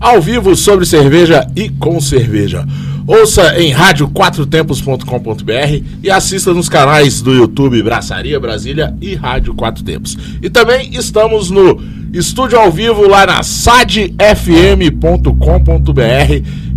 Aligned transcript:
ao 0.00 0.20
vivo 0.20 0.56
sobre 0.56 0.84
cerveja 0.86 1.46
e 1.54 1.68
com 1.68 2.00
cerveja. 2.00 2.66
Ouça 3.06 3.60
em 3.60 3.70
radioquatrotempos.com.br 3.70 5.84
e 6.02 6.10
assista 6.10 6.54
nos 6.54 6.70
canais 6.70 7.20
do 7.20 7.34
YouTube 7.34 7.82
Braçaria 7.82 8.40
Brasília 8.40 8.96
e 9.00 9.14
Rádio 9.14 9.54
Quatro 9.54 9.84
Tempos. 9.84 10.16
E 10.40 10.48
também 10.48 10.88
estamos 10.94 11.50
no 11.50 11.78
estúdio 12.14 12.58
ao 12.58 12.72
vivo 12.72 13.06
lá 13.06 13.26
na 13.26 13.42
sadfm.com.br 13.42 14.14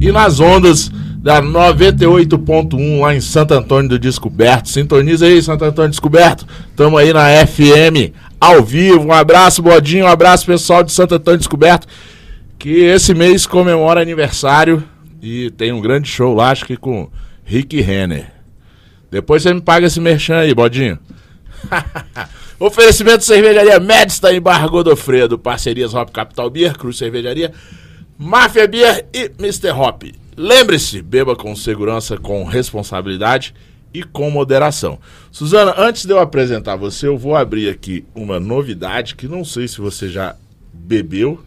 e 0.01 0.11
nas 0.11 0.41
ondas 0.41 0.91
da 1.27 1.41
98.1 1.41 3.01
lá 3.01 3.15
em 3.15 3.21
Santo 3.21 3.53
Antônio 3.53 3.89
do 3.89 3.99
Descoberto. 3.99 4.69
Sintoniza 4.69 5.25
aí, 5.25 5.41
Santo 5.41 5.65
Antônio 5.65 5.91
Descoberto. 5.91 6.45
Tamo 6.75 6.97
aí 6.97 7.13
na 7.13 7.27
FM, 7.45 8.13
ao 8.39 8.63
vivo. 8.63 9.07
Um 9.07 9.13
abraço, 9.13 9.61
Bodinho. 9.61 10.05
Um 10.05 10.09
abraço, 10.09 10.45
pessoal 10.45 10.83
de 10.83 10.91
Santo 10.91 11.15
Antônio 11.15 11.37
Descoberto. 11.37 11.87
Que 12.59 12.83
esse 12.83 13.13
mês 13.13 13.45
comemora 13.45 14.01
aniversário 14.01 14.83
e 15.21 15.51
tem 15.51 15.71
um 15.71 15.81
grande 15.81 16.07
show 16.07 16.33
lá, 16.33 16.51
acho 16.51 16.65
que 16.65 16.77
com 16.77 17.09
Rick 17.43 17.79
Renner. 17.81 18.31
Depois 19.09 19.43
você 19.43 19.53
me 19.53 19.61
paga 19.61 19.87
esse 19.87 19.99
merchan 19.99 20.37
aí, 20.37 20.53
Bodinho. 20.53 20.99
Oferecimento 22.59 23.19
de 23.19 23.25
cervejaria 23.25 23.79
Medsta 23.79 24.33
em 24.33 24.41
Barra 24.41 24.67
Godofredo. 24.67 25.37
Parcerias 25.37 25.93
Hop 25.93 26.09
Capital 26.09 26.49
Beer, 26.49 26.77
Cruz 26.77 26.97
Cervejaria, 26.97 27.53
Máfia 28.17 28.67
Beer 28.67 29.05
e 29.13 29.31
Mr. 29.39 29.71
Hop. 29.71 30.03
Lembre-se, 30.35 31.01
beba 31.01 31.35
com 31.35 31.55
segurança, 31.55 32.17
com 32.17 32.43
responsabilidade 32.43 33.53
e 33.93 34.03
com 34.03 34.29
moderação. 34.29 34.99
Suzana, 35.31 35.73
antes 35.77 36.05
de 36.05 36.11
eu 36.11 36.19
apresentar 36.19 36.75
você, 36.75 37.07
eu 37.07 37.17
vou 37.17 37.35
abrir 37.35 37.69
aqui 37.69 38.05
uma 38.13 38.39
novidade 38.39 39.15
que 39.15 39.27
não 39.27 39.43
sei 39.43 39.67
se 39.67 39.79
você 39.79 40.09
já 40.09 40.35
bebeu, 40.73 41.43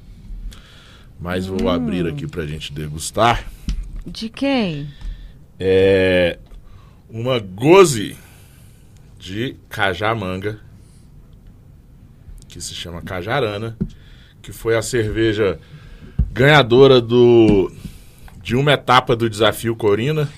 mas 1.20 1.46
vou 1.46 1.68
abrir 1.68 2.06
aqui 2.06 2.26
pra 2.26 2.46
gente 2.46 2.72
degustar. 2.72 3.44
De 4.06 4.28
quem? 4.28 4.88
É 5.58 6.38
uma 7.08 7.38
goze 7.38 8.16
de 9.18 9.56
cajamanga, 9.68 10.58
que 12.48 12.60
se 12.60 12.74
chama 12.74 13.02
Cajarana, 13.02 13.76
que 14.42 14.52
foi 14.52 14.76
a 14.76 14.82
cerveja 14.82 15.58
ganhadora 16.32 17.00
do 17.00 17.70
de 18.42 18.56
uma 18.56 18.72
etapa 18.72 19.14
do 19.14 19.28
desafio 19.28 19.76
Corina. 19.76 20.28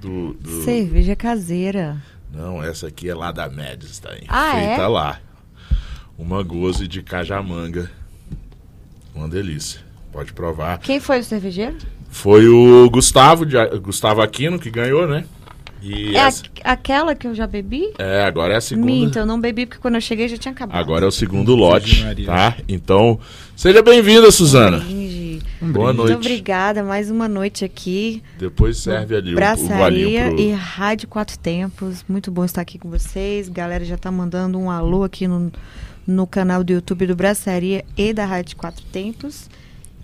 Do, 0.00 0.32
do- 0.34 0.62
Cerveja 0.62 1.14
caseira. 1.14 2.00
Não, 2.32 2.62
essa 2.62 2.86
aqui 2.88 3.08
é 3.08 3.14
lá 3.14 3.32
da 3.32 3.48
Médici, 3.48 4.00
tá? 4.00 4.10
aí, 4.12 4.24
Ah, 4.28 4.52
Feita 4.52 4.82
é? 4.82 4.86
lá. 4.86 5.20
Uma 6.16 6.42
goze 6.42 6.86
de 6.88 7.02
cajamanga. 7.02 7.90
Uma 9.14 9.28
delícia. 9.28 9.80
Pode 10.18 10.32
provar. 10.32 10.78
Quem 10.78 10.98
foi 10.98 11.20
o 11.20 11.22
cervejeiro? 11.22 11.76
Foi 12.10 12.48
o 12.48 12.90
Gustavo, 12.90 13.46
de, 13.46 13.54
Gustavo 13.78 14.20
Aquino 14.20 14.58
que 14.58 14.68
ganhou, 14.68 15.06
né? 15.06 15.24
E 15.80 16.16
É 16.16 16.18
essa- 16.18 16.42
a- 16.64 16.72
aquela 16.72 17.14
que 17.14 17.24
eu 17.28 17.36
já 17.36 17.46
bebi? 17.46 17.92
é, 18.00 18.24
agora 18.24 18.54
é 18.54 18.56
a 18.56 18.60
segunda. 18.60 18.84
Minta, 18.86 19.20
eu 19.20 19.26
não 19.26 19.40
bebi 19.40 19.64
porque 19.64 19.80
quando 19.80 19.94
eu 19.94 20.00
cheguei 20.00 20.26
já 20.26 20.36
tinha 20.36 20.50
acabado. 20.50 20.76
Agora 20.76 21.04
é 21.04 21.08
o 21.08 21.12
segundo 21.12 21.54
lote, 21.54 22.04
tá? 22.26 22.56
Então, 22.68 23.20
seja 23.54 23.80
bem-vinda, 23.80 24.28
Suzana. 24.32 24.78
Brinde. 24.78 25.38
Boa 25.62 25.92
Muito 25.92 25.98
noite. 25.98 26.14
obrigada, 26.16 26.82
mais 26.82 27.12
uma 27.12 27.28
noite 27.28 27.64
aqui. 27.64 28.20
Depois 28.40 28.76
serve 28.78 29.14
ali 29.14 29.30
o, 29.30 29.32
o 29.34 29.36
Braçaria 29.36 30.30
pro... 30.30 30.40
e 30.40 30.50
Rádio 30.50 31.06
Quatro 31.06 31.38
Tempos. 31.38 32.04
Muito 32.08 32.32
bom 32.32 32.44
estar 32.44 32.62
aqui 32.62 32.76
com 32.76 32.90
vocês. 32.90 33.48
Galera 33.48 33.84
já 33.84 33.96
tá 33.96 34.10
mandando 34.10 34.58
um 34.58 34.68
alô 34.68 35.04
aqui 35.04 35.28
no, 35.28 35.52
no 36.04 36.26
canal 36.26 36.64
do 36.64 36.72
YouTube 36.72 37.06
do 37.06 37.14
Braçaria 37.14 37.84
e 37.96 38.12
da 38.12 38.24
Rádio 38.24 38.56
Quatro 38.56 38.84
Tempos. 38.86 39.48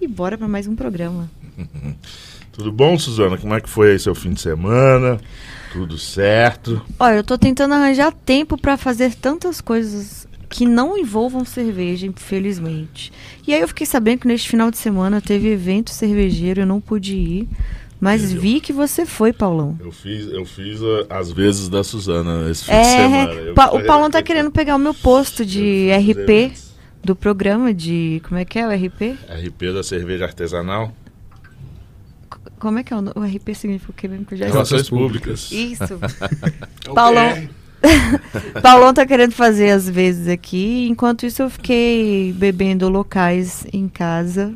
E 0.05 0.07
bora 0.07 0.37
para 0.37 0.47
mais 0.47 0.67
um 0.67 0.77
programa. 0.77 1.31
Tudo 2.53 2.71
bom, 2.71 2.99
Suzana? 2.99 3.39
Como 3.39 3.55
é 3.55 3.61
que 3.61 3.69
foi 3.71 3.93
aí 3.93 3.99
seu 3.99 4.15
fim 4.15 4.35
de 4.35 4.41
semana? 4.43 5.19
Tudo 5.73 5.97
certo? 5.97 6.83
Olha, 7.01 7.17
eu 7.17 7.25
tô 7.25 7.39
tentando 7.39 7.73
arranjar 7.73 8.13
tempo 8.13 8.59
para 8.59 8.77
fazer 8.77 9.15
tantas 9.15 9.63
coisas 9.63 10.29
que 10.51 10.67
não 10.67 10.99
envolvam 10.99 11.43
cerveja, 11.43 12.07
infelizmente. 12.07 13.11
E 13.47 13.55
aí 13.55 13.63
eu 13.63 13.67
fiquei 13.69 13.87
sabendo 13.87 14.19
que 14.21 14.29
neste 14.29 14.47
final 14.51 14.71
de 14.71 14.77
semana 14.77 15.23
teve 15.23 15.49
evento 15.49 15.89
cervejeiro, 15.89 16.61
eu 16.61 16.67
não 16.67 16.83
pude 16.83 17.17
ir. 17.17 17.49
Mas 17.99 18.31
vi 18.31 18.61
que 18.61 18.75
você 18.75 19.07
foi, 19.07 19.33
Paulão. 19.33 19.79
Eu 19.81 19.91
fiz, 19.91 20.27
eu 20.27 20.45
fiz 20.45 20.81
ah, 21.09 21.19
as 21.19 21.33
vezes 21.33 21.71
da 21.71 21.83
Suzana 21.83 22.51
esse 22.51 22.67
fim 22.67 22.73
de 22.73 22.77
É, 22.77 22.83
semana. 22.85 23.33
Eu 23.33 23.55
Pa- 23.55 23.71
o 23.71 23.83
Paulão 23.83 24.11
tá 24.11 24.23
querendo 24.23 24.51
pegar 24.51 24.77
o 24.77 24.79
meu 24.79 24.93
posto 24.93 25.47
de 25.47 25.89
RP 25.91 26.19
eventos. 26.19 26.74
Do 27.05 27.15
programa 27.15 27.73
de. 27.75 28.21
Como 28.27 28.39
é 28.41 28.45
que 28.45 28.59
é 28.59 28.67
o 28.67 28.71
RP? 28.71 29.17
RP 29.29 29.73
da 29.75 29.83
cerveja 29.83 30.25
artesanal. 30.25 30.93
C- 32.33 32.51
Como 32.59 32.79
é 32.79 32.83
que 32.83 32.93
é 32.93 32.97
o, 32.97 33.01
o 33.01 33.25
RP 33.25 33.55
significa 33.55 33.91
o 33.91 33.95
que 33.95 34.09
mesmo 34.09 34.25
que 34.25 34.35
eu 34.35 34.39
já 34.39 34.47
Relações 34.47 34.89
públicas. 34.89 35.51
Isso. 35.53 35.99
Paulão. 36.95 37.49
Paulão 38.63 38.95
tá 38.95 39.05
querendo 39.07 39.33
fazer 39.33 39.71
às 39.71 39.89
vezes 39.89 40.29
aqui. 40.29 40.87
Enquanto 40.89 41.27
isso, 41.27 41.43
eu 41.43 41.51
fiquei 41.51 42.33
bebendo 42.33 42.89
locais 42.89 43.67
em 43.73 43.89
casa. 43.89 44.55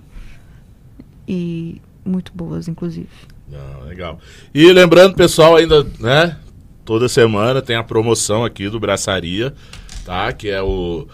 E 1.26 1.80
muito 2.04 2.32
boas, 2.34 2.68
inclusive. 2.68 3.08
Não, 3.50 3.84
legal. 3.86 4.18
E 4.54 4.72
lembrando, 4.72 5.14
pessoal, 5.14 5.56
ainda, 5.56 5.84
né? 6.00 6.36
Toda 6.84 7.06
semana 7.08 7.60
tem 7.60 7.76
a 7.76 7.84
promoção 7.84 8.44
aqui 8.44 8.68
do 8.70 8.80
Braçaria, 8.80 9.52
tá? 10.06 10.32
Que 10.32 10.48
é 10.48 10.62
o 10.62 11.06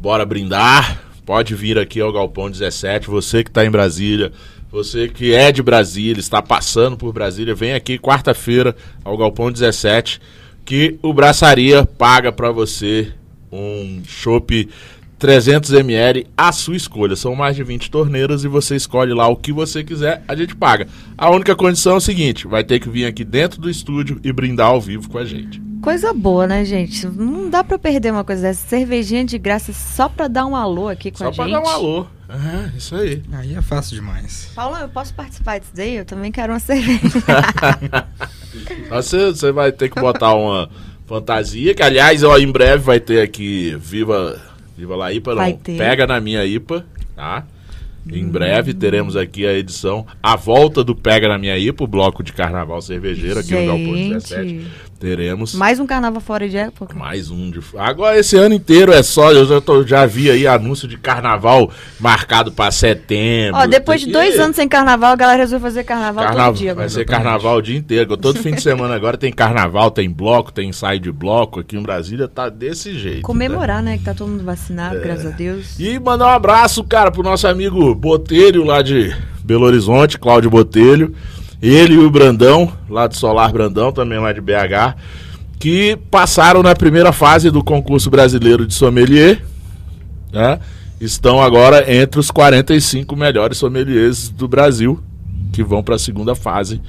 Bora 0.00 0.24
Brindar. 0.24 0.98
Pode 1.26 1.54
vir 1.54 1.78
aqui 1.78 2.00
ao 2.00 2.10
Galpão 2.10 2.50
17. 2.50 3.08
Você 3.08 3.44
que 3.44 3.50
tá 3.50 3.66
em 3.66 3.70
Brasília, 3.70 4.32
você 4.72 5.06
que 5.06 5.34
é 5.34 5.52
de 5.52 5.62
Brasília, 5.62 6.18
está 6.18 6.40
passando 6.40 6.96
por 6.96 7.12
Brasília, 7.12 7.54
vem 7.54 7.74
aqui 7.74 7.98
quarta-feira 7.98 8.74
ao 9.04 9.16
Galpão 9.18 9.52
17, 9.52 10.18
que 10.64 10.98
o 11.02 11.12
Braçaria 11.12 11.84
paga 11.84 12.32
pra 12.32 12.50
você 12.50 13.12
um 13.52 14.02
chopp 14.06 14.70
300ml 15.20 16.26
à 16.36 16.50
sua 16.50 16.76
escolha. 16.76 17.14
São 17.14 17.34
mais 17.34 17.54
de 17.54 17.62
20 17.62 17.90
torneiras 17.90 18.42
e 18.44 18.48
você 18.48 18.74
escolhe 18.76 19.12
lá 19.12 19.28
o 19.28 19.36
que 19.36 19.52
você 19.52 19.84
quiser, 19.84 20.22
a 20.26 20.34
gente 20.34 20.56
paga. 20.56 20.88
A 21.16 21.30
única 21.30 21.54
condição 21.54 21.94
é 21.94 21.96
o 21.96 22.00
seguinte: 22.00 22.46
vai 22.46 22.64
ter 22.64 22.80
que 22.80 22.88
vir 22.88 23.04
aqui 23.04 23.24
dentro 23.24 23.60
do 23.60 23.68
estúdio 23.70 24.18
e 24.24 24.32
brindar 24.32 24.68
ao 24.68 24.80
vivo 24.80 25.08
com 25.08 25.18
a 25.18 25.24
gente. 25.24 25.60
Coisa 25.82 26.12
boa, 26.12 26.46
né, 26.46 26.62
gente? 26.64 27.06
Não 27.06 27.48
dá 27.48 27.64
pra 27.64 27.78
perder 27.78 28.12
uma 28.12 28.22
coisa 28.24 28.42
dessa. 28.42 28.68
Cervejinha 28.68 29.24
de 29.24 29.38
graça 29.38 29.72
só 29.72 30.08
pra 30.10 30.28
dar 30.28 30.44
um 30.44 30.54
alô 30.54 30.88
aqui 30.88 31.10
com 31.10 31.18
Só 31.18 31.28
a 31.28 31.32
pra 31.32 31.44
gente. 31.44 31.52
dar 31.54 31.60
um 31.62 31.68
alô. 31.68 32.06
É, 32.28 32.76
isso 32.76 32.94
aí. 32.94 33.22
Aí 33.32 33.54
é 33.54 33.62
fácil 33.62 33.96
demais. 33.96 34.50
Paulão, 34.54 34.80
eu 34.80 34.88
posso 34.90 35.12
participar 35.14 35.58
disso 35.58 35.72
daí? 35.74 35.96
Eu 35.96 36.04
também 36.04 36.30
quero 36.30 36.52
uma 36.52 36.60
cerveja. 36.60 37.00
Você, 38.90 39.26
você 39.26 39.52
vai 39.52 39.70
ter 39.72 39.88
que 39.88 40.00
botar 40.00 40.34
uma 40.34 40.68
fantasia, 41.06 41.74
que 41.74 41.82
aliás, 41.82 42.22
ó, 42.22 42.36
em 42.36 42.50
breve 42.50 42.82
vai 42.82 42.98
ter 43.00 43.22
aqui 43.22 43.76
Viva, 43.80 44.40
Viva 44.80 44.96
La 44.96 45.12
IPA, 45.12 45.34
não. 45.34 45.42
Pega 45.78 46.06
na 46.06 46.20
minha 46.20 46.44
IPA, 46.44 46.84
tá? 47.14 47.46
Em 48.10 48.26
breve 48.26 48.72
teremos 48.72 49.14
aqui 49.14 49.46
a 49.46 49.52
edição, 49.52 50.06
a 50.22 50.34
volta 50.34 50.82
do 50.82 50.94
Pega 50.96 51.28
na 51.28 51.38
Minha 51.38 51.58
IPA, 51.58 51.84
o 51.84 51.86
bloco 51.86 52.22
de 52.22 52.32
carnaval 52.32 52.80
cervejeiro 52.80 53.40
aqui 53.40 53.52
no 53.52 53.66
Galpão 53.66 53.92
17. 53.92 54.66
Teremos 55.00 55.54
mais 55.54 55.80
um 55.80 55.86
carnaval 55.86 56.20
fora 56.20 56.46
de 56.46 56.58
época. 56.58 56.94
mais 56.94 57.30
um 57.30 57.50
de. 57.50 57.58
Agora 57.78 58.18
esse 58.18 58.36
ano 58.36 58.54
inteiro 58.54 58.92
é 58.92 59.02
só. 59.02 59.32
Eu 59.32 59.46
já, 59.46 59.58
tô- 59.58 59.82
já 59.82 60.04
vi 60.04 60.30
aí 60.30 60.46
anúncio 60.46 60.86
de 60.86 60.98
carnaval 60.98 61.70
marcado 61.98 62.52
pra 62.52 62.70
setembro. 62.70 63.58
Ó, 63.58 63.66
depois 63.66 64.02
de 64.02 64.12
dois 64.12 64.38
anos 64.38 64.56
sem 64.56 64.68
carnaval, 64.68 65.12
a 65.12 65.16
galera 65.16 65.38
resolveu 65.38 65.66
fazer 65.70 65.84
carnaval, 65.84 66.24
Carnaval, 66.26 66.52
todo 66.52 66.58
dia. 66.58 66.74
vai 66.74 66.84
agora. 66.84 66.88
ser 66.90 67.06
carnaval 67.06 67.56
o 67.56 67.62
dia 67.62 67.78
inteiro. 67.78 68.14
Todo 68.18 68.38
fim 68.40 68.50
de 68.54 68.60
semana 68.60 68.94
agora 68.94 69.16
tem 69.16 69.32
carnaval, 69.32 69.90
tem 69.90 70.10
bloco, 70.10 70.52
tem 70.52 70.68
ensaio 70.68 71.00
de 71.00 71.10
bloco. 71.10 71.60
Aqui 71.60 71.78
em 71.78 71.82
Brasília 71.82 72.28
tá 72.28 72.50
desse 72.50 72.92
jeito. 72.98 73.22
Comemorar, 73.22 73.82
né? 73.82 73.96
Que 73.96 74.04
tá 74.04 74.12
todo 74.12 74.28
mundo 74.28 74.44
vacinado, 74.44 75.00
graças 75.00 75.24
a 75.24 75.30
Deus. 75.30 75.78
E 75.80 75.98
mandar 75.98 76.26
um 76.26 76.30
abraço, 76.36 76.84
cara, 76.84 77.10
pro 77.10 77.22
nosso 77.22 77.48
amigo 77.48 77.94
Botelho 77.94 78.64
lá 78.64 78.82
de 78.82 79.16
Belo 79.42 79.64
Horizonte, 79.64 80.18
Cláudio 80.18 80.50
Botelho. 80.50 81.14
Ele 81.62 81.94
e 81.94 81.98
o 81.98 82.10
Brandão, 82.10 82.72
lá 82.88 83.06
do 83.06 83.16
Solar 83.16 83.52
Brandão, 83.52 83.92
também 83.92 84.18
lá 84.18 84.32
de 84.32 84.40
BH, 84.40 84.96
que 85.58 85.98
passaram 86.10 86.62
na 86.62 86.74
primeira 86.74 87.12
fase 87.12 87.50
do 87.50 87.62
concurso 87.62 88.08
brasileiro 88.08 88.66
de 88.66 88.72
sommelier. 88.72 89.42
Né? 90.32 90.58
Estão 91.00 91.40
agora 91.42 91.92
entre 91.92 92.18
os 92.18 92.30
45 92.30 93.14
melhores 93.14 93.58
sommeliers 93.58 94.28
do 94.30 94.48
Brasil. 94.48 95.02
que 95.52 95.62
vão 95.64 95.82
para 95.82 95.96
a 95.96 95.98
segunda 95.98 96.34
fase. 96.34 96.80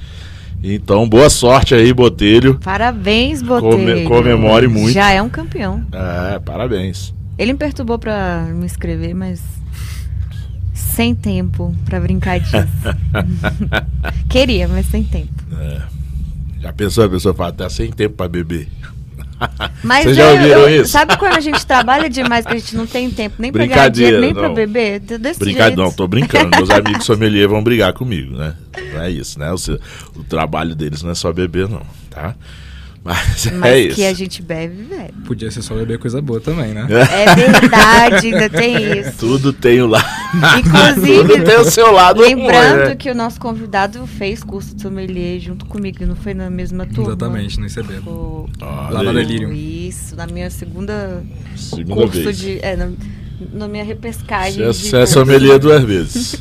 Então, 0.62 1.08
boa 1.08 1.28
sorte 1.28 1.74
aí, 1.74 1.92
Botelho. 1.92 2.60
Parabéns, 2.62 3.42
Botelho. 3.42 4.04
Come, 4.04 4.04
comemore 4.04 4.68
muito. 4.68 4.92
Já 4.92 5.10
é 5.10 5.20
um 5.20 5.28
campeão. 5.28 5.84
É, 5.92 6.38
parabéns. 6.38 7.12
Ele 7.36 7.52
me 7.52 7.58
perturbou 7.58 7.98
para 7.98 8.46
me 8.54 8.64
inscrever, 8.64 9.14
mas 9.14 9.42
sem 10.94 11.14
tempo 11.14 11.74
para 11.84 12.00
brincar 12.00 12.40
disso. 12.40 12.56
Queria, 14.28 14.68
mas 14.68 14.86
sem 14.86 15.02
tempo. 15.04 15.32
É. 15.58 15.82
Já 16.60 16.72
pensou 16.72 17.04
a 17.04 17.08
pessoa 17.08 17.34
fala, 17.34 17.52
tá 17.52 17.68
sem 17.70 17.90
tempo 17.90 18.14
para 18.16 18.28
beber? 18.28 18.68
Mas 19.82 20.04
Vocês 20.04 20.16
já 20.16 20.30
ouviram 20.30 20.60
eu- 20.68 20.82
isso? 20.82 20.92
Sabe 20.92 21.16
quando 21.16 21.34
a 21.34 21.40
gente 21.40 21.66
trabalha 21.66 22.08
demais 22.08 22.46
que 22.46 22.52
a 22.52 22.56
gente 22.58 22.76
não 22.76 22.86
tem 22.86 23.10
tempo 23.10 23.34
nem 23.40 23.50
pra 23.50 23.64
ganhar 23.66 23.74
Brincadeira, 23.74 24.10
dinheiro, 24.12 24.20
nem 24.26 24.32
pra 24.34 24.48
não. 24.48 24.54
beber? 24.54 25.00
Desse 25.00 25.40
Brincadeira, 25.40 25.82
não, 25.82 25.90
tô 25.90 26.06
brincando. 26.06 26.50
Meus 26.56 26.70
amigos 26.70 27.04
sommelier 27.04 27.48
vão 27.48 27.60
brigar 27.64 27.92
comigo, 27.92 28.36
né? 28.36 28.54
Não 28.94 29.02
é 29.02 29.10
isso, 29.10 29.40
né? 29.40 29.50
O, 29.52 30.20
o 30.20 30.22
trabalho 30.22 30.76
deles 30.76 31.02
não 31.02 31.10
é 31.10 31.14
só 31.16 31.32
beber, 31.32 31.68
não, 31.68 31.82
tá? 32.08 32.36
Mas, 33.04 33.46
Mas 33.54 33.72
é 33.72 33.78
isso. 33.80 33.96
que 33.96 34.04
a 34.04 34.12
gente 34.14 34.40
bebe, 34.42 34.84
bebe. 34.84 35.12
Podia 35.26 35.50
ser 35.50 35.60
só 35.62 35.74
beber 35.74 35.98
coisa 35.98 36.22
boa 36.22 36.40
também, 36.40 36.72
né? 36.72 36.86
É 36.88 37.34
verdade, 37.34 38.26
ainda 38.28 38.48
tem 38.48 39.00
isso. 39.00 39.12
Tudo 39.18 39.52
tem 39.52 39.80
o 39.82 39.88
lado. 39.88 40.06
Inclusive, 40.58 41.28
Tudo 41.34 41.44
tem 41.44 41.56
o 41.58 41.64
seu 41.64 41.90
lado 41.90 42.20
Lembrando 42.20 42.78
ruim, 42.78 42.88
né? 42.90 42.94
que 42.94 43.10
o 43.10 43.14
nosso 43.14 43.40
convidado 43.40 44.06
fez 44.06 44.44
curso 44.44 44.74
de 44.76 44.82
sommelier 44.82 45.40
junto 45.40 45.66
comigo, 45.66 46.06
não 46.06 46.14
foi 46.14 46.32
na 46.32 46.48
mesma 46.48 46.86
turma? 46.86 47.10
Exatamente, 47.10 47.58
no 47.58 47.66
ICB. 47.66 47.94
Ficou- 47.94 48.48
Lá 48.60 49.02
na 49.02 49.12
Delírio. 49.12 49.52
Isso, 49.52 50.14
na 50.14 50.26
minha 50.28 50.48
segunda 50.48 51.24
Segunda 51.56 51.94
curso 52.02 52.22
vez. 52.22 52.38
de. 52.38 52.58
É, 52.62 52.76
na, 52.76 52.90
na 53.52 53.66
minha 53.66 53.82
repescagem. 53.84 54.64
Você 54.64 54.96
é- 54.96 55.02
é 55.02 55.06
sommelier 55.06 55.58
duas 55.58 55.82
vezes. 55.82 56.36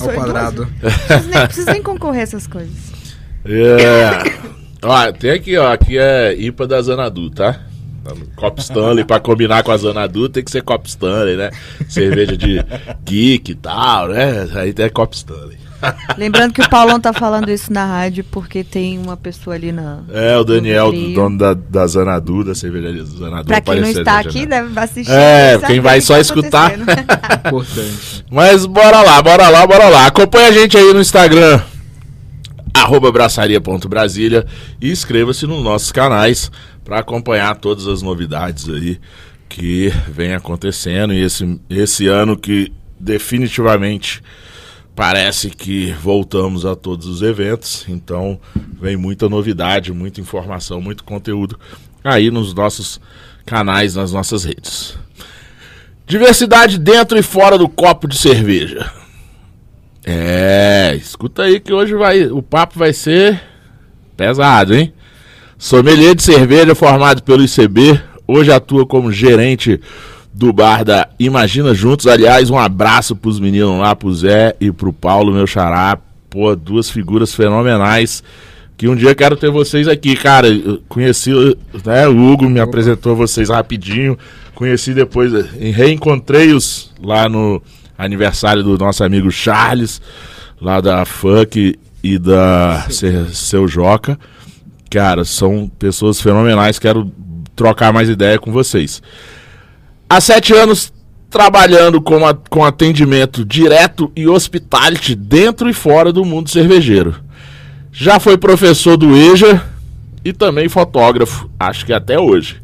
Ao 0.00 0.08
quadrado. 0.10 0.68
Preciso 0.80 1.28
nem, 1.30 1.46
preciso 1.46 1.70
nem 1.72 1.82
concorrer 1.82 2.20
a 2.20 2.22
essas 2.24 2.46
coisas. 2.46 2.76
É. 3.44 4.37
Ó, 4.82 5.12
tem 5.12 5.30
aqui, 5.30 5.56
ó. 5.56 5.72
Aqui 5.72 5.98
é 5.98 6.34
IPA 6.34 6.66
da 6.66 6.82
Zanadu, 6.82 7.30
tá? 7.30 7.60
Cop 8.36 8.58
Stanley, 8.60 9.04
pra 9.04 9.20
combinar 9.20 9.62
com 9.62 9.70
a 9.70 9.76
Zanadu, 9.76 10.28
tem 10.28 10.42
que 10.42 10.50
ser 10.50 10.62
Cop 10.62 10.88
Stanley, 10.88 11.36
né? 11.36 11.50
Cerveja 11.88 12.36
de 12.36 12.64
geek 13.04 13.52
e 13.52 13.54
tal, 13.54 14.08
né? 14.08 14.48
Aí 14.54 14.72
tem 14.72 14.88
Cop 14.88 15.14
Stanley. 15.14 15.58
Lembrando 16.16 16.52
que 16.52 16.60
o 16.60 16.68
Paulão 16.68 16.98
tá 16.98 17.12
falando 17.12 17.48
isso 17.50 17.72
na 17.72 17.86
rádio 17.86 18.24
porque 18.24 18.64
tem 18.64 18.98
uma 18.98 19.16
pessoa 19.16 19.54
ali 19.54 19.70
na. 19.70 20.00
É, 20.12 20.36
o 20.36 20.42
Daniel, 20.42 20.90
do 20.90 21.14
dono 21.14 21.38
da, 21.38 21.54
da 21.54 21.86
Zanadu, 21.86 22.42
da 22.42 22.54
cervejaria 22.54 23.04
Zanadu. 23.04 23.46
Pra 23.46 23.60
quem 23.60 23.80
não 23.80 23.88
está 23.88 24.18
aqui, 24.18 24.44
deve 24.44 24.78
assistir. 24.78 25.12
É, 25.12 25.58
quem 25.66 25.80
vai 25.80 26.00
que 26.00 26.06
só 26.06 26.14
tá 26.14 26.20
escutar. 26.20 26.72
Importante. 27.46 28.24
Mas 28.30 28.66
bora 28.66 29.02
lá, 29.02 29.22
bora 29.22 29.48
lá, 29.48 29.66
bora 29.66 29.88
lá. 29.88 30.06
Acompanha 30.06 30.48
a 30.48 30.52
gente 30.52 30.76
aí 30.76 30.92
no 30.92 31.00
Instagram, 31.00 31.60
arroba 32.78 33.10
braçaria.brasília 33.12 34.46
e 34.80 34.90
inscreva-se 34.90 35.46
nos 35.46 35.62
nossos 35.62 35.92
canais 35.92 36.50
para 36.84 36.98
acompanhar 36.98 37.56
todas 37.56 37.86
as 37.86 38.02
novidades 38.02 38.68
aí 38.68 38.98
que 39.48 39.92
vem 40.08 40.34
acontecendo. 40.34 41.12
E 41.12 41.22
esse, 41.22 41.60
esse 41.68 42.06
ano 42.06 42.36
que 42.36 42.72
definitivamente 42.98 44.22
parece 44.94 45.50
que 45.50 45.92
voltamos 45.92 46.66
a 46.66 46.74
todos 46.74 47.06
os 47.06 47.22
eventos. 47.22 47.84
Então 47.88 48.40
vem 48.80 48.96
muita 48.96 49.28
novidade, 49.28 49.92
muita 49.92 50.20
informação, 50.20 50.80
muito 50.80 51.04
conteúdo 51.04 51.58
aí 52.02 52.30
nos 52.30 52.52
nossos 52.52 53.00
canais, 53.46 53.94
nas 53.94 54.12
nossas 54.12 54.44
redes. 54.44 54.98
Diversidade 56.06 56.78
dentro 56.78 57.18
e 57.18 57.22
fora 57.22 57.58
do 57.58 57.68
copo 57.68 58.08
de 58.08 58.16
cerveja. 58.16 58.90
É, 60.04 60.94
escuta 60.96 61.42
aí 61.42 61.60
que 61.60 61.72
hoje 61.72 61.94
vai, 61.94 62.26
o 62.26 62.42
papo 62.42 62.78
vai 62.78 62.92
ser 62.92 63.40
pesado, 64.16 64.74
hein? 64.74 64.92
Sommelier 65.58 66.14
de 66.14 66.22
cerveja 66.22 66.74
formado 66.74 67.22
pelo 67.22 67.44
ICB, 67.44 68.00
hoje 68.26 68.52
atua 68.52 68.86
como 68.86 69.12
gerente 69.12 69.80
do 70.32 70.52
bar 70.52 70.84
da 70.84 71.08
Imagina 71.18 71.74
Juntos. 71.74 72.06
Aliás, 72.06 72.48
um 72.48 72.56
abraço 72.56 73.16
pros 73.16 73.40
meninos 73.40 73.78
lá, 73.80 73.96
pro 73.96 74.14
Zé 74.14 74.54
e 74.60 74.70
pro 74.70 74.92
Paulo, 74.92 75.32
meu 75.32 75.46
xará. 75.46 75.98
Pô, 76.30 76.54
duas 76.54 76.88
figuras 76.88 77.34
fenomenais. 77.34 78.22
Que 78.76 78.86
um 78.86 78.94
dia 78.94 79.12
quero 79.16 79.36
ter 79.36 79.50
vocês 79.50 79.88
aqui, 79.88 80.14
cara. 80.14 80.46
Conheci, 80.88 81.32
né? 81.84 82.06
O 82.06 82.16
Hugo 82.16 82.48
me 82.48 82.60
apresentou 82.60 83.16
vocês 83.16 83.48
rapidinho. 83.48 84.16
Conheci 84.54 84.94
depois, 84.94 85.32
reencontrei-os 85.56 86.92
lá 87.02 87.28
no 87.28 87.60
aniversário 87.98 88.62
do 88.62 88.78
nosso 88.78 89.02
amigo 89.04 89.30
Charles, 89.30 90.00
lá 90.60 90.80
da 90.80 91.04
Funk 91.04 91.78
e 92.02 92.18
da 92.18 92.86
Seu, 92.88 93.26
Seu 93.30 93.68
Joca. 93.68 94.18
Cara, 94.88 95.24
são 95.24 95.68
pessoas 95.78 96.20
fenomenais. 96.20 96.78
Quero 96.78 97.12
trocar 97.56 97.92
mais 97.92 98.08
ideia 98.08 98.38
com 98.38 98.52
vocês. 98.52 99.02
Há 100.08 100.20
sete 100.20 100.54
anos 100.54 100.92
trabalhando 101.28 102.00
com, 102.00 102.24
a- 102.26 102.34
com 102.48 102.64
atendimento 102.64 103.44
direto 103.44 104.10
e 104.16 104.26
hospitality 104.26 105.14
dentro 105.14 105.68
e 105.68 105.74
fora 105.74 106.10
do 106.12 106.24
mundo 106.24 106.48
cervejeiro. 106.48 107.16
Já 107.92 108.18
foi 108.18 108.38
professor 108.38 108.96
do 108.96 109.14
EJA 109.14 109.62
e 110.24 110.32
também 110.32 110.68
fotógrafo, 110.68 111.50
acho 111.58 111.84
que 111.84 111.92
até 111.92 112.18
hoje. 112.18 112.62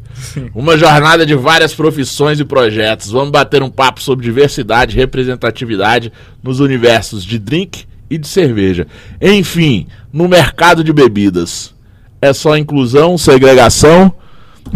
Uma 0.54 0.76
jornada 0.76 1.24
de 1.24 1.34
várias 1.34 1.74
profissões 1.74 2.40
e 2.40 2.44
projetos. 2.44 3.10
Vamos 3.10 3.30
bater 3.30 3.62
um 3.62 3.70
papo 3.70 4.02
sobre 4.02 4.24
diversidade 4.24 4.96
e 4.96 5.00
representatividade 5.00 6.12
nos 6.42 6.60
universos 6.60 7.24
de 7.24 7.38
drink 7.38 7.84
e 8.10 8.18
de 8.18 8.28
cerveja. 8.28 8.86
Enfim, 9.20 9.86
no 10.12 10.28
mercado 10.28 10.84
de 10.84 10.92
bebidas. 10.92 11.74
É 12.20 12.32
só 12.32 12.56
inclusão, 12.56 13.18
segregação 13.18 14.12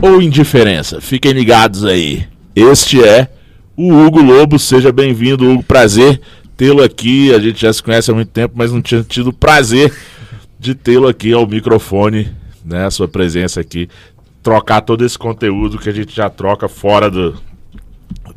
ou 0.02 0.20
indiferença? 0.20 1.00
Fiquem 1.00 1.32
ligados 1.32 1.84
aí. 1.84 2.26
Este 2.54 3.02
é 3.02 3.28
o 3.76 3.92
Hugo 3.92 4.20
Lobo. 4.20 4.58
Seja 4.58 4.92
bem-vindo, 4.92 5.50
Hugo. 5.50 5.62
Prazer 5.62 6.20
tê-lo 6.56 6.82
aqui. 6.82 7.32
A 7.32 7.38
gente 7.38 7.60
já 7.60 7.72
se 7.72 7.82
conhece 7.82 8.10
há 8.10 8.14
muito 8.14 8.30
tempo, 8.30 8.54
mas 8.56 8.72
não 8.72 8.82
tinha 8.82 9.02
tido 9.02 9.32
prazer 9.32 9.92
de 10.58 10.74
tê-lo 10.74 11.06
aqui 11.06 11.32
ao 11.32 11.46
microfone, 11.46 12.28
né? 12.64 12.84
A 12.84 12.90
sua 12.90 13.06
presença 13.08 13.60
aqui. 13.60 13.88
Trocar 14.42 14.80
todo 14.80 15.04
esse 15.04 15.18
conteúdo 15.18 15.78
que 15.78 15.88
a 15.88 15.92
gente 15.92 16.14
já 16.14 16.30
troca 16.30 16.68
fora 16.68 17.10
do, 17.10 17.40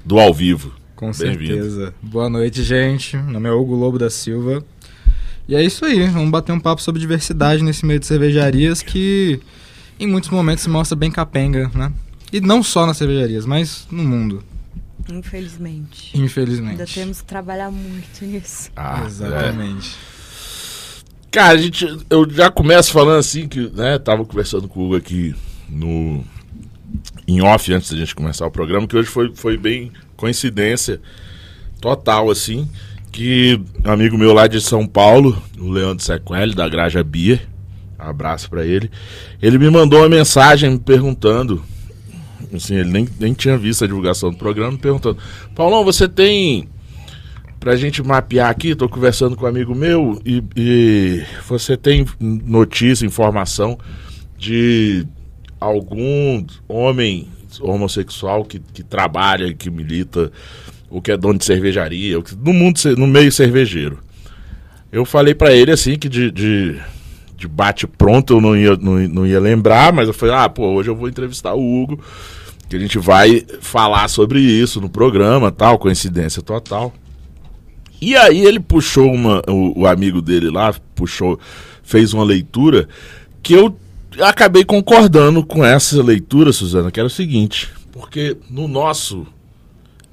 do 0.03 0.19
ao 0.19 0.33
vivo. 0.33 0.73
Com 0.95 1.11
certeza. 1.13 1.93
Boa 2.01 2.29
noite, 2.29 2.63
gente. 2.63 3.17
Meu 3.17 3.33
nome 3.33 3.49
é 3.49 3.51
Hugo 3.51 3.75
Lobo 3.75 3.97
da 3.97 4.09
Silva. 4.09 4.63
E 5.47 5.55
é 5.55 5.63
isso 5.63 5.83
aí, 5.83 6.07
vamos 6.07 6.29
bater 6.29 6.51
um 6.51 6.59
papo 6.59 6.81
sobre 6.81 7.01
diversidade 7.01 7.63
nesse 7.63 7.85
meio 7.85 7.99
de 7.99 8.05
cervejarias 8.05 8.81
que 8.81 9.39
em 9.99 10.07
muitos 10.07 10.29
momentos 10.29 10.63
se 10.63 10.69
mostra 10.69 10.95
bem 10.95 11.11
capenga, 11.11 11.69
né? 11.73 11.91
E 12.31 12.39
não 12.39 12.63
só 12.63 12.85
nas 12.85 12.97
cervejarias, 12.97 13.45
mas 13.45 13.87
no 13.91 14.03
mundo, 14.03 14.43
Infelizmente. 15.11 16.17
infelizmente. 16.17 16.71
Ainda 16.71 16.85
temos 16.85 17.21
que 17.21 17.27
trabalhar 17.27 17.69
muito 17.71 18.23
nisso. 18.23 18.71
Ah, 18.75 19.01
é. 19.03 19.07
Exatamente. 19.07 19.95
Cara, 21.29 21.53
a 21.53 21.57
gente, 21.57 21.85
eu 22.09 22.29
já 22.29 22.49
começo 22.49 22.91
falando 22.91 23.17
assim 23.17 23.47
que, 23.47 23.69
né, 23.71 23.97
tava 23.97 24.23
conversando 24.23 24.67
com 24.67 24.79
o 24.79 24.85
Hugo 24.85 24.95
aqui 24.95 25.35
no 25.71 26.23
em 27.27 27.41
off 27.41 27.73
antes 27.73 27.91
da 27.91 27.97
gente 27.97 28.13
começar 28.13 28.45
o 28.45 28.51
programa, 28.51 28.87
que 28.87 28.97
hoje 28.97 29.07
foi, 29.07 29.33
foi 29.33 29.57
bem 29.57 29.91
coincidência 30.17 30.99
total 31.79 32.29
assim, 32.29 32.69
que 33.11 33.59
um 33.85 33.91
amigo 33.91 34.17
meu 34.17 34.33
lá 34.33 34.47
de 34.47 34.59
São 34.59 34.85
Paulo, 34.85 35.41
o 35.57 35.69
Leandro 35.69 36.03
Sequelli 36.03 36.53
da 36.53 36.67
Graja 36.67 37.03
Beer, 37.03 37.47
abraço 37.97 38.49
pra 38.49 38.65
ele. 38.65 38.91
Ele 39.41 39.57
me 39.57 39.69
mandou 39.69 39.99
uma 39.99 40.09
mensagem 40.09 40.71
me 40.71 40.79
perguntando 40.79 41.63
assim, 42.53 42.75
ele 42.75 42.89
nem, 42.89 43.07
nem 43.19 43.33
tinha 43.33 43.57
visto 43.57 43.83
a 43.83 43.87
divulgação 43.87 44.31
do 44.31 44.37
programa, 44.37 44.77
perguntando: 44.77 45.17
"Paulão, 45.55 45.85
você 45.85 46.07
tem 46.07 46.67
pra 47.59 47.75
gente 47.75 48.01
mapear 48.01 48.49
aqui, 48.49 48.75
tô 48.75 48.89
conversando 48.89 49.35
com 49.37 49.45
um 49.45 49.47
amigo 49.47 49.75
meu 49.75 50.19
e, 50.25 50.43
e 50.55 51.23
você 51.47 51.77
tem 51.77 52.05
notícia, 52.19 53.05
informação 53.05 53.77
de 54.37 55.05
algum 55.61 56.43
homem 56.67 57.27
homossexual 57.61 58.43
que, 58.43 58.59
que 58.59 58.83
trabalha, 58.83 59.53
que 59.53 59.69
milita, 59.69 60.31
ou 60.89 61.01
que 61.01 61.11
é 61.11 61.17
dono 61.17 61.37
de 61.37 61.45
cervejaria, 61.45 62.17
no 62.43 62.51
mundo, 62.51 62.79
no 62.97 63.07
meio 63.07 63.31
cervejeiro. 63.31 63.99
Eu 64.91 65.05
falei 65.05 65.33
pra 65.35 65.53
ele 65.53 65.71
assim 65.71 65.97
que 65.97 66.09
de, 66.09 66.31
de, 66.31 66.79
de 67.37 67.47
bate 67.47 67.85
pronto 67.85 68.33
eu 68.33 68.41
não 68.41 68.57
ia, 68.57 68.75
não, 68.75 68.99
não 69.07 69.27
ia 69.27 69.39
lembrar, 69.39 69.93
mas 69.93 70.07
eu 70.07 70.13
falei, 70.13 70.35
ah, 70.35 70.49
pô, 70.49 70.67
hoje 70.71 70.89
eu 70.89 70.95
vou 70.95 71.07
entrevistar 71.07 71.53
o 71.53 71.83
Hugo, 71.83 72.03
que 72.67 72.75
a 72.75 72.79
gente 72.79 72.97
vai 72.97 73.45
falar 73.61 74.07
sobre 74.07 74.39
isso 74.39 74.81
no 74.81 74.89
programa, 74.89 75.51
tal, 75.51 75.77
coincidência 75.77 76.41
total. 76.41 76.93
E 78.01 78.15
aí 78.15 78.43
ele 78.43 78.59
puxou 78.59 79.13
uma. 79.13 79.43
O, 79.47 79.81
o 79.81 79.87
amigo 79.87 80.21
dele 80.21 80.49
lá 80.49 80.73
puxou, 80.95 81.39
fez 81.83 82.13
uma 82.13 82.23
leitura 82.23 82.87
que 83.43 83.53
eu 83.53 83.75
acabei 84.19 84.63
concordando 84.65 85.45
com 85.45 85.63
essa 85.63 86.01
leitura, 86.03 86.51
Suzana, 86.51 86.91
que 86.91 86.99
era 86.99 87.07
o 87.07 87.09
seguinte, 87.11 87.69
porque 87.91 88.37
no 88.49 88.67
nosso 88.67 89.25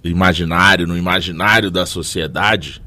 imaginário, 0.04 0.86
no 0.86 0.96
imaginário 0.96 1.70
da 1.70 1.84
sociedade, 1.84 2.80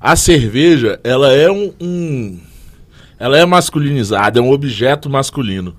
a 0.00 0.14
cerveja, 0.14 1.00
ela 1.02 1.32
é 1.32 1.50
um, 1.50 1.72
um- 1.80 2.40
Ela 3.18 3.38
é 3.38 3.46
masculinizada, 3.46 4.38
é 4.38 4.42
um 4.42 4.50
objeto 4.52 5.08
masculino. 5.08 5.74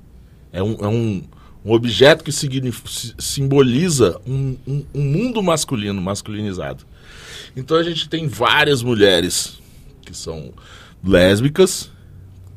É 0.51 0.61
um, 0.63 0.73
é 0.81 0.87
um, 0.87 1.23
um 1.63 1.71
objeto 1.71 2.23
que 2.23 2.31
simboliza 3.19 4.19
um, 4.25 4.57
um- 4.67 4.85
um 4.93 5.01
mundo 5.03 5.43
masculino, 5.43 6.01
masculinizado. 6.01 6.83
Então 7.55 7.77
a 7.77 7.83
gente 7.83 8.09
tem 8.09 8.27
várias 8.27 8.81
mulheres 8.81 9.59
que 10.01 10.17
são 10.17 10.51
lésbicas 11.03 11.91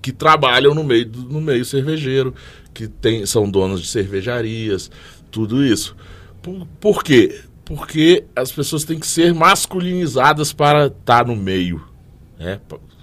que 0.02 0.12
trabalham 0.12 0.74
no 0.74 0.82
meio, 0.84 1.10
no 1.28 1.40
meio 1.40 1.64
cervejeiro, 1.64 2.34
que 2.72 2.88
tem, 2.88 3.24
são 3.26 3.50
donas 3.50 3.80
de 3.80 3.86
cervejarias, 3.88 4.90
tudo 5.30 5.64
isso. 5.64 5.94
Por, 6.42 6.66
por 6.80 7.04
quê? 7.04 7.40
Porque 7.64 8.24
as 8.34 8.50
pessoas 8.50 8.84
têm 8.84 8.98
que 8.98 9.06
ser 9.06 9.32
masculinizadas 9.34 10.52
para 10.52 10.86
estar 10.86 11.26
no 11.26 11.36
meio. 11.36 11.82
Né? 12.38 12.60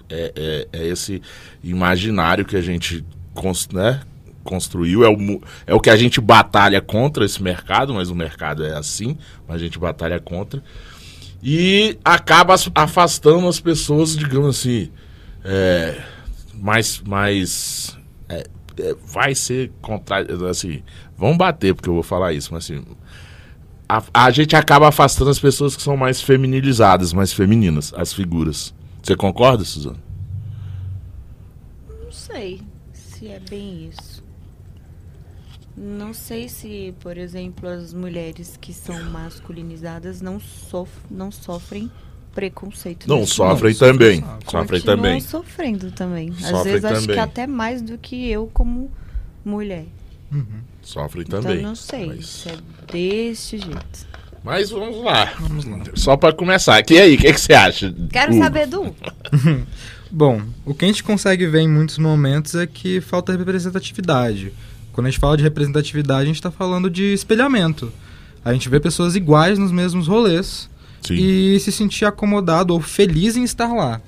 É, 0.10 0.32
é- 0.36 0.68
é 0.80 0.88
esse 0.88 1.22
imaginário 1.64 2.46
que 2.46 2.56
a 2.56 2.62
gente 2.62 3.06
né, 3.72 4.02
construiu, 4.44 5.04
é 5.06 5.10
o, 5.10 5.42
é 5.68 5.76
o 5.76 5.80
que 5.80 5.90
a 5.90 5.96
gente 5.96 6.20
batalha 6.20 6.82
contra 6.82 7.24
esse 7.26 7.42
mercado, 7.44 7.94
mas 7.94 8.10
o 8.10 8.16
mercado 8.16 8.66
é 8.66 8.76
assim, 8.76 9.18
a 9.48 9.58
gente 9.58 9.78
batalha 9.78 10.20
contra. 10.20 10.64
E 11.44 11.98
acaba 12.04 12.54
as- 12.56 12.70
afastando 12.74 13.48
as 13.48 13.60
pessoas, 13.60 14.16
digamos 14.18 14.58
assim, 14.58 14.90
é, 15.44 16.02
mais. 16.58 17.02
mais 17.02 17.98
é, 18.30 18.48
é, 18.80 18.96
vai 19.06 19.36
ser 19.36 19.72
contra. 19.82 20.50
Assim, 20.50 20.84
vão 21.18 21.38
bater, 21.38 21.74
porque 21.74 21.90
eu 21.90 21.94
vou 21.94 22.04
falar 22.04 22.34
isso, 22.34 22.54
mas 22.54 22.66
assim. 22.66 22.84
A, 23.90 24.04
a 24.14 24.32
gente 24.32 24.56
acaba 24.56 24.90
afastando 24.90 25.30
as 25.30 25.40
pessoas 25.40 25.76
que 25.76 25.82
são 25.82 25.96
mais 25.96 26.22
feminilizadas, 26.22 27.14
mais 27.14 27.32
femininas, 27.32 27.94
as 27.96 28.12
figuras. 28.12 28.74
Você 29.02 29.16
concorda, 29.16 29.64
Suzana? 29.64 29.98
Não 32.04 32.12
sei 32.12 32.62
se 32.92 33.28
é 33.28 33.40
bem 33.40 33.88
isso. 33.88 34.22
Não 35.80 36.14
sei 36.14 36.50
se, 36.50 36.94
por 37.00 37.18
exemplo, 37.18 37.70
as 37.70 37.94
mulheres 37.94 38.58
que 38.60 38.74
são 38.74 39.02
masculinizadas 39.12 40.22
não, 40.22 40.40
sof 40.40 40.92
não 41.10 41.32
sofrem 41.32 41.90
preconceito. 42.38 43.10
Não, 43.10 43.26
sofrem 43.26 43.72
mundo. 43.72 43.80
também. 43.80 44.24
sofrem. 44.48 44.82
Também. 44.82 45.20
sofrendo 45.20 45.92
também. 45.92 46.30
Às 46.30 46.46
Sofrem 46.50 46.64
vezes 46.74 46.86
acho 46.86 47.02
que 47.02 47.08
também. 47.08 47.20
até 47.20 47.48
mais 47.48 47.82
do 47.82 47.98
que 47.98 48.30
eu 48.30 48.48
como 48.54 48.92
mulher. 49.44 49.86
Sofrem 50.84 51.24
Então 51.28 51.42
também. 51.42 51.64
não 51.64 51.74
sei 51.74 52.06
Mas, 52.06 52.28
se 52.28 52.50
é 52.50 52.58
deste 52.92 53.58
jeito. 53.58 54.08
mas 54.44 54.70
vamos 54.70 55.04
lá. 55.04 55.34
Só 55.96 56.16
pra 56.16 56.32
começar. 56.32 56.84
E 56.92 57.00
aí, 57.00 57.16
o 57.16 57.18
que, 57.18 57.34
que 57.34 57.42
você 57.42 57.54
acha? 57.54 57.92
Quero 58.12 58.34
Hugo? 58.34 58.44
saber 58.44 58.68
do. 58.68 58.96
Bom, 60.12 60.40
o 60.64 60.76
que 60.76 60.86
a 60.86 60.88
gente 60.88 61.04
consegue 61.04 61.48
ver 61.48 61.62
em 61.62 61.68
muitos 61.68 61.98
momentos 61.98 62.54
é 62.54 62.68
que 62.68 63.02
falta 63.02 63.36
representatividade. 63.36 64.54
Quando 64.94 65.08
a 65.08 65.10
gente 65.10 65.20
fala 65.20 65.36
de 65.36 65.42
representatividade, 65.44 66.22
a 66.22 66.26
gente 66.26 66.36
está 66.36 66.52
falando 66.52 66.88
de 66.88 67.14
espelhamento. 67.14 67.92
A 68.46 68.54
gente 68.54 68.70
vê 68.70 68.80
pessoas 68.80 69.16
iguais 69.16 69.58
nos 69.58 69.72
mesmos 69.72 70.08
rolês 70.08 70.70
Sim. 71.08 71.16
e 71.16 71.60
se 71.60 71.72
sentir 71.72 72.06
acomodado 72.06 72.74
ou 72.74 72.82
feliz 72.82 73.36
em 73.36 73.44
estar 73.44 73.74
lá. 73.74 74.02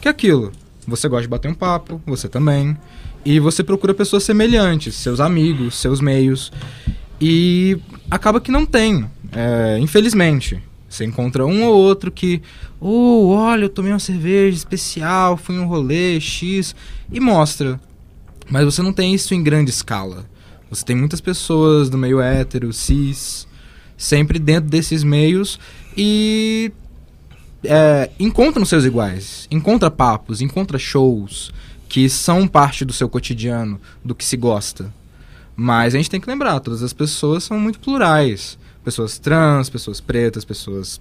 Que 0.00 0.08
é 0.08 0.10
aquilo, 0.10 0.52
você 0.86 1.08
gosta 1.08 1.22
de 1.22 1.28
bater 1.28 1.50
um 1.50 1.54
papo, 1.54 2.00
você 2.06 2.28
também, 2.28 2.76
e 3.24 3.40
você 3.40 3.64
procura 3.64 3.92
pessoas 3.92 4.22
semelhantes, 4.22 4.94
seus 4.94 5.18
amigos, 5.18 5.74
seus 5.74 6.00
meios, 6.00 6.52
e 7.20 7.76
acaba 8.10 8.40
que 8.40 8.52
não 8.52 8.64
tem, 8.64 9.04
é, 9.32 9.78
infelizmente. 9.80 10.62
Você 10.88 11.04
encontra 11.04 11.44
um 11.44 11.64
ou 11.64 11.74
outro 11.74 12.10
que, 12.10 12.40
oh, 12.80 13.28
olha, 13.30 13.64
eu 13.64 13.68
tomei 13.68 13.92
uma 13.92 13.98
cerveja 13.98 14.56
especial, 14.56 15.36
fui 15.36 15.58
um 15.58 15.66
rolê 15.66 16.20
X, 16.20 16.74
e 17.12 17.18
mostra. 17.18 17.80
Mas 18.48 18.64
você 18.64 18.80
não 18.80 18.92
tem 18.92 19.12
isso 19.12 19.34
em 19.34 19.42
grande 19.42 19.70
escala. 19.70 20.24
Você 20.70 20.84
tem 20.84 20.96
muitas 20.96 21.20
pessoas 21.20 21.90
do 21.90 21.98
meio 21.98 22.20
hétero, 22.20 22.72
cis, 22.72 23.46
sempre 23.96 24.38
dentro 24.38 24.70
desses 24.70 25.02
meios 25.02 25.58
e 25.96 26.70
é, 27.64 28.10
encontram 28.18 28.64
seus 28.64 28.84
iguais, 28.84 29.46
encontra 29.50 29.90
papos, 29.90 30.40
encontra 30.40 30.78
shows 30.78 31.52
que 31.88 32.08
são 32.08 32.46
parte 32.46 32.84
do 32.84 32.92
seu 32.92 33.08
cotidiano, 33.08 33.80
do 34.04 34.14
que 34.14 34.24
se 34.24 34.36
gosta. 34.36 34.92
Mas 35.54 35.94
a 35.94 35.96
gente 35.96 36.10
tem 36.10 36.20
que 36.20 36.28
lembrar, 36.28 36.60
todas 36.60 36.82
as 36.82 36.92
pessoas 36.92 37.44
são 37.44 37.58
muito 37.58 37.78
plurais. 37.78 38.58
Pessoas 38.84 39.18
trans, 39.18 39.70
pessoas 39.70 40.00
pretas, 40.00 40.44
pessoas 40.44 41.00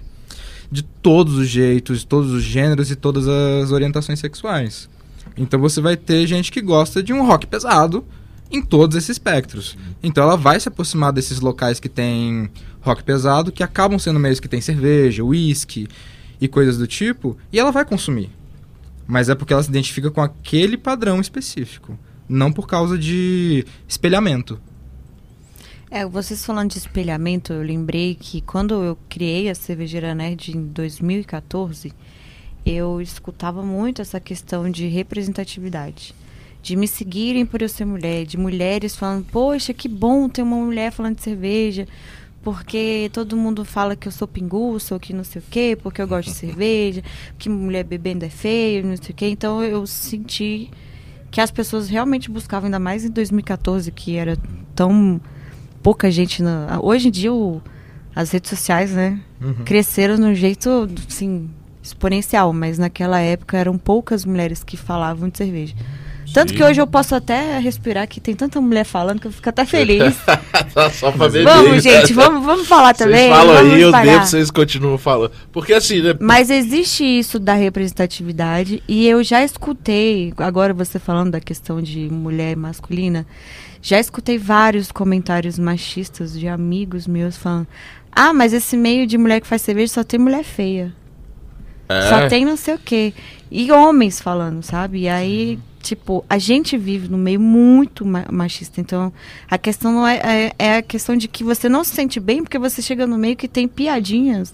de 0.71 0.81
todos 0.81 1.35
os 1.35 1.47
jeitos, 1.47 1.99
de 1.99 2.07
todos 2.07 2.31
os 2.31 2.43
gêneros 2.43 2.89
e 2.89 2.95
todas 2.95 3.27
as 3.27 3.71
orientações 3.71 4.19
sexuais. 4.19 4.89
Então 5.37 5.59
você 5.59 5.81
vai 5.81 5.97
ter 5.97 6.25
gente 6.25 6.51
que 6.51 6.61
gosta 6.61 7.03
de 7.03 7.13
um 7.13 7.25
rock 7.25 7.45
pesado 7.45 8.03
em 8.55 8.61
todos 8.61 8.95
esses 8.95 9.11
espectros. 9.11 9.77
Então 10.01 10.23
ela 10.23 10.37
vai 10.37 10.59
se 10.59 10.67
aproximar 10.67 11.11
desses 11.11 11.39
locais 11.39 11.79
que 11.79 11.89
tem 11.89 12.49
rock 12.81 13.03
pesado, 13.03 13.51
que 13.51 13.63
acabam 13.63 13.99
sendo 13.99 14.19
meios 14.19 14.39
que 14.39 14.47
tem 14.47 14.61
cerveja, 14.61 15.23
uísque 15.23 15.87
e 16.39 16.47
coisas 16.47 16.77
do 16.77 16.87
tipo, 16.87 17.37
e 17.51 17.59
ela 17.59 17.71
vai 17.71 17.83
consumir. 17.83 18.29
Mas 19.07 19.29
é 19.29 19.35
porque 19.35 19.53
ela 19.53 19.63
se 19.63 19.69
identifica 19.69 20.09
com 20.09 20.21
aquele 20.21 20.77
padrão 20.77 21.19
específico, 21.19 21.97
não 22.27 22.51
por 22.51 22.67
causa 22.67 22.97
de 22.97 23.65
espelhamento. 23.87 24.59
É, 25.89 26.05
vocês 26.05 26.45
falando 26.45 26.71
de 26.71 26.77
espelhamento, 26.77 27.53
eu 27.53 27.61
lembrei 27.61 28.15
que 28.15 28.41
quando 28.41 28.83
eu 28.83 28.97
criei 29.07 29.49
a 29.49 29.55
Cervejeira 29.55 30.15
Nerd 30.15 30.51
em 30.57 30.65
2014, 30.67 31.93
eu 32.65 32.99
escutava 32.99 33.63
muito 33.63 34.01
essa 34.01 34.19
questão 34.19 34.69
de 34.69 34.87
representatividade. 34.87 36.13
De 36.65 36.75
me 36.75 36.87
seguirem 36.87 37.45
por 37.45 37.61
eu 37.61 37.69
ser 37.69 37.85
mulher, 37.85 38.25
de 38.25 38.37
mulheres 38.37 38.95
falando, 38.95 39.23
poxa, 39.31 39.71
que 39.71 39.87
bom 39.87 40.27
ter 40.27 40.41
uma 40.41 40.55
mulher 40.57 40.91
falando 40.91 41.15
de 41.17 41.21
cerveja, 41.21 41.87
porque 42.41 43.07
todo 43.13 43.37
mundo 43.37 43.63
fala 43.63 43.95
que 43.95 44.07
eu 44.07 44.11
sou 44.11 44.27
pinguça 44.27 44.95
ou 44.95 44.99
que 44.99 45.13
não 45.13 45.23
sei 45.23 45.41
o 45.41 45.45
quê, 45.49 45.77
porque 45.79 46.01
eu 46.01 46.07
gosto 46.07 46.29
de 46.29 46.35
cerveja, 46.35 47.03
que 47.37 47.49
mulher 47.49 47.83
bebendo 47.83 48.25
é 48.25 48.29
feio, 48.29 48.83
não 48.83 48.97
sei 48.97 49.11
o 49.11 49.13
quê. 49.13 49.27
Então 49.29 49.63
eu 49.63 49.85
senti 49.85 50.71
que 51.29 51.39
as 51.39 51.51
pessoas 51.51 51.87
realmente 51.87 52.31
buscavam, 52.31 52.65
ainda 52.65 52.79
mais 52.79 53.05
em 53.05 53.11
2014, 53.11 53.91
que 53.91 54.15
era 54.15 54.35
tão 54.73 55.21
pouca 55.83 56.09
gente 56.09 56.41
na. 56.41 56.79
Hoje 56.81 57.09
em 57.09 57.11
dia 57.11 57.31
o- 57.31 57.61
as 58.15 58.31
redes 58.31 58.49
sociais, 58.49 58.91
né, 58.91 59.19
cresceram 59.65 60.15
de 60.15 60.23
um 60.23 60.33
jeito 60.33 60.89
assim 61.07 61.47
exponencial, 61.83 62.51
mas 62.51 62.79
naquela 62.79 63.19
época 63.19 63.55
eram 63.55 63.77
poucas 63.77 64.25
mulheres 64.25 64.63
que 64.63 64.75
falavam 64.77 65.29
de 65.29 65.37
cerveja. 65.37 65.75
Tanto 66.35 66.49
Sim. 66.49 66.57
que 66.57 66.63
hoje 66.65 66.81
eu 66.81 66.85
posso 66.85 67.15
até 67.15 67.59
respirar 67.59 68.05
que 68.09 68.19
tem 68.19 68.35
tanta 68.35 68.59
mulher 68.59 68.83
falando 68.83 69.21
que 69.21 69.27
eu 69.27 69.31
fico 69.31 69.47
até 69.47 69.65
feliz. 69.65 70.17
Só 70.91 71.09
pra 71.09 71.29
beber. 71.29 71.45
vamos, 71.45 71.81
gente, 71.81 72.11
vamos, 72.11 72.45
vamos 72.45 72.67
falar 72.67 72.93
também. 72.93 73.29
Vocês 73.29 73.37
falam 73.37 73.55
vamos 73.55 73.73
aí, 73.73 73.81
eu 73.81 73.91
devo, 73.93 74.25
vocês 74.25 74.51
continuam 74.51 74.97
falando. 74.97 75.31
Porque 75.53 75.71
assim, 75.71 76.01
né? 76.01 76.13
Mas 76.19 76.49
existe 76.49 77.05
isso 77.05 77.39
da 77.39 77.53
representatividade 77.53 78.83
e 78.85 79.07
eu 79.07 79.23
já 79.23 79.45
escutei, 79.45 80.33
agora 80.35 80.73
você 80.73 80.99
falando 80.99 81.31
da 81.31 81.39
questão 81.39 81.81
de 81.81 82.09
mulher 82.11 82.57
masculina, 82.57 83.25
já 83.81 83.97
escutei 83.97 84.37
vários 84.37 84.91
comentários 84.91 85.57
machistas 85.57 86.37
de 86.37 86.49
amigos 86.49 87.07
meus 87.07 87.37
falando: 87.37 87.67
"Ah, 88.11 88.33
mas 88.33 88.51
esse 88.51 88.75
meio 88.75 89.07
de 89.07 89.17
mulher 89.17 89.39
que 89.39 89.47
faz 89.47 89.61
cerveja 89.61 89.93
só 89.93 90.03
tem 90.03 90.19
mulher 90.19 90.43
feia. 90.43 90.93
É, 91.87 92.09
Só 92.09 92.27
tem 92.27 92.43
não 92.43 92.57
sei 92.57 92.73
o 92.73 92.79
quê". 92.79 93.13
E 93.49 93.71
homens 93.71 94.19
falando, 94.19 94.61
sabe? 94.61 95.03
E 95.03 95.07
aí, 95.07 95.57
tipo, 95.85 96.25
a 96.29 96.37
gente 96.37 96.75
vive 96.77 97.07
num 97.07 97.17
meio 97.17 97.39
muito 97.39 98.03
ma- 98.05 98.25
machista, 98.31 98.81
então 98.81 99.13
a 99.49 99.57
questão 99.57 99.91
não 99.93 100.07
é, 100.07 100.17
é 100.17 100.51
é 100.57 100.77
a 100.77 100.81
questão 100.81 101.15
de 101.15 101.27
que 101.27 101.43
você 101.43 101.69
não 101.69 101.83
se 101.83 101.93
sente 101.95 102.19
bem 102.19 102.41
porque 102.43 102.57
você 102.57 102.81
chega 102.81 103.05
no 103.05 103.17
meio 103.17 103.35
que 103.35 103.47
tem 103.47 103.67
piadinhas 103.67 104.51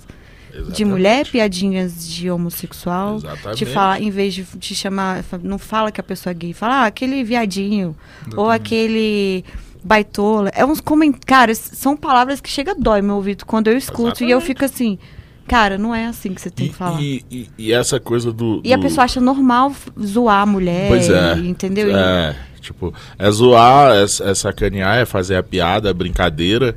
de 0.51 0.57
exatamente. 0.57 0.85
mulher, 0.85 1.27
piadinhas 1.27 2.05
de 2.07 2.29
homossexual. 2.29 3.15
Exatamente. 3.15 3.57
Te 3.57 3.65
falar, 3.65 4.01
em 4.01 4.09
vez 4.09 4.33
de 4.33 4.43
te 4.43 4.75
chamar, 4.75 5.23
não 5.41 5.57
fala 5.57 5.91
que 5.93 6.01
a 6.01 6.03
pessoa 6.03 6.31
é 6.31 6.33
gay, 6.33 6.51
fala 6.53 6.81
ah, 6.83 6.85
aquele 6.87 7.23
viadinho, 7.23 7.95
ou 8.35 8.49
aquele 8.49 9.45
baitola. 9.83 10.51
É 10.53 10.65
uns 10.65 10.81
comentários, 10.81 11.57
são 11.57 11.95
palavras 11.95 12.41
que 12.41 12.49
chega 12.49 12.71
a 12.71 12.75
dói 12.77 13.01
meu 13.01 13.15
ouvido 13.15 13.45
quando 13.45 13.67
eu 13.69 13.77
escuto 13.77 14.23
e 14.23 14.29
eu 14.29 14.39
Exatamente. 14.39 14.45
fico 14.47 14.65
assim, 14.65 14.99
cara, 15.47 15.77
não 15.77 15.93
é 15.93 16.05
assim 16.07 16.33
que 16.33 16.41
você 16.41 16.49
tem 16.49 16.67
E, 16.67 16.69
que 16.69 16.75
falar. 16.75 17.01
E, 17.01 17.23
e, 17.29 17.37
e- 17.37 17.49
e 17.67 17.73
essa 17.73 17.99
coisa 17.99 18.31
do. 18.31 18.61
a 18.65 18.75
do- 18.75 18.81
pessoa 18.81 19.03
acha 19.05 19.19
normal 19.21 19.71
zoar 20.01 20.41
a 20.41 20.45
mulher, 20.45 20.87
Pois 20.87 21.09
é. 21.09 21.33
entendeu? 21.39 21.89
E- 21.89 21.93
É, 21.93 22.35
tipo, 22.61 22.93
é 23.19 23.31
zoar, 23.31 23.93
é, 23.95 24.03
é 24.03 24.35
sacanear, 24.35 24.97
é 24.97 25.05
fazer 25.05 25.35
a 25.35 25.43
piada, 25.43 25.89
a 25.89 25.93
brincadeira 25.93 26.75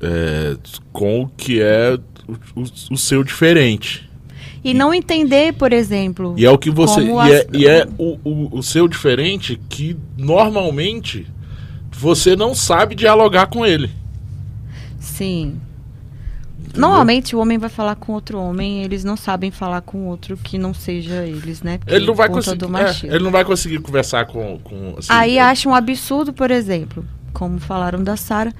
é, 0.00 0.56
com 0.92 1.22
o 1.22 1.28
que 1.28 1.60
é 1.60 1.98
o, 2.28 2.60
o- 2.62 2.92
o 2.92 2.96
seu 2.96 3.22
diferente. 3.22 4.08
E 4.64 4.72
não 4.72 4.94
entender, 4.94 5.54
por 5.54 5.72
exemplo. 5.72 6.34
E 6.38 6.44
é 6.46 6.50
o 6.50 6.56
que 6.56 6.70
você. 6.70 7.00
E 7.02 7.10
é, 7.10 7.20
as- 7.40 7.46
e 7.52 7.66
é 7.66 7.86
o, 7.98 8.16
o, 8.24 8.58
o 8.58 8.62
seu 8.62 8.86
diferente 8.86 9.60
que 9.68 9.96
normalmente 10.16 11.26
você 11.90 12.36
não 12.36 12.54
sabe 12.54 12.94
dialogar 12.94 13.46
com 13.46 13.66
ele. 13.66 13.90
Sim. 15.00 15.60
Normalmente 16.74 17.36
o 17.36 17.38
homem 17.38 17.58
vai 17.58 17.68
falar 17.68 17.96
com 17.96 18.12
outro 18.12 18.38
homem, 18.38 18.82
eles 18.82 19.04
não 19.04 19.16
sabem 19.16 19.50
falar 19.50 19.80
com 19.82 20.06
outro 20.06 20.36
que 20.36 20.56
não 20.58 20.72
seja 20.72 21.24
eles, 21.24 21.62
né? 21.62 21.78
Porque 21.78 21.94
Ele 21.94 22.06
não 22.06 22.14
vai 22.14 22.28
conseguir. 22.28 22.64
é, 22.64 23.14
ele 23.14 23.24
não 23.24 23.30
vai 23.30 23.44
conseguir 23.44 23.78
conversar 23.80 24.26
com. 24.26 24.58
com 24.58 24.94
assim, 24.98 25.08
Aí 25.10 25.38
é, 25.38 25.42
acha 25.42 25.68
um 25.68 25.74
absurdo, 25.74 26.32
por 26.32 26.50
exemplo, 26.50 27.04
como 27.32 27.58
falaram 27.58 28.02
da 28.02 28.16
Sara. 28.16 28.52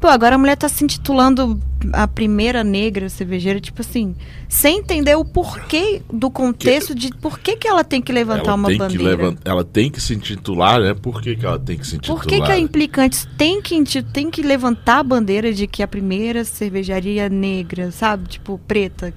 Pô, 0.00 0.06
agora 0.06 0.36
a 0.36 0.38
mulher 0.38 0.56
tá 0.56 0.68
se 0.68 0.84
intitulando 0.84 1.58
a 1.92 2.06
primeira 2.06 2.62
negra 2.62 3.08
cervejeira, 3.08 3.58
tipo 3.60 3.80
assim, 3.80 4.14
sem 4.48 4.78
entender 4.78 5.16
o 5.16 5.24
porquê 5.24 6.02
do 6.12 6.30
contexto 6.30 6.94
de 6.94 7.10
por 7.16 7.40
que, 7.40 7.56
que 7.56 7.66
ela 7.66 7.82
tem 7.82 8.00
que 8.00 8.12
levantar 8.12 8.44
ela 8.44 8.54
uma 8.54 8.68
bandeira. 8.76 9.02
Levant- 9.04 9.38
ela 9.44 9.64
tem 9.64 9.90
que 9.90 10.00
se 10.00 10.14
intitular, 10.14 10.80
né? 10.80 10.94
Por 10.94 11.20
que, 11.20 11.34
que 11.34 11.44
ela 11.44 11.58
tem 11.58 11.76
que 11.76 11.84
se 11.84 11.96
intitular? 11.96 12.20
Por 12.22 12.28
que, 12.28 12.40
que 12.40 12.52
a 12.52 12.58
Implicantes 12.58 13.28
tem 13.36 13.60
que, 13.60 13.82
tem 14.04 14.30
que 14.30 14.40
levantar 14.40 14.98
a 14.98 15.02
bandeira 15.02 15.52
de 15.52 15.66
que 15.66 15.82
a 15.82 15.88
primeira 15.88 16.44
cervejaria 16.44 17.28
negra, 17.28 17.90
sabe? 17.90 18.28
Tipo, 18.28 18.56
preta. 18.68 19.12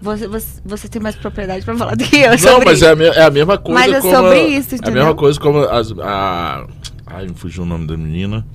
Você, 0.00 0.28
você, 0.28 0.60
você 0.64 0.88
tem 0.88 1.02
mais 1.02 1.16
propriedade 1.16 1.64
pra 1.64 1.74
falar 1.76 1.96
do 1.96 2.04
que 2.04 2.16
eu 2.18 2.30
Não, 2.38 2.60
mas 2.64 2.82
é 2.82 2.90
a, 2.90 2.94
me- 2.96 3.04
é 3.06 3.22
a 3.22 3.30
mesma 3.30 3.58
coisa 3.58 3.80
Mas 3.80 3.92
é 3.92 4.00
sobre 4.00 4.38
a- 4.38 4.48
isso, 4.48 4.70
É 4.70 4.74
a 4.74 4.78
entendeu? 4.78 4.94
mesma 4.94 5.14
coisa 5.16 5.40
como 5.40 5.58
as, 5.60 5.90
a... 5.98 6.66
Ai, 7.06 7.26
me 7.26 7.34
fugiu 7.34 7.64
o 7.64 7.66
nome 7.66 7.86
da 7.86 7.96
menina. 7.96 8.46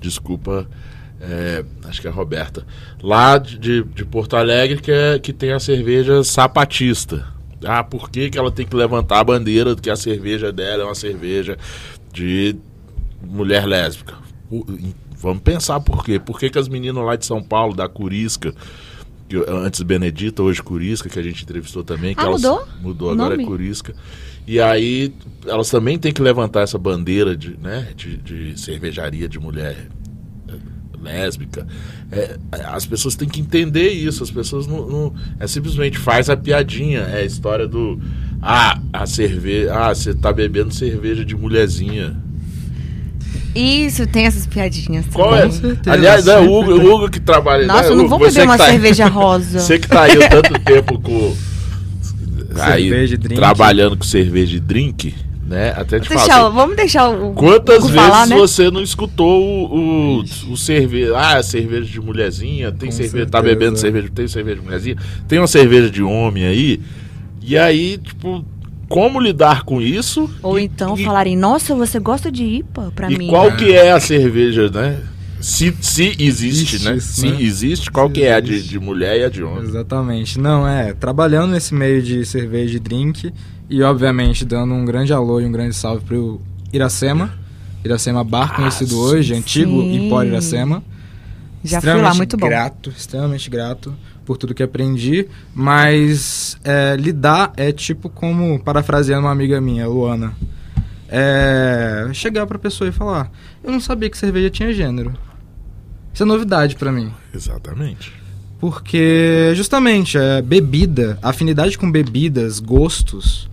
Desculpa. 0.00 0.66
É, 1.20 1.64
acho 1.84 2.00
que 2.00 2.06
é 2.06 2.10
a 2.10 2.12
Roberta. 2.12 2.66
Lá 3.02 3.38
de, 3.38 3.82
de, 3.82 4.04
Porto 4.04 4.36
Alegre, 4.36 4.80
que, 4.80 4.90
é, 4.90 5.18
que 5.18 5.32
tem 5.32 5.52
a 5.52 5.60
cerveja 5.60 6.22
sapatista. 6.22 7.26
Ah, 7.64 7.82
por 7.82 8.08
que, 8.08 8.30
que 8.30 8.38
ela 8.38 8.52
tem 8.52 8.64
que 8.66 8.76
levantar 8.76 9.18
a 9.18 9.24
bandeira 9.24 9.74
de 9.74 9.82
que 9.82 9.90
a 9.90 9.96
cerveja 9.96 10.52
dela 10.52 10.84
é 10.84 10.86
uma 10.86 10.94
cerveja 10.94 11.58
de 12.12 12.54
mulher 13.20 13.66
lésbica? 13.66 14.14
Vamos 15.20 15.42
pensar 15.42 15.80
por 15.80 16.04
quê. 16.04 16.20
Por 16.20 16.38
que, 16.38 16.50
que 16.50 16.58
as 16.58 16.68
meninas 16.68 17.04
lá 17.04 17.16
de 17.16 17.26
São 17.26 17.42
Paulo, 17.42 17.74
da 17.74 17.88
Curisca, 17.88 18.54
antes 19.48 19.82
Benedita, 19.82 20.42
hoje 20.42 20.62
Curisca, 20.62 21.08
que 21.08 21.18
a 21.18 21.22
gente 21.22 21.42
entrevistou 21.42 21.82
também. 21.82 22.14
Que 22.14 22.20
Ah, 22.20 22.26
elas, 22.26 22.42
mudou? 22.42 22.68
Mudou, 22.80 23.10
agora 23.10 23.30
nome? 23.30 23.42
é 23.42 23.46
Curisca. 23.46 23.94
E 24.46 24.60
aí, 24.60 25.12
elas 25.46 25.68
também 25.68 25.98
têm 25.98 26.12
que 26.12 26.22
levantar 26.22 26.62
essa 26.62 26.78
bandeira 26.78 27.36
de, 27.36 27.58
né, 27.58 27.88
de, 27.94 28.16
de 28.16 28.58
cervejaria 28.58 29.28
de 29.28 29.38
mulher 29.38 29.88
lésbica. 31.08 31.66
É, 32.12 32.36
as 32.68 32.86
pessoas 32.86 33.14
têm 33.16 33.28
que 33.28 33.40
entender 33.40 33.88
isso. 33.90 34.22
As 34.22 34.30
pessoas 34.30 34.66
não, 34.66 34.86
não- 34.88 35.14
É 35.40 35.46
simplesmente 35.46 35.98
faz 35.98 36.28
a 36.30 36.36
piadinha. 36.36 37.00
É 37.00 37.20
a 37.20 37.24
história 37.24 37.66
do. 37.66 38.00
Ah, 38.40 38.78
a 38.92 39.06
cerveja. 39.06 39.74
Ah, 39.74 39.94
você 39.94 40.14
tá 40.14 40.32
bebendo 40.32 40.72
cerveja 40.72 41.24
de 41.24 41.34
mulherzinha. 41.36 42.16
Isso, 43.54 44.06
tem 44.06 44.26
essas 44.26 44.46
piadinhas. 44.46 45.06
Qual 45.12 45.34
é? 45.34 45.50
certeza, 45.50 45.90
Aliás, 45.92 46.26
é 46.28 46.38
o 46.38 46.44
Hugo, 46.52 46.72
o 46.72 46.94
Hugo 46.94 47.10
que 47.10 47.18
trabalha. 47.18 47.66
Nossa, 47.66 47.82
né, 47.82 47.88
eu 47.88 47.96
não 47.96 48.04
Hugo, 48.04 48.10
vou 48.10 48.18
você 48.20 48.40
beber 48.40 48.48
uma 48.50 48.58
tá- 48.58 48.66
cerveja 48.66 49.06
rosa. 49.08 49.58
Você 49.58 49.78
que 49.78 49.88
tá 49.88 50.02
aí 50.02 50.22
há 50.22 50.28
tanto 50.28 50.58
tempo 50.60 50.98
com. 51.00 51.34
Aí, 52.60 52.88
Cerveja 52.88 53.14
e 53.14 53.18
drink. 53.18 53.34
trabalhando 53.40 53.96
com 53.96 54.04
cerveja 54.04 54.56
e 54.56 54.60
drink, 54.60 55.14
né? 55.48 55.72
Até 55.76 55.98
te 55.98 56.08
Deixar 56.08 56.44
assim, 56.46 56.54
vamos 56.54 56.76
deixar 56.76 57.08
o 57.08 57.32
Quantas 57.32 57.82
vezes 57.88 57.96
falar, 57.96 58.26
né? 58.26 58.36
você 58.36 58.70
não 58.70 58.82
escutou 58.82 59.42
o, 59.42 60.18
o, 60.20 60.52
o 60.52 60.56
cerveja? 60.56 61.14
Ah, 61.18 61.42
cerveja 61.42 61.86
de 61.90 62.00
mulherzinha, 62.00 62.70
tem 62.70 62.90
Com 62.90 62.96
cerveja, 62.96 63.26
tá 63.26 63.38
certeza. 63.38 63.54
bebendo 63.58 63.78
cerveja, 63.78 64.08
tem 64.14 64.28
cerveja 64.28 64.56
de 64.60 64.62
mulherzinha, 64.64 64.96
tem 65.26 65.38
uma 65.38 65.46
cerveja 65.46 65.90
de 65.90 66.02
homem 66.02 66.44
aí. 66.44 66.80
E 67.42 67.56
aí, 67.56 67.96
tipo, 67.98 68.44
como 68.88 69.18
lidar 69.20 69.62
com 69.64 69.80
isso? 69.80 70.28
Ou 70.42 70.58
E- 70.58 70.64
então 70.64 70.96
e, 70.98 71.04
falarem, 71.04 71.36
nossa, 71.36 71.74
você 71.74 71.98
gosta 71.98 72.30
de 72.30 72.44
IPA 72.44 72.92
pra 72.94 73.10
E 73.10 73.16
mim. 73.16 73.28
qual 73.28 73.50
que 73.56 73.72
é 73.72 73.90
a 73.92 73.98
cerveja, 74.00 74.68
né? 74.70 74.98
Se, 75.40 75.72
se 75.80 76.16
existe, 76.18 76.74
Existe 76.76 76.84
né? 76.84 76.96
isso, 76.96 77.12
Se 77.12 77.28
né? 77.30 77.36
existe, 77.40 77.90
qual 77.92 78.08
Se 78.08 78.14
que 78.14 78.22
é 78.24 78.34
a 78.34 78.40
de, 78.40 78.54
existe. 78.54 78.70
de 78.70 78.80
mulher 78.80 79.20
e 79.20 79.24
a 79.24 79.28
de 79.28 79.42
homem? 79.44 79.62
Exatamente. 79.62 80.36
Não, 80.38 80.66
é. 80.66 80.92
Trabalhando 80.94 81.52
nesse 81.52 81.72
meio 81.72 82.02
de 82.02 82.24
cerveja 82.26 82.76
e 82.76 82.80
drink 82.80 83.32
e, 83.68 83.82
obviamente, 83.82 84.44
dando 84.44 84.74
um 84.74 84.84
grande 84.84 85.12
alô 85.12 85.40
e 85.40 85.44
um 85.44 85.52
grande 85.52 85.74
salve 85.74 86.04
pro 86.04 86.40
Iracema. 86.72 87.32
Iracema 87.84 88.24
Bar, 88.24 88.56
conhecido 88.56 88.90
sim. 88.90 88.96
hoje, 88.96 89.34
antigo 89.34 89.82
Sim. 89.82 90.06
Empório 90.06 90.30
Iracema. 90.30 90.82
Já 91.62 91.80
fui 91.80 91.94
lá, 91.94 92.14
muito 92.14 92.36
bom. 92.36 92.46
grato, 92.48 92.90
extremamente 92.90 93.50
grato 93.50 93.94
por 94.24 94.36
tudo 94.36 94.54
que 94.54 94.62
aprendi. 94.62 95.28
Mas 95.54 96.58
é, 96.64 96.96
lidar 96.96 97.52
é 97.56 97.72
tipo 97.72 98.08
como, 98.08 98.58
parafraseando 98.60 99.26
uma 99.26 99.32
amiga 99.32 99.60
minha, 99.60 99.86
Luana, 99.86 100.34
é, 101.08 102.08
chegar 102.12 102.46
pra 102.46 102.58
pessoa 102.58 102.88
e 102.88 102.92
falar: 102.92 103.30
Eu 103.62 103.72
não 103.72 103.80
sabia 103.80 104.10
que 104.10 104.18
cerveja 104.18 104.50
tinha 104.50 104.72
gênero. 104.72 105.14
Isso 106.12 106.22
é 106.22 106.26
novidade 106.26 106.76
pra 106.76 106.92
mim. 106.92 107.12
Exatamente. 107.34 108.12
Porque, 108.58 109.52
justamente, 109.54 110.18
é, 110.18 110.42
bebida, 110.42 111.16
afinidade 111.22 111.78
com 111.78 111.90
bebidas, 111.90 112.58
gostos, 112.58 113.48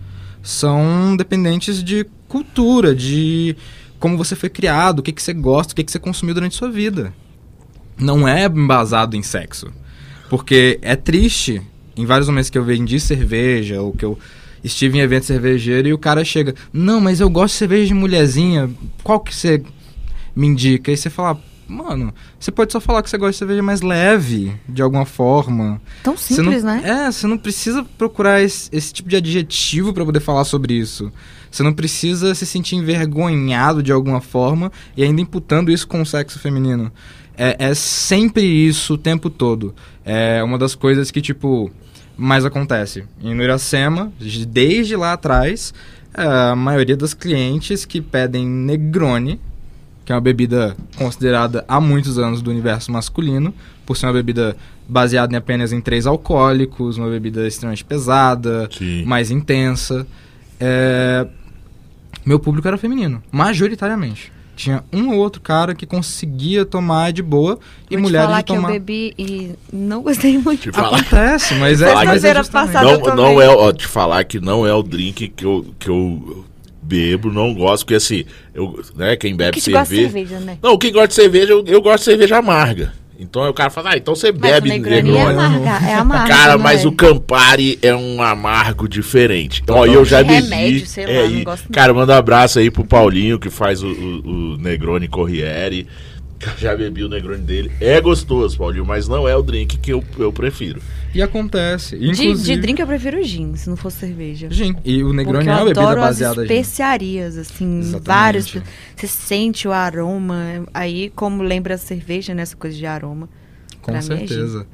são 0.46 1.16
dependentes 1.16 1.82
de 1.82 2.06
cultura, 2.28 2.94
de 2.94 3.56
como 3.98 4.16
você 4.16 4.36
foi 4.36 4.48
criado, 4.48 5.00
o 5.00 5.02
que, 5.02 5.10
que 5.10 5.20
você 5.20 5.34
gosta, 5.34 5.72
o 5.72 5.76
que, 5.76 5.82
que 5.82 5.90
você 5.90 5.98
consumiu 5.98 6.34
durante 6.34 6.54
sua 6.54 6.70
vida. 6.70 7.12
Não 7.98 8.28
é 8.28 8.44
embasado 8.44 9.16
em 9.16 9.24
sexo. 9.24 9.72
Porque 10.30 10.78
é 10.82 10.94
triste, 10.94 11.60
em 11.96 12.06
vários 12.06 12.28
momentos 12.28 12.48
que 12.48 12.56
eu 12.56 12.62
vendi 12.62 13.00
cerveja, 13.00 13.82
ou 13.82 13.92
que 13.92 14.04
eu 14.04 14.16
estive 14.62 14.98
em 14.98 15.00
evento 15.00 15.26
cervejeiro, 15.26 15.88
e 15.88 15.92
o 15.92 15.98
cara 15.98 16.24
chega, 16.24 16.54
não, 16.72 17.00
mas 17.00 17.18
eu 17.18 17.28
gosto 17.28 17.54
de 17.54 17.58
cerveja 17.58 17.86
de 17.86 17.94
mulherzinha, 17.94 18.70
qual 19.02 19.18
que 19.18 19.34
você 19.34 19.60
me 20.34 20.46
indica? 20.46 20.92
Aí 20.92 20.96
você 20.96 21.10
fala, 21.10 21.40
mano, 21.68 22.14
você 22.38 22.50
pode 22.50 22.72
só 22.72 22.80
falar 22.80 23.02
que 23.02 23.10
você 23.10 23.18
gosta 23.18 23.32
de 23.32 23.38
cerveja 23.38 23.62
mais 23.62 23.80
leve, 23.80 24.52
de 24.68 24.82
alguma 24.82 25.04
forma. 25.04 25.80
Tão 26.02 26.16
simples, 26.16 26.62
não, 26.62 26.76
né? 26.76 27.06
É, 27.06 27.10
você 27.12 27.26
não 27.26 27.36
precisa 27.38 27.84
procurar 27.98 28.42
esse, 28.42 28.68
esse 28.72 28.92
tipo 28.92 29.08
de 29.08 29.16
adjetivo 29.16 29.92
pra 29.92 30.04
poder 30.04 30.20
falar 30.20 30.44
sobre 30.44 30.74
isso. 30.74 31.12
Você 31.50 31.62
não 31.62 31.72
precisa 31.72 32.34
se 32.34 32.44
sentir 32.46 32.76
envergonhado 32.76 33.82
de 33.82 33.90
alguma 33.92 34.20
forma 34.20 34.70
e 34.96 35.02
ainda 35.02 35.20
imputando 35.20 35.70
isso 35.70 35.86
com 35.88 36.00
o 36.02 36.06
sexo 36.06 36.38
feminino. 36.38 36.92
É, 37.36 37.56
é 37.70 37.74
sempre 37.74 38.42
isso 38.44 38.94
o 38.94 38.98
tempo 38.98 39.28
todo. 39.30 39.74
É 40.04 40.42
uma 40.42 40.58
das 40.58 40.74
coisas 40.74 41.10
que, 41.10 41.20
tipo, 41.20 41.70
mais 42.16 42.44
acontece. 42.44 43.04
E 43.22 43.32
no 43.34 43.42
Iracema, 43.42 44.12
de- 44.18 44.46
desde 44.46 44.96
lá 44.96 45.12
atrás, 45.14 45.72
a 46.14 46.54
maioria 46.56 46.96
das 46.96 47.12
clientes 47.12 47.84
que 47.84 48.00
pedem 48.00 48.46
Negroni, 48.46 49.38
que 50.06 50.12
é 50.12 50.14
uma 50.14 50.20
bebida 50.20 50.76
considerada 50.96 51.64
há 51.68 51.80
muitos 51.80 52.16
anos 52.16 52.40
do 52.40 52.48
universo 52.50 52.90
masculino, 52.92 53.52
por 53.84 53.96
ser 53.96 54.06
uma 54.06 54.12
bebida 54.12 54.56
baseada 54.88 55.34
em 55.34 55.36
apenas 55.36 55.72
em 55.72 55.80
três 55.80 56.06
alcoólicos, 56.06 56.96
uma 56.96 57.08
bebida 57.10 57.44
extremamente 57.46 57.84
pesada, 57.84 58.68
Sim. 58.72 59.04
mais 59.04 59.30
intensa. 59.32 60.06
É, 60.60 61.26
Meu 62.24 62.38
público 62.38 62.66
era 62.68 62.78
feminino, 62.78 63.20
majoritariamente. 63.32 64.32
Tinha 64.56 64.82
um 64.92 65.10
ou 65.10 65.18
outro 65.18 65.40
cara 65.42 65.74
que 65.74 65.84
conseguia 65.84 66.64
tomar 66.64 67.12
de 67.12 67.22
boa 67.22 67.58
e 67.90 67.94
Vou 67.94 67.98
te 67.98 68.02
mulheres 68.02 68.26
falar 68.26 68.38
de 68.38 68.44
que 68.44 68.52
eu 68.52 68.56
tomar. 68.56 68.68
bebi 68.72 69.12
e 69.18 69.50
não 69.72 70.02
gostei 70.02 70.38
muito. 70.38 70.70
Te 70.72 70.78
Acontece, 70.80 71.54
mas 71.56 71.82
é, 71.82 71.94
mas 71.94 72.24
é 72.24 72.34
justamente- 72.34 72.72
não, 73.08 73.16
não 73.16 73.42
é, 73.42 73.48
ó, 73.48 73.70
te 73.72 73.86
falar 73.86 74.24
que 74.24 74.40
não 74.40 74.66
é 74.66 74.72
o 74.72 74.82
drink 74.82 75.28
que 75.28 75.44
eu, 75.44 75.66
que 75.78 75.90
eu 75.90 76.44
bebo, 76.86 77.32
não 77.32 77.52
gosto, 77.54 77.84
porque 77.84 77.94
assim, 77.96 78.24
eu, 78.54 78.80
né, 78.94 79.16
quem 79.16 79.34
bebe 79.36 79.52
que 79.52 79.60
te 79.60 79.70
gosta 79.72 79.94
de 79.94 80.00
cerveja. 80.02 80.28
cerveja, 80.28 80.44
né? 80.44 80.58
Não, 80.62 80.78
quem 80.78 80.92
gosta 80.92 81.08
de 81.08 81.14
cerveja, 81.14 81.52
eu, 81.52 81.64
eu 81.66 81.82
gosto 81.82 81.98
de 81.98 82.04
cerveja 82.04 82.38
amarga. 82.38 82.92
Então 83.18 83.48
o 83.48 83.54
cara 83.54 83.70
fala, 83.70 83.92
ah, 83.92 83.96
então 83.96 84.14
você 84.14 84.30
Mas 84.30 84.40
bebe 84.40 84.68
o 84.68 84.72
Negroni 84.72 85.16
é 85.16 85.22
amarga, 85.22 85.88
é 85.88 85.94
amargo, 85.96 86.28
Cara, 86.28 86.52
não 86.56 86.62
mas 86.62 86.84
é? 86.84 86.88
o 86.88 86.92
Campari 86.92 87.78
é 87.80 87.94
um 87.94 88.22
amargo 88.22 88.86
diferente. 88.88 89.62
Ó, 89.68 89.86
eu 89.86 90.04
já 90.04 90.22
De 90.22 90.28
bebi. 90.28 90.42
remédio, 90.42 90.86
sei 90.86 91.06
lá, 91.06 91.12
é, 91.12 91.28
não 91.28 91.44
gosto 91.44 91.72
cara, 91.72 91.94
manda 91.94 92.12
um 92.12 92.16
abraço 92.16 92.58
aí 92.58 92.70
pro 92.70 92.84
Paulinho, 92.84 93.38
que 93.38 93.48
faz 93.48 93.82
o, 93.82 93.88
o, 93.88 94.54
o 94.54 94.56
Negroni 94.58 95.08
Corriere. 95.08 95.86
Já 96.58 96.76
bebi 96.76 97.02
o 97.02 97.08
Negroni 97.08 97.40
dele. 97.42 97.72
É 97.80 97.98
gostoso, 97.98 98.58
Paulinho, 98.58 98.84
mas 98.84 99.08
não 99.08 99.26
é 99.26 99.34
o 99.34 99.42
drink 99.42 99.78
que 99.78 99.90
eu, 99.94 100.04
eu 100.18 100.30
prefiro. 100.30 100.80
E 101.16 101.22
acontece. 101.22 101.96
De, 101.98 102.10
Inclusive, 102.10 102.54
de 102.56 102.60
drink 102.60 102.80
eu 102.80 102.86
prefiro 102.86 103.22
gin, 103.22 103.54
se 103.56 103.68
não 103.68 103.76
fosse 103.76 103.98
cerveja. 104.00 104.48
Gin. 104.50 104.74
E 104.84 105.02
o 105.02 105.12
Negroni 105.12 105.48
é 105.48 105.52
uma 105.52 105.64
bebida 105.64 105.96
baseada 105.96 106.44
em 106.44 106.46
gin. 106.48 106.54
especiarias, 106.54 107.36
assim, 107.38 107.78
Exatamente. 107.80 108.06
vários. 108.06 108.56
Você 108.96 109.06
sente 109.06 109.66
o 109.66 109.72
aroma, 109.72 110.64
aí 110.74 111.10
como 111.16 111.42
lembra 111.42 111.74
a 111.74 111.78
cerveja, 111.78 112.34
né, 112.34 112.42
essa 112.42 112.56
coisa 112.56 112.76
de 112.76 112.84
aroma. 112.86 113.28
Com 113.80 113.92
Pra 113.92 114.00
mim 114.02 114.06
é 114.14 114.18
certeza. 114.18 114.66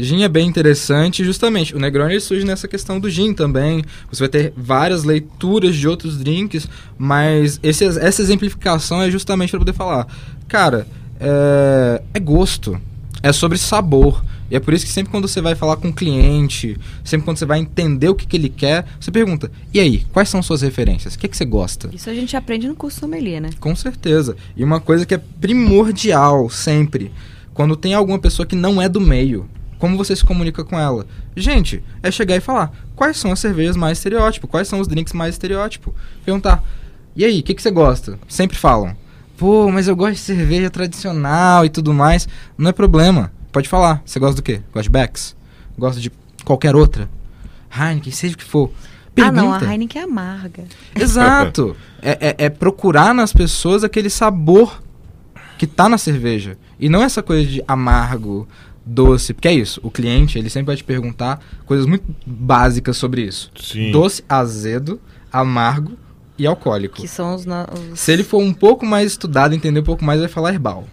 Gin 0.00 0.22
é 0.22 0.28
bem 0.28 0.46
interessante, 0.46 1.24
justamente. 1.24 1.74
O 1.74 1.78
Negroni 1.80 2.20
surge 2.20 2.44
nessa 2.44 2.68
questão 2.68 3.00
do 3.00 3.10
gin 3.10 3.34
também. 3.34 3.82
Você 4.12 4.20
vai 4.20 4.28
ter 4.28 4.52
várias 4.56 5.02
leituras 5.02 5.74
de 5.74 5.88
outros 5.88 6.16
drinks, 6.16 6.68
mas 6.96 7.58
esse- 7.64 7.84
essa 7.84 8.22
exemplificação 8.22 9.02
é 9.02 9.10
justamente 9.10 9.50
para 9.50 9.58
poder 9.58 9.72
falar, 9.72 10.06
cara, 10.46 10.86
é, 11.18 12.00
é 12.14 12.20
gosto, 12.20 12.80
é 13.24 13.32
sobre 13.32 13.58
sabor. 13.58 14.22
E 14.50 14.56
é 14.56 14.60
por 14.60 14.72
isso 14.72 14.86
que 14.86 14.92
sempre 14.92 15.10
quando 15.10 15.28
você 15.28 15.40
vai 15.40 15.54
falar 15.54 15.76
com 15.76 15.88
um 15.88 15.92
cliente, 15.92 16.78
sempre 17.04 17.24
quando 17.24 17.36
você 17.36 17.44
vai 17.44 17.58
entender 17.58 18.08
o 18.08 18.14
que, 18.14 18.26
que 18.26 18.36
ele 18.36 18.48
quer, 18.48 18.86
você 18.98 19.10
pergunta: 19.10 19.50
e 19.72 19.78
aí, 19.78 20.06
quais 20.12 20.28
são 20.28 20.42
suas 20.42 20.62
referências? 20.62 21.14
O 21.14 21.18
que, 21.18 21.28
que 21.28 21.36
você 21.36 21.44
gosta? 21.44 21.90
Isso 21.92 22.08
a 22.08 22.14
gente 22.14 22.36
aprende 22.36 22.66
no 22.66 22.74
curso 22.74 23.00
sommelier, 23.00 23.40
né? 23.40 23.50
Com 23.60 23.76
certeza. 23.76 24.36
E 24.56 24.64
uma 24.64 24.80
coisa 24.80 25.04
que 25.04 25.14
é 25.14 25.18
primordial 25.40 26.48
sempre, 26.48 27.12
quando 27.52 27.76
tem 27.76 27.92
alguma 27.94 28.18
pessoa 28.18 28.46
que 28.46 28.56
não 28.56 28.80
é 28.80 28.88
do 28.88 29.00
meio, 29.00 29.48
Como 29.78 29.96
você 29.96 30.16
se 30.16 30.24
comunica 30.24 30.64
com 30.64 30.78
ela? 30.78 31.06
Gente, 31.36 31.82
é 32.02 32.10
chegar 32.10 32.36
e 32.36 32.40
falar 32.40 32.72
quais 32.96 33.16
são 33.16 33.30
as 33.30 33.38
cervejas 33.38 33.76
mais 33.76 33.98
estereótipo, 33.98 34.48
quais 34.48 34.66
são 34.66 34.80
os 34.80 34.88
drinks 34.88 35.12
mais 35.12 35.34
estereótipo. 35.36 35.94
Perguntar, 36.24 36.64
e 37.14 37.24
aí, 37.24 37.40
o 37.40 37.42
que, 37.42 37.54
que 37.54 37.62
você 37.62 37.70
gosta? 37.70 38.18
Sempre 38.28 38.56
falam, 38.56 38.96
pô, 39.36 39.70
mas 39.70 39.86
eu 39.86 39.94
gosto 39.94 40.14
de 40.14 40.18
cerveja 40.18 40.68
tradicional 40.68 41.64
e 41.64 41.68
tudo 41.68 41.94
mais. 41.94 42.28
Não 42.56 42.70
é 42.70 42.72
problema, 42.72 43.32
pode 43.52 43.68
falar. 43.68 44.02
Você 44.04 44.18
gosta 44.18 44.36
do 44.36 44.42
quê? 44.42 44.60
Gosta 44.72 44.82
de 44.84 44.90
Becks? 44.90 45.36
Gosta 45.78 46.00
de 46.00 46.10
qualquer 46.44 46.74
outra? 46.76 47.08
Heineken, 47.70 48.12
seja 48.12 48.34
o 48.34 48.38
que 48.38 48.44
for. 48.44 48.70
Pergunta. 49.14 49.40
Ah, 49.40 49.42
não, 49.44 49.52
a 49.52 49.72
Heineken 49.72 50.00
é 50.02 50.04
amarga. 50.04 50.64
Exato. 50.94 51.76
é, 52.00 52.28
é- 52.28 52.44
é 52.46 52.48
procurar 52.48 53.14
nas 53.14 53.32
pessoas 53.32 53.82
aquele 53.84 54.08
sabor 54.10 54.82
que 55.58 55.66
tá 55.66 55.88
na 55.88 55.98
cerveja. 55.98 56.56
E 56.78 56.88
não 56.88 57.02
essa 57.02 57.22
coisa 57.22 57.44
de 57.48 57.62
amargo, 57.66 58.46
doce. 58.86 59.34
Porque 59.34 59.48
é 59.48 59.52
isso. 59.54 59.80
O 59.82 59.90
cliente, 59.90 60.38
ele 60.38 60.48
sempre 60.48 60.66
vai 60.66 60.76
te 60.76 60.84
perguntar 60.84 61.40
coisas 61.66 61.84
muito 61.86 62.04
básicas 62.24 62.96
sobre 62.96 63.22
isso. 63.22 63.50
Sim. 63.60 63.90
Doce, 63.90 64.24
azedo, 64.28 65.00
amargo 65.32 65.98
e 66.38 66.46
alcoólico. 66.46 66.96
Que 66.96 67.08
são 67.08 67.34
os, 67.34 67.44
os- 67.44 67.98
Se 67.98 68.12
ele 68.12 68.22
for 68.22 68.38
um 68.40 68.52
pouco 68.54 68.86
mais 68.86 69.10
estudado, 69.10 69.52
entender 69.54 69.80
um 69.80 69.84
pouco 69.84 70.04
mais, 70.04 70.20
vai 70.20 70.28
falar 70.28 70.52
herbal. 70.52 70.86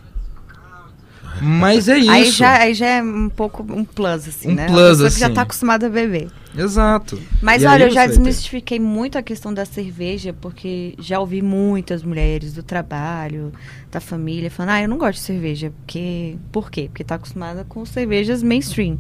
Mas 1.42 1.90
é 1.90 1.98
isso. 1.98 2.12
Aí 2.12 2.32
já, 2.32 2.58
aí 2.58 2.74
já 2.74 2.88
é 2.88 3.02
um 3.04 3.30
pouco 3.30 3.66
um 3.70 3.84
plus, 3.84 4.28
assim, 4.28 4.52
Um 4.52 4.56
né? 4.56 4.68
plus, 4.68 4.78
Uma 4.78 4.90
pessoa 4.90 5.12
que 5.12 5.20
já 5.20 5.26
assim. 5.28 5.36
tá 5.36 5.42
acostumada 5.42 5.88
a 5.88 5.90
beber. 5.90 6.30
Exato. 6.58 7.20
Mas 7.42 7.62
E 7.62 7.66
olha, 7.66 7.84
eu 7.86 7.92
já 7.92 8.08
desmistifiquei 8.08 8.80
muito 8.80 9.18
a 9.18 9.22
questão 9.22 9.54
da 9.54 9.66
cerveja, 9.66 10.34
porque 10.34 10.96
já 11.00 11.20
ouvi 11.20 11.42
muitas 11.42 12.02
mulheres 12.04 12.54
do 12.54 12.64
trabalho, 12.64 13.52
da 13.92 14.00
família, 14.00 14.50
falando, 14.50 14.72
ah, 14.72 14.82
eu 14.82 14.88
não 14.90 14.98
gosto 14.98 15.16
de 15.20 15.26
cerveja. 15.26 15.72
Porque... 15.86 16.38
Por 16.52 16.72
quê? 16.72 16.86
Porque 16.88 17.04
tá 17.04 17.16
acostumada 17.16 17.66
com 17.68 17.86
cervejas 17.86 18.42
mainstream. 18.42 18.98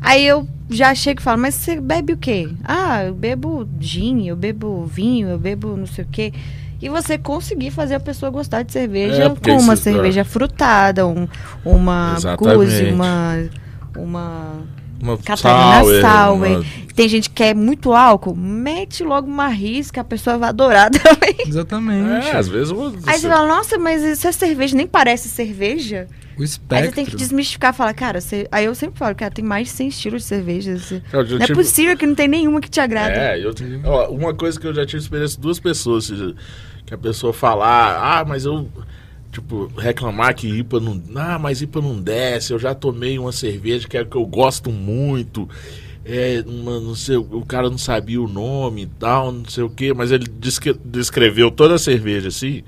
Aí 0.00 0.24
eu 0.26 0.48
já 0.70 0.94
chego 0.94 1.20
e 1.20 1.22
falo, 1.22 1.42
mas 1.42 1.54
você 1.54 1.78
bebe 1.80 2.14
o 2.14 2.16
quê? 2.16 2.48
Ah, 2.64 3.04
eu 3.04 3.14
bebo 3.14 3.68
gin, 3.78 4.26
eu 4.28 4.36
bebo 4.36 4.86
vinho, 4.86 5.28
eu 5.28 5.38
bebo 5.38 5.76
não 5.76 5.86
sei 5.86 6.04
o 6.04 6.08
quê. 6.10 6.32
E 6.80 6.88
você 6.88 7.18
conseguir 7.18 7.70
fazer 7.70 7.94
a 7.96 8.00
pessoa 8.00 8.30
gostar 8.30 8.62
de 8.62 8.72
cerveja 8.72 9.24
É, 9.24 9.28
com 9.28 9.58
uma 9.62 9.76
cerveja 9.76 10.24
frutada, 10.24 11.06
um, 11.06 11.28
uma 11.64 12.16
guzi, 12.38 12.84
uma, 12.92 13.44
uma 13.96 14.62
Uma 15.02 15.16
Catarina 15.18 15.82
sour, 15.84 16.00
Sour. 16.00 16.34
uma- 16.36 16.64
tem 16.94 17.08
gente 17.08 17.30
que 17.30 17.36
quer 17.36 17.54
muito 17.54 17.92
álcool, 17.94 18.34
mete 18.36 19.02
logo 19.02 19.26
uma 19.26 19.48
risca, 19.48 20.00
a 20.02 20.04
pessoa 20.04 20.36
vai 20.38 20.48
adorar 20.50 20.90
também. 20.92 21.36
Exatamente. 21.46 22.28
É, 22.28 22.36
às 22.36 22.48
vezes... 22.48 22.70
eu- 22.70 22.94
Aí 23.06 23.18
você 23.18 23.28
fala, 23.28 23.46
nossa, 23.48 23.78
mas 23.78 24.02
isso 24.02 24.26
é 24.28 24.32
cerveja, 24.32 24.76
nem 24.76 24.86
parece 24.86 25.28
cerveja. 25.28 26.06
O 26.36 26.40
Aí 26.42 26.44
espectro. 26.44 26.88
você 26.88 26.94
tem 26.94 27.04
que 27.04 27.16
desmistificar, 27.16 27.72
falar, 27.74 27.92
cara, 27.94 28.20
você... 28.20 28.46
aí 28.52 28.64
eu 28.64 28.74
sempre 28.74 28.98
falo, 28.98 29.14
cara, 29.14 29.30
tem 29.30 29.44
mais 29.44 29.68
de 29.68 29.74
100 29.74 29.88
estilos 29.88 30.22
de 30.22 30.28
cerveja. 30.28 30.78
você- 30.78 31.02
Eu 31.12 31.24
já 31.26 31.36
Não 31.36 31.42
é 31.42 31.46
tive- 31.46 31.58
possível 31.58 31.96
que 31.96 32.06
não 32.06 32.14
tem 32.14 32.28
nenhuma 32.28 32.60
que 32.60 32.68
te 32.70 32.80
agrada. 32.80 33.12
É, 33.14 33.38
eu, 33.42 33.52
ó, 33.84 34.08
uma 34.10 34.34
coisa 34.34 34.58
que 34.60 34.66
eu 34.66 34.74
já 34.74 34.84
tive 34.86 35.02
experiência 35.02 35.36
de 35.36 35.42
duas 35.42 35.58
pessoas, 35.58 36.10
ou 36.10 36.16
seja, 36.16 36.34
que 36.84 36.94
a 36.94 36.98
pessoa 36.98 37.32
falar, 37.32 38.20
ah, 38.20 38.24
mas 38.24 38.44
eu, 38.44 38.68
tipo, 39.32 39.66
reclamar 39.76 40.34
que 40.34 40.48
IPA 40.48 40.80
não, 40.80 41.02
ah, 41.16 41.38
mas 41.38 41.62
IPA 41.62 41.80
não 41.80 42.00
desce, 42.00 42.52
eu 42.52 42.58
já 42.58 42.74
tomei 42.74 43.18
uma 43.18 43.32
cerveja 43.32 43.88
que 43.88 43.96
é 43.96 44.04
que 44.04 44.16
eu 44.16 44.26
gosto 44.26 44.70
muito, 44.70 45.48
é, 46.04 46.42
uma, 46.46 46.80
não 46.80 46.94
sei, 46.94 47.16
o 47.16 47.44
cara 47.46 47.70
não 47.70 47.78
sabia 47.78 48.20
o 48.20 48.28
nome 48.28 48.82
e 48.82 48.86
tal, 48.86 49.30
não 49.32 49.44
sei 49.44 49.64
o 49.64 49.70
que, 49.70 49.92
mas 49.94 50.10
ele 50.10 50.26
descre- 50.26 50.80
descreveu 50.84 51.50
toda 51.50 51.74
a 51.74 51.78
cerveja 51.78 52.28
assim, 52.28 52.62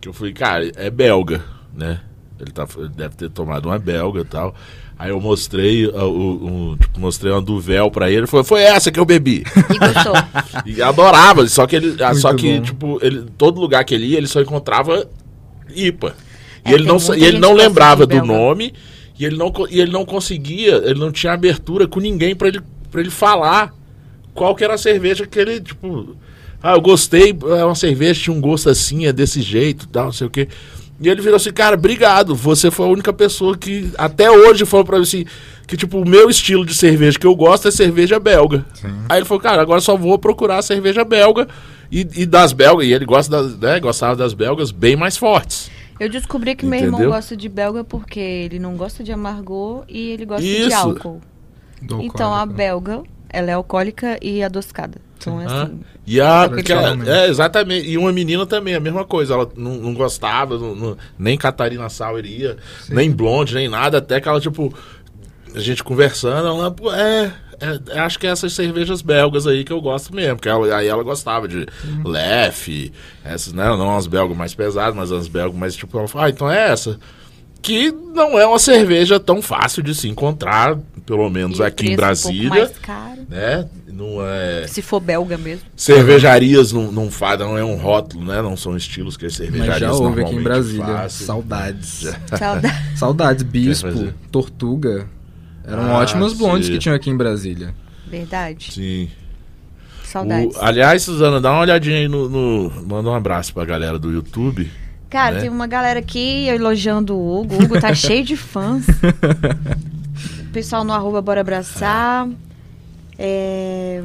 que 0.00 0.08
eu 0.08 0.12
falei, 0.12 0.32
cara, 0.32 0.70
é 0.76 0.90
belga, 0.90 1.44
né? 1.74 2.00
Ele, 2.40 2.50
tá, 2.50 2.66
ele 2.76 2.88
deve 2.88 3.16
ter 3.16 3.30
tomado 3.30 3.66
uma 3.66 3.78
belga 3.78 4.20
e 4.20 4.24
tal. 4.24 4.54
Aí 4.98 5.10
eu 5.10 5.20
mostrei, 5.20 5.86
uh, 5.86 6.04
o- 6.04 6.46
um, 6.72 6.76
tipo, 6.76 7.00
mostrei 7.00 7.32
uma 7.32 7.42
duvel 7.42 7.90
pra 7.90 8.08
ele. 8.08 8.20
Ele 8.20 8.26
falou, 8.26 8.44
foi 8.44 8.62
essa 8.62 8.92
que 8.92 8.98
eu 9.00 9.04
bebi. 9.04 9.42
E 9.70 9.78
gostou. 9.78 10.14
E 10.66 10.80
adorava, 10.80 11.46
só 11.48 11.66
que 11.66 11.76
ele, 11.76 11.96
ah, 12.02 12.08
Muito 12.10 12.20
só 12.20 12.32
que 12.34 12.56
bom. 12.58 12.62
tipo, 12.62 12.98
ele, 13.02 13.24
todo 13.36 13.60
lugar 13.60 13.84
que 13.84 13.94
ele 13.94 14.06
ia, 14.06 14.18
ele 14.18 14.26
só 14.28 14.40
encontrava 14.40 15.06
IPA. 15.74 16.14
E 16.64 16.70
É, 16.70 16.74
ele 16.74 16.84
tem 16.84 16.92
não, 16.92 17.14
e 17.16 17.24
ele 17.24 17.38
não 17.38 17.52
lembrava 17.52 18.06
do 18.06 18.24
nome 18.24 18.72
e 19.18 19.24
ele 19.24 19.36
não 19.36 19.52
e 19.68 19.80
ele 19.80 19.90
não 19.92 20.04
conseguia, 20.04 20.76
ele 20.84 20.98
não 20.98 21.12
tinha 21.12 21.32
abertura 21.32 21.86
com 21.86 22.00
ninguém 22.00 22.34
pra 22.34 22.48
ele 22.48 22.60
para 22.90 23.00
ele 23.00 23.10
falar 23.10 23.74
qual 24.32 24.54
que 24.54 24.64
era 24.64 24.74
a 24.74 24.78
cerveja 24.78 25.26
que 25.26 25.38
ele, 25.38 25.60
tipo, 25.60 26.16
ah, 26.62 26.72
eu 26.74 26.80
gostei, 26.80 27.36
é 27.58 27.64
uma 27.64 27.74
cerveja 27.74 28.22
tinha 28.22 28.34
um 28.36 28.40
gosto 28.40 28.70
assim, 28.70 29.04
é 29.06 29.12
desse 29.12 29.42
jeito, 29.42 29.86
tal, 29.88 30.06
não 30.06 30.12
sei 30.12 30.26
o 30.26 30.30
quê. 30.30 30.48
E 31.00 31.08
ele 31.08 31.20
virou 31.20 31.36
assim, 31.36 31.52
cara, 31.52 31.74
obrigado. 31.76 32.34
Você 32.34 32.70
foi 32.70 32.86
a 32.86 32.88
única 32.88 33.12
pessoa 33.12 33.56
que 33.56 33.90
até 33.98 34.30
hoje 34.30 34.64
falou 34.64 34.86
pra 34.86 34.96
mim 34.96 35.02
assim, 35.02 35.24
que 35.66 35.76
tipo, 35.76 35.98
o 35.98 36.08
meu 36.08 36.30
estilo 36.30 36.64
de 36.64 36.74
cerveja 36.74 37.18
que 37.18 37.26
eu 37.26 37.34
gosto 37.34 37.66
é 37.68 37.70
cerveja 37.70 38.20
belga. 38.20 38.64
Aí 39.08 39.18
ele 39.18 39.24
falou, 39.24 39.40
cara, 39.42 39.60
agora 39.60 39.80
só 39.80 39.96
vou 39.96 40.18
procurar 40.18 40.58
a 40.58 40.62
cerveja 40.62 41.04
belga 41.04 41.48
e, 41.90 42.06
e 42.14 42.24
das 42.26 42.52
belgas, 42.52 42.86
e 42.86 42.92
ele 42.92 43.04
gosta 43.04 43.30
das, 43.42 43.58
né, 43.58 43.80
gostava 43.80 44.14
das 44.16 44.34
belgas 44.34 44.70
bem 44.70 44.94
mais 44.96 45.16
fortes. 45.16 45.70
Eu 45.98 46.08
descobri 46.08 46.54
que 46.56 46.64
meu 46.66 46.78
irmão 46.78 46.94
Entendeu? 47.00 47.10
gosta 47.12 47.36
de 47.36 47.48
belga 47.48 47.84
porque 47.84 48.18
ele 48.20 48.58
não 48.58 48.76
gosta 48.76 49.02
de 49.04 49.12
amargor 49.12 49.84
e 49.88 50.10
ele 50.10 50.24
gosta 50.24 50.42
de 50.42 50.62
Isso. 50.66 50.76
álcool. 50.76 51.20
Do 51.82 52.00
Então 52.02 52.32
a 52.32 52.40
alcoólico. 52.40 52.56
belga, 52.56 53.02
ela 53.34 53.50
é 53.50 53.54
alcoólica 53.54 54.18
e 54.22 54.42
adocicada. 54.42 54.98
Então 55.18 55.40
é 55.40 55.46
Ah, 55.46 55.62
assim. 55.62 55.80
E 56.06 56.20
a. 56.20 56.44
É 56.44 56.48
que 56.56 56.62
que 56.62 56.72
ela- 56.72 56.96
é, 57.08 57.28
exatamente. 57.28 57.88
E 57.88 57.96
uma 57.96 58.12
menina 58.12 58.44
também, 58.46 58.74
a 58.74 58.80
mesma 58.80 59.04
coisa. 59.04 59.34
Ela 59.34 59.48
não, 59.56 59.74
não 59.76 59.94
gostava, 59.94 60.58
não- 60.58 60.74
não- 60.74 60.96
nem 61.18 61.36
Catarina 61.38 61.88
Sauer 61.88 62.26
ia, 62.26 62.56
nem 62.90 63.10
Blonde, 63.10 63.54
nem 63.54 63.68
nada. 63.68 63.98
Até 63.98 64.20
que 64.20 64.28
ela, 64.28 64.40
tipo, 64.40 64.72
a 65.54 65.58
gente 65.60 65.82
conversando, 65.82 66.46
ela, 66.48 66.70
pô, 66.70 66.92
é. 66.92 67.32
é, 67.90 67.98
acho 68.00 68.18
que 68.18 68.26
é 68.26 68.30
essas 68.30 68.52
cervejas 68.52 69.00
belgas 69.00 69.46
aí 69.46 69.64
que 69.64 69.72
eu 69.72 69.80
gosto 69.80 70.14
mesmo. 70.14 70.38
Que 70.38 70.48
ela, 70.48 70.76
aí 70.76 70.86
ela 70.88 71.02
gostava 71.02 71.48
de 71.48 71.64
Lef, 72.04 72.92
essas, 73.24 73.52
né? 73.52 73.64
Não 73.64 73.96
as 73.96 74.06
belgas 74.06 74.36
mais 74.36 74.54
pesadas, 74.54 74.94
mas 74.94 75.10
as 75.10 75.28
belgas 75.28 75.58
mais, 75.58 75.74
tipo, 75.74 75.96
ela 75.98 76.08
falou, 76.08 76.26
ah, 76.26 76.30
então 76.30 76.50
é 76.50 76.70
essa. 76.70 76.98
Que 77.64 77.90
não 78.14 78.38
é 78.38 78.46
uma 78.46 78.58
cerveja 78.58 79.18
tão 79.18 79.40
fácil 79.40 79.82
de 79.82 79.94
se 79.94 80.06
encontrar, 80.06 80.76
pelo 81.06 81.28
menos 81.30 81.58
E 81.58 81.62
aqui 81.62 81.92
em 81.92 81.96
preço 81.96 82.28
um 82.28 82.32
pouco 82.32 82.48
Brasília. 82.50 82.64
mais 82.66 82.78
caro. 82.78 83.20
né? 83.28 83.66
Não 83.88 84.18
é. 84.26 84.66
Se 84.66 84.82
for 84.82 85.00
belga 85.00 85.38
mesmo. 85.38 85.62
Cervejarias 85.76 86.72
não, 86.72 86.92
não 86.92 87.10
fazem, 87.10 87.46
não 87.46 87.56
é 87.56 87.64
um 87.64 87.76
rótulo, 87.76 88.24
né? 88.24 88.42
Não 88.42 88.56
são 88.56 88.76
estilos 88.76 89.16
que 89.16 89.24
as 89.24 89.32
Mas 89.32 89.48
cervejarias 89.48 89.78
já 89.80 89.92
houve 89.92 90.04
aqui 90.04 90.10
em 90.12 90.34
normalmente 90.34 90.42
Brasília. 90.44 90.84
fazem. 90.84 91.26
Saudades. 91.26 92.06
Saudade. 92.38 92.98
Saudades. 92.98 93.42
Bispo? 93.48 94.12
Tortuga. 94.30 95.06
Eram 95.66 95.84
Ah, 95.84 95.98
ótimas 96.00 96.34
blondes 96.34 96.66
sim. 96.66 96.72
que 96.74 96.78
tinham 96.78 96.94
aqui 96.96 97.08
em 97.08 97.16
Brasília. 97.16 97.74
Verdade. 98.06 98.72
Sim. 98.72 99.08
Saudades. 100.04 100.54
O- 100.56 100.60
aliás, 100.62 101.02
Suzana, 101.02 101.40
dá 101.40 101.50
uma 101.52 101.60
olhadinha 101.62 101.96
aí 101.96 102.08
no, 102.08 102.28
no- 102.28 102.70
Manda 102.86 103.08
um 103.08 103.14
abraço 103.14 103.54
pra 103.54 103.64
galera 103.64 103.98
do 103.98 104.10
YouTube. 104.12 104.70
Cara, 105.14 105.36
né? 105.36 105.40
tem 105.42 105.48
uma 105.48 105.68
galera 105.68 106.00
aqui 106.00 106.48
elogiando 106.48 107.14
o 107.14 107.40
Hugo. 107.40 107.54
O 107.54 107.64
Hugo 107.64 107.80
tá 107.80 107.94
cheio 107.94 108.24
de 108.24 108.36
fãs. 108.36 108.84
O 108.88 110.52
pessoal 110.52 110.82
no 110.82 110.92
arroba 110.92 111.22
Bora 111.22 111.40
Abraçar. 111.40 112.28
É, 113.16 114.02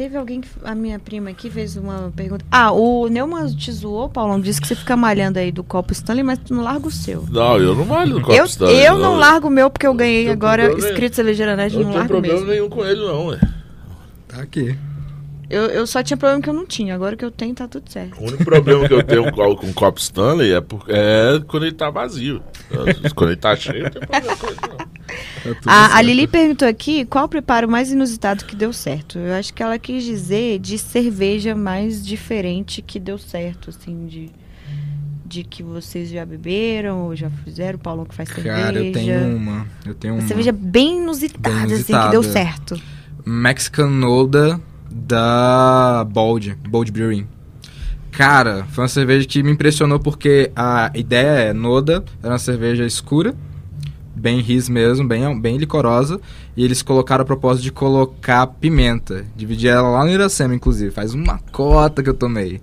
Teve 0.00 0.16
alguém 0.16 0.40
que. 0.40 0.48
A 0.64 0.76
minha 0.76 0.98
prima 0.98 1.30
aqui 1.30 1.50
fez 1.50 1.76
uma 1.76 2.12
pergunta. 2.14 2.44
Ah, 2.52 2.70
o 2.70 3.08
Neumann 3.08 3.52
te 3.54 3.70
zoou, 3.72 4.08
Paulão. 4.08 4.40
Disse 4.40 4.60
que 4.60 4.68
você 4.68 4.76
fica 4.76 4.96
malhando 4.96 5.40
aí 5.40 5.50
do 5.50 5.64
copo 5.64 5.92
Stanley, 5.92 6.22
mas 6.22 6.38
tu 6.38 6.54
não 6.54 6.62
larga 6.62 6.86
o 6.86 6.90
seu. 6.90 7.26
Não, 7.28 7.58
eu 7.58 7.74
não 7.74 7.84
malho 7.84 8.14
no 8.14 8.20
copo 8.20 8.32
Eu, 8.32 8.44
Stanley, 8.46 8.86
eu 8.86 8.96
não 8.96 9.16
largo 9.16 9.48
o 9.48 9.50
meu 9.50 9.68
porque 9.68 9.86
eu 9.86 9.92
ganhei 9.92 10.22
Tem 10.24 10.32
agora 10.32 10.68
Nerd, 10.68 11.74
Eu 11.74 11.80
não 11.80 11.86
não 11.86 11.90
tenho 11.90 11.98
largo 11.98 12.08
problema 12.14 12.38
mesmo. 12.38 12.50
nenhum 12.50 12.68
com 12.70 12.84
ele, 12.84 13.00
não, 13.00 13.26
ué. 13.26 13.40
Tá 14.28 14.40
aqui. 14.40 14.78
Eu, 15.50 15.64
eu 15.64 15.84
só 15.86 16.00
tinha 16.00 16.16
problema 16.16 16.40
que 16.40 16.48
eu 16.48 16.54
não 16.54 16.64
tinha, 16.64 16.94
agora 16.94 17.16
que 17.16 17.24
eu 17.24 17.30
tenho 17.30 17.52
tá 17.54 17.66
tudo 17.66 17.90
certo. 17.90 18.16
O 18.20 18.24
único 18.28 18.44
problema 18.44 18.86
que 18.86 18.94
eu 18.94 19.02
tenho 19.02 19.24
com, 19.32 19.56
com 19.56 19.66
o 19.66 19.74
copo 19.74 19.98
Stanley 19.98 20.52
é, 20.52 20.60
por- 20.60 20.84
é 20.88 21.40
quando 21.48 21.66
ele 21.66 21.74
tá 21.74 21.90
vazio. 21.90 22.40
quando 23.16 23.30
ele 23.30 23.36
tá 23.40 23.56
cheio, 23.56 23.82
não 23.82 23.90
tem 23.90 24.00
problema 24.06 24.36
com 24.36 24.46
ele, 24.46 24.56
não. 24.68 24.76
Tudo 25.54 25.58
A, 25.66 25.96
a. 25.96 26.02
Lili 26.02 26.28
perguntou 26.28 26.68
aqui 26.68 27.04
qual 27.04 27.24
o 27.24 27.28
preparo 27.28 27.68
mais 27.68 27.90
inusitado 27.90 28.44
que 28.44 28.54
deu 28.54 28.72
certo. 28.72 29.18
Eu 29.18 29.34
acho 29.34 29.52
que 29.52 29.60
ela 29.60 29.76
quis 29.76 30.04
dizer 30.04 30.60
de 30.60 30.78
cerveja 30.78 31.52
mais 31.56 32.06
diferente 32.06 32.80
que 32.80 33.00
deu 33.00 33.18
certo, 33.18 33.70
assim, 33.70 34.06
de, 34.06 34.30
de 35.26 35.42
que 35.42 35.64
vocês 35.64 36.10
já 36.10 36.24
beberam 36.24 37.06
ou 37.06 37.16
já 37.16 37.28
fizeram, 37.42 37.76
o 37.76 37.82
Paulão 37.82 38.04
que 38.04 38.14
faz 38.14 38.28
cerveja. 38.28 38.54
Cara, 38.56 38.78
eu 38.84 38.92
tenho 38.92 39.36
uma. 39.36 39.66
Eu 39.84 39.94
tenho 39.94 40.14
Uma 40.14 40.20
uma. 40.20 40.28
cerveja 40.28 40.52
bem 40.52 40.98
inusitada, 41.02 41.66
Bem 41.66 41.74
assim, 41.74 41.84
que 41.92 42.08
deu 42.10 42.22
inusitada. 42.22 42.22
certo. 42.32 42.80
Mexican 43.26 43.88
Noda 43.90 44.60
da 44.90 46.06
Bold, 46.10 46.56
Bold 46.68 46.90
Brewing. 46.90 47.26
Cara, 48.10 48.66
foi 48.70 48.82
uma 48.82 48.88
cerveja 48.88 49.26
que 49.26 49.42
me 49.42 49.52
impressionou 49.52 50.00
porque 50.00 50.50
a 50.54 50.90
ideia 50.94 51.50
é 51.50 51.52
Noda, 51.52 52.04
era 52.22 52.32
uma 52.32 52.38
cerveja 52.38 52.84
escura, 52.84 53.34
bem 54.14 54.40
ris 54.40 54.68
mesmo, 54.68 55.06
bem, 55.06 55.40
bem 55.40 55.56
licorosa, 55.56 56.20
e 56.56 56.64
eles 56.64 56.82
colocaram 56.82 57.22
a 57.22 57.26
propósito 57.26 57.62
de 57.62 57.72
colocar 57.72 58.46
pimenta. 58.46 59.24
Dividi 59.36 59.68
ela 59.68 59.88
lá 59.88 60.04
no 60.04 60.10
Iracema, 60.10 60.54
inclusive, 60.54 60.90
faz 60.90 61.14
uma 61.14 61.38
cota 61.52 62.02
que 62.02 62.10
eu 62.10 62.14
tomei. 62.14 62.60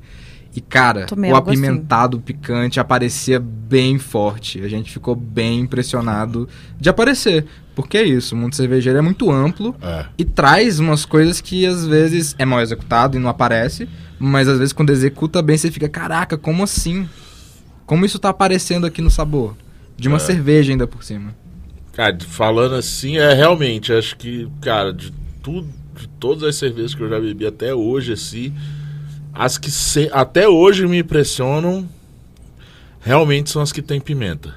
E, 0.57 0.61
cara, 0.61 1.05
Tomei 1.05 1.31
o 1.31 1.35
assim. 1.35 1.43
apimentado 1.51 2.19
picante 2.19 2.79
aparecia 2.79 3.39
bem 3.39 3.99
forte. 3.99 4.59
A 4.63 4.67
gente 4.67 4.91
ficou 4.91 5.15
bem 5.15 5.59
impressionado 5.59 6.49
de 6.79 6.89
aparecer. 6.89 7.45
Porque 7.75 7.95
é 7.95 8.03
isso, 8.03 8.33
o 8.33 8.37
mundo 8.39 8.55
cervejeiro 8.55 8.97
é 8.97 9.01
muito 9.03 9.29
amplo 9.31 9.75
É. 9.79 10.05
e 10.17 10.25
traz 10.25 10.79
umas 10.79 11.05
coisas 11.05 11.39
que 11.39 11.63
às 11.63 11.85
vezes 11.85 12.35
é 12.39 12.43
mal 12.43 12.59
executado 12.59 13.15
e 13.15 13.19
não 13.19 13.29
aparece, 13.29 13.87
mas 14.17 14.47
às 14.47 14.57
vezes 14.57 14.73
quando 14.73 14.89
executa 14.89 15.43
bem 15.43 15.55
você 15.55 15.69
fica, 15.69 15.87
caraca, 15.87 16.39
como 16.39 16.63
assim? 16.63 17.07
Como 17.85 18.03
isso 18.03 18.17
tá 18.17 18.29
aparecendo 18.29 18.87
aqui 18.87 18.99
no 18.99 19.11
sabor? 19.11 19.55
De 19.95 20.07
uma 20.07 20.17
É. 20.17 20.19
cerveja 20.21 20.71
ainda 20.73 20.87
por 20.87 21.03
cima. 21.03 21.35
Cara, 21.93 22.17
falando 22.27 22.73
assim, 22.73 23.17
é 23.17 23.31
realmente, 23.35 23.93
acho 23.93 24.17
que, 24.17 24.47
cara, 24.59 24.91
de 24.91 25.13
tudo, 25.43 25.67
de 25.95 26.07
todas 26.19 26.41
as 26.43 26.55
cervejas 26.55 26.95
que 26.95 27.01
eu 27.03 27.09
já 27.09 27.19
bebi 27.19 27.45
até 27.45 27.75
hoje, 27.75 28.13
assim, 28.13 28.51
as 29.37 29.57
que 29.57 29.69
se- 29.71 30.09
até 30.11 30.47
hoje 30.47 30.85
me 30.87 30.99
impressionam 30.99 31.87
realmente 33.01 33.49
são 33.49 33.61
as 33.61 33.71
que 33.71 33.81
tem 33.81 33.99
pimenta. 34.01 34.55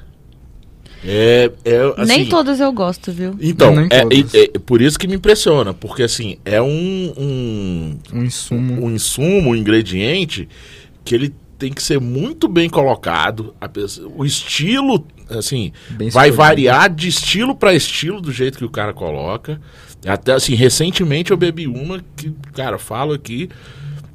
É, 1.02 1.50
é 1.64 1.78
assim, 1.96 2.06
Nem 2.06 2.26
todas 2.28 2.60
eu 2.60 2.70
gosto, 2.72 3.10
viu? 3.10 3.34
Então, 3.40 3.74
é, 3.90 4.00
é- 4.36 4.50
é 4.54 4.58
por 4.58 4.82
isso 4.82 4.98
que 4.98 5.08
me 5.08 5.14
impressiona, 5.14 5.72
porque 5.72 6.02
assim, 6.02 6.36
é 6.44 6.60
um, 6.60 7.14
um, 7.16 7.98
Um 8.12 8.24
insumo. 8.24 8.84
um 8.84 8.90
insumo, 8.90 9.50
um 9.50 9.56
ingrediente 9.56 10.46
que 11.04 11.14
ele 11.14 11.34
tem 11.58 11.72
que 11.72 11.82
ser 11.82 11.98
muito 12.00 12.48
bem 12.48 12.68
colocado. 12.68 13.54
pessoa- 13.72 14.12
o 14.14 14.26
estilo, 14.26 15.06
assim, 15.30 15.72
Bem 15.90 16.10
vai 16.10 16.28
escolhido. 16.28 16.36
variar 16.36 16.90
de 16.90 17.08
estilo 17.08 17.54
para 17.54 17.72
estilo 17.74 18.20
do 18.20 18.30
jeito 18.32 18.58
que 18.58 18.64
o 18.64 18.70
cara 18.70 18.92
coloca. 18.92 19.58
Até 20.06 20.32
assim, 20.32 20.54
recentemente 20.54 21.30
eu 21.30 21.36
bebi 21.36 21.66
uma 21.66 22.02
que, 22.16 22.30
cara, 22.54 22.78
falo 22.78 23.12
aqui, 23.14 23.48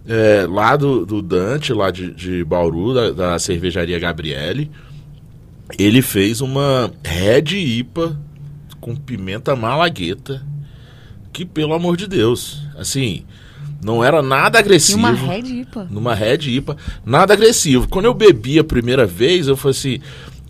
é, 0.08 0.46
lá 0.48 0.76
do, 0.76 1.06
do 1.06 1.22
Dante, 1.22 1.74
lá 1.74 1.92
de, 1.92 2.14
de 2.14 2.44
Bauru, 2.44 2.94
da, 2.94 3.12
da 3.12 3.40
cervejaria 3.40 4.00
Gabriele. 4.00 4.70
Ele 5.80 6.02
fez 6.02 6.42
uma 6.42 6.92
Red 7.04 7.58
IPA 7.58 8.20
com 8.80 8.96
pimenta 8.96 9.56
malagueta. 9.56 10.46
Que, 11.34 11.44
pelo 11.44 11.74
amor 11.74 11.98
de 11.98 12.08
Deus, 12.08 12.62
assim, 12.78 13.26
não 13.84 14.04
era 14.04 14.22
nada 14.22 14.58
agressivo 14.58 15.00
uma 15.00 15.12
Red 15.12 15.62
IPA. 15.62 15.88
numa 15.90 16.14
Red 16.14 16.50
IPA, 16.50 16.78
nada 17.06 17.34
agressivo. 17.34 17.90
Quando 17.90 18.06
eu 18.06 18.14
bebi 18.14 18.58
a 18.58 18.64
primeira 18.64 19.06
vez, 19.06 19.48
eu 19.48 19.58
falei 19.58 19.78
assim, 19.78 20.00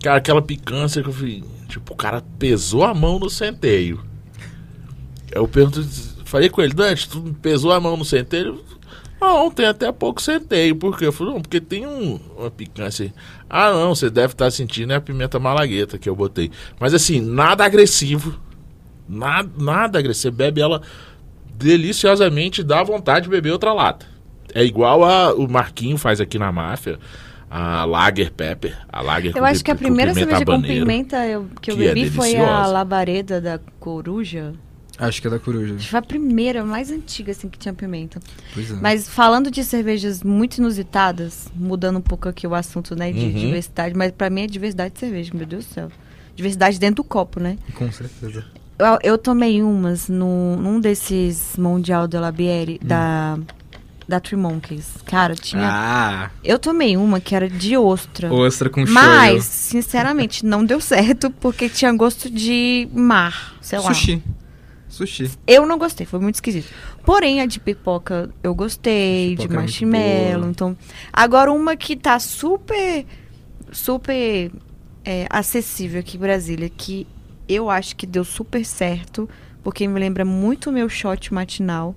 cara, 0.00 0.18
aquela 0.18 0.40
picância 0.40 1.02
que 1.02 1.08
eu 1.08 1.12
falei, 1.12 1.42
tipo, 1.68 1.92
o 1.92 1.96
cara 1.96 2.22
pesou 2.38 2.84
a 2.84 2.94
mão 2.94 3.18
no 3.18 3.28
centeio. 3.28 4.00
Eu 5.32 5.48
pergunto, 5.48 5.84
falei 6.24 6.48
com 6.48 6.62
ele, 6.62 6.72
Dante, 6.72 7.08
tu 7.08 7.20
pesou 7.42 7.72
a 7.72 7.80
mão 7.80 7.96
no 7.96 8.04
centeio? 8.04 8.60
Não, 9.20 9.50
tem 9.50 9.66
até 9.66 9.90
pouco 9.90 10.20
centeio. 10.20 10.76
Por 10.76 10.98
quê? 10.98 11.06
Eu 11.06 11.12
falei, 11.12 11.32
não, 11.34 11.40
porque 11.40 11.60
tem 11.60 11.86
um, 11.86 12.20
uma 12.36 12.50
picância. 12.50 13.04
aí." 13.06 13.12
Ah, 13.48 13.70
não, 13.72 13.94
você 13.94 14.10
deve 14.10 14.34
estar 14.34 14.50
sentindo 14.50 14.92
é 14.92 14.96
a 14.96 15.00
pimenta 15.00 15.38
malagueta 15.38 15.96
que 15.98 16.08
eu 16.08 16.14
botei. 16.14 16.50
Mas 16.78 16.92
assim, 16.92 17.20
nada 17.20 17.64
agressivo. 17.64 18.38
Nada, 19.08 19.50
nada 19.58 19.98
agressivo. 19.98 20.22
Você 20.22 20.30
bebe 20.30 20.60
ela 20.60 20.82
deliciosamente, 21.58 22.62
dá 22.62 22.82
vontade 22.82 23.24
de 23.24 23.30
beber 23.30 23.50
outra 23.52 23.72
lata. 23.72 24.06
É 24.54 24.64
igual 24.64 25.04
a, 25.04 25.34
o 25.34 25.48
Marquinho 25.48 25.96
faz 25.96 26.20
aqui 26.20 26.38
na 26.38 26.52
máfia, 26.52 26.98
a 27.50 27.84
Lager 27.84 28.32
Pepper. 28.32 28.76
A 28.88 29.00
Lager 29.00 29.32
Eu 29.36 29.44
acho 29.44 29.64
que 29.64 29.70
a 29.70 29.74
primeira 29.74 30.12
cerveja 30.14 30.44
com 30.44 30.60
pimenta 30.62 31.26
eu- 31.26 31.46
que 31.60 31.70
eu 31.70 31.76
que 31.76 31.86
é 31.86 31.94
bebi 31.94 32.10
foi 32.10 32.36
a 32.36 32.66
labareda 32.66 33.40
da 33.40 33.58
coruja. 33.80 34.52
Acho 34.98 35.20
que 35.20 35.26
é 35.26 35.30
da 35.30 35.38
coruja. 35.38 35.74
Acho 35.74 35.84
que 35.84 35.90
foi 35.90 35.98
a 35.98 36.02
primeira, 36.02 36.62
a 36.62 36.64
mais 36.64 36.90
antiga, 36.90 37.32
assim, 37.32 37.48
que 37.48 37.58
tinha 37.58 37.74
pimenta. 37.74 38.18
Pois 38.54 38.70
é. 38.70 38.74
Mas 38.80 39.08
falando 39.08 39.50
de 39.50 39.62
cervejas 39.62 40.22
muito 40.22 40.56
inusitadas, 40.58 41.48
mudando 41.54 41.98
um 41.98 42.02
pouco 42.02 42.28
aqui 42.28 42.46
o 42.46 42.54
assunto, 42.54 42.96
né, 42.96 43.12
de 43.12 43.20
Uhum. 43.26 43.32
diversidade, 43.32 43.94
mas 43.94 44.10
pra 44.12 44.30
mim 44.30 44.42
é 44.42 44.46
diversidade 44.46 44.94
de 44.94 45.00
cerveja, 45.00 45.32
meu 45.34 45.46
Deus 45.46 45.66
do 45.66 45.74
céu. 45.74 45.88
Diversidade 46.34 46.78
dentro 46.78 46.96
do 46.96 47.04
copo, 47.04 47.40
né? 47.40 47.58
Com 47.74 47.90
certeza. 47.92 48.44
Eu, 48.78 48.98
eu 49.02 49.18
tomei 49.18 49.62
umas 49.62 50.08
no, 50.08 50.56
num 50.56 50.78
desses 50.80 51.56
Mundial 51.56 52.06
de 52.06 52.18
la 52.18 52.30
Bière 52.30 52.78
da, 52.82 53.38
da 54.06 54.20
Three 54.20 54.36
Monkeys. 54.38 54.86
Cara, 55.06 55.34
tinha. 55.34 55.62
Ah, 55.66 56.30
Eu 56.44 56.58
tomei 56.58 56.94
uma 56.94 57.18
que 57.18 57.34
era 57.34 57.48
de 57.48 57.74
ostra. 57.76 58.30
ostra 58.32 58.68
com 58.68 58.84
Mas, 58.86 59.44
sinceramente, 59.44 60.44
não 60.44 60.62
deu 60.62 60.78
certo 60.80 61.30
porque 61.30 61.70
tinha 61.70 61.90
gosto 61.94 62.28
de 62.30 62.86
mar, 62.92 63.54
sei 63.62 63.78
lá. 63.78 63.94
Sushi. 63.94 64.22
Sushi. 64.96 65.30
Eu 65.46 65.66
não 65.66 65.78
gostei, 65.78 66.06
foi 66.06 66.18
muito 66.20 66.36
esquisito. 66.36 66.72
Porém, 67.04 67.40
a 67.40 67.46
de 67.46 67.60
pipoca 67.60 68.30
eu 68.42 68.54
gostei, 68.54 69.30
Pipoca 69.36 69.48
de 69.48 69.54
é 69.54 69.58
marshmallow. 69.58 70.38
boa. 70.40 70.50
Então, 70.50 70.76
agora 71.12 71.52
uma 71.52 71.76
que 71.76 71.94
tá 71.96 72.18
super, 72.18 73.04
super 73.72 74.50
é, 75.04 75.26
acessível 75.30 76.00
aqui 76.00 76.16
em 76.16 76.20
Brasília, 76.20 76.68
que 76.68 77.06
eu 77.48 77.70
acho 77.70 77.94
que 77.96 78.06
deu 78.06 78.24
super 78.24 78.64
certo, 78.64 79.28
porque 79.62 79.86
me 79.86 79.98
lembra 80.00 80.24
muito 80.24 80.70
o 80.70 80.72
meu 80.72 80.88
shot 80.88 81.32
matinal, 81.32 81.94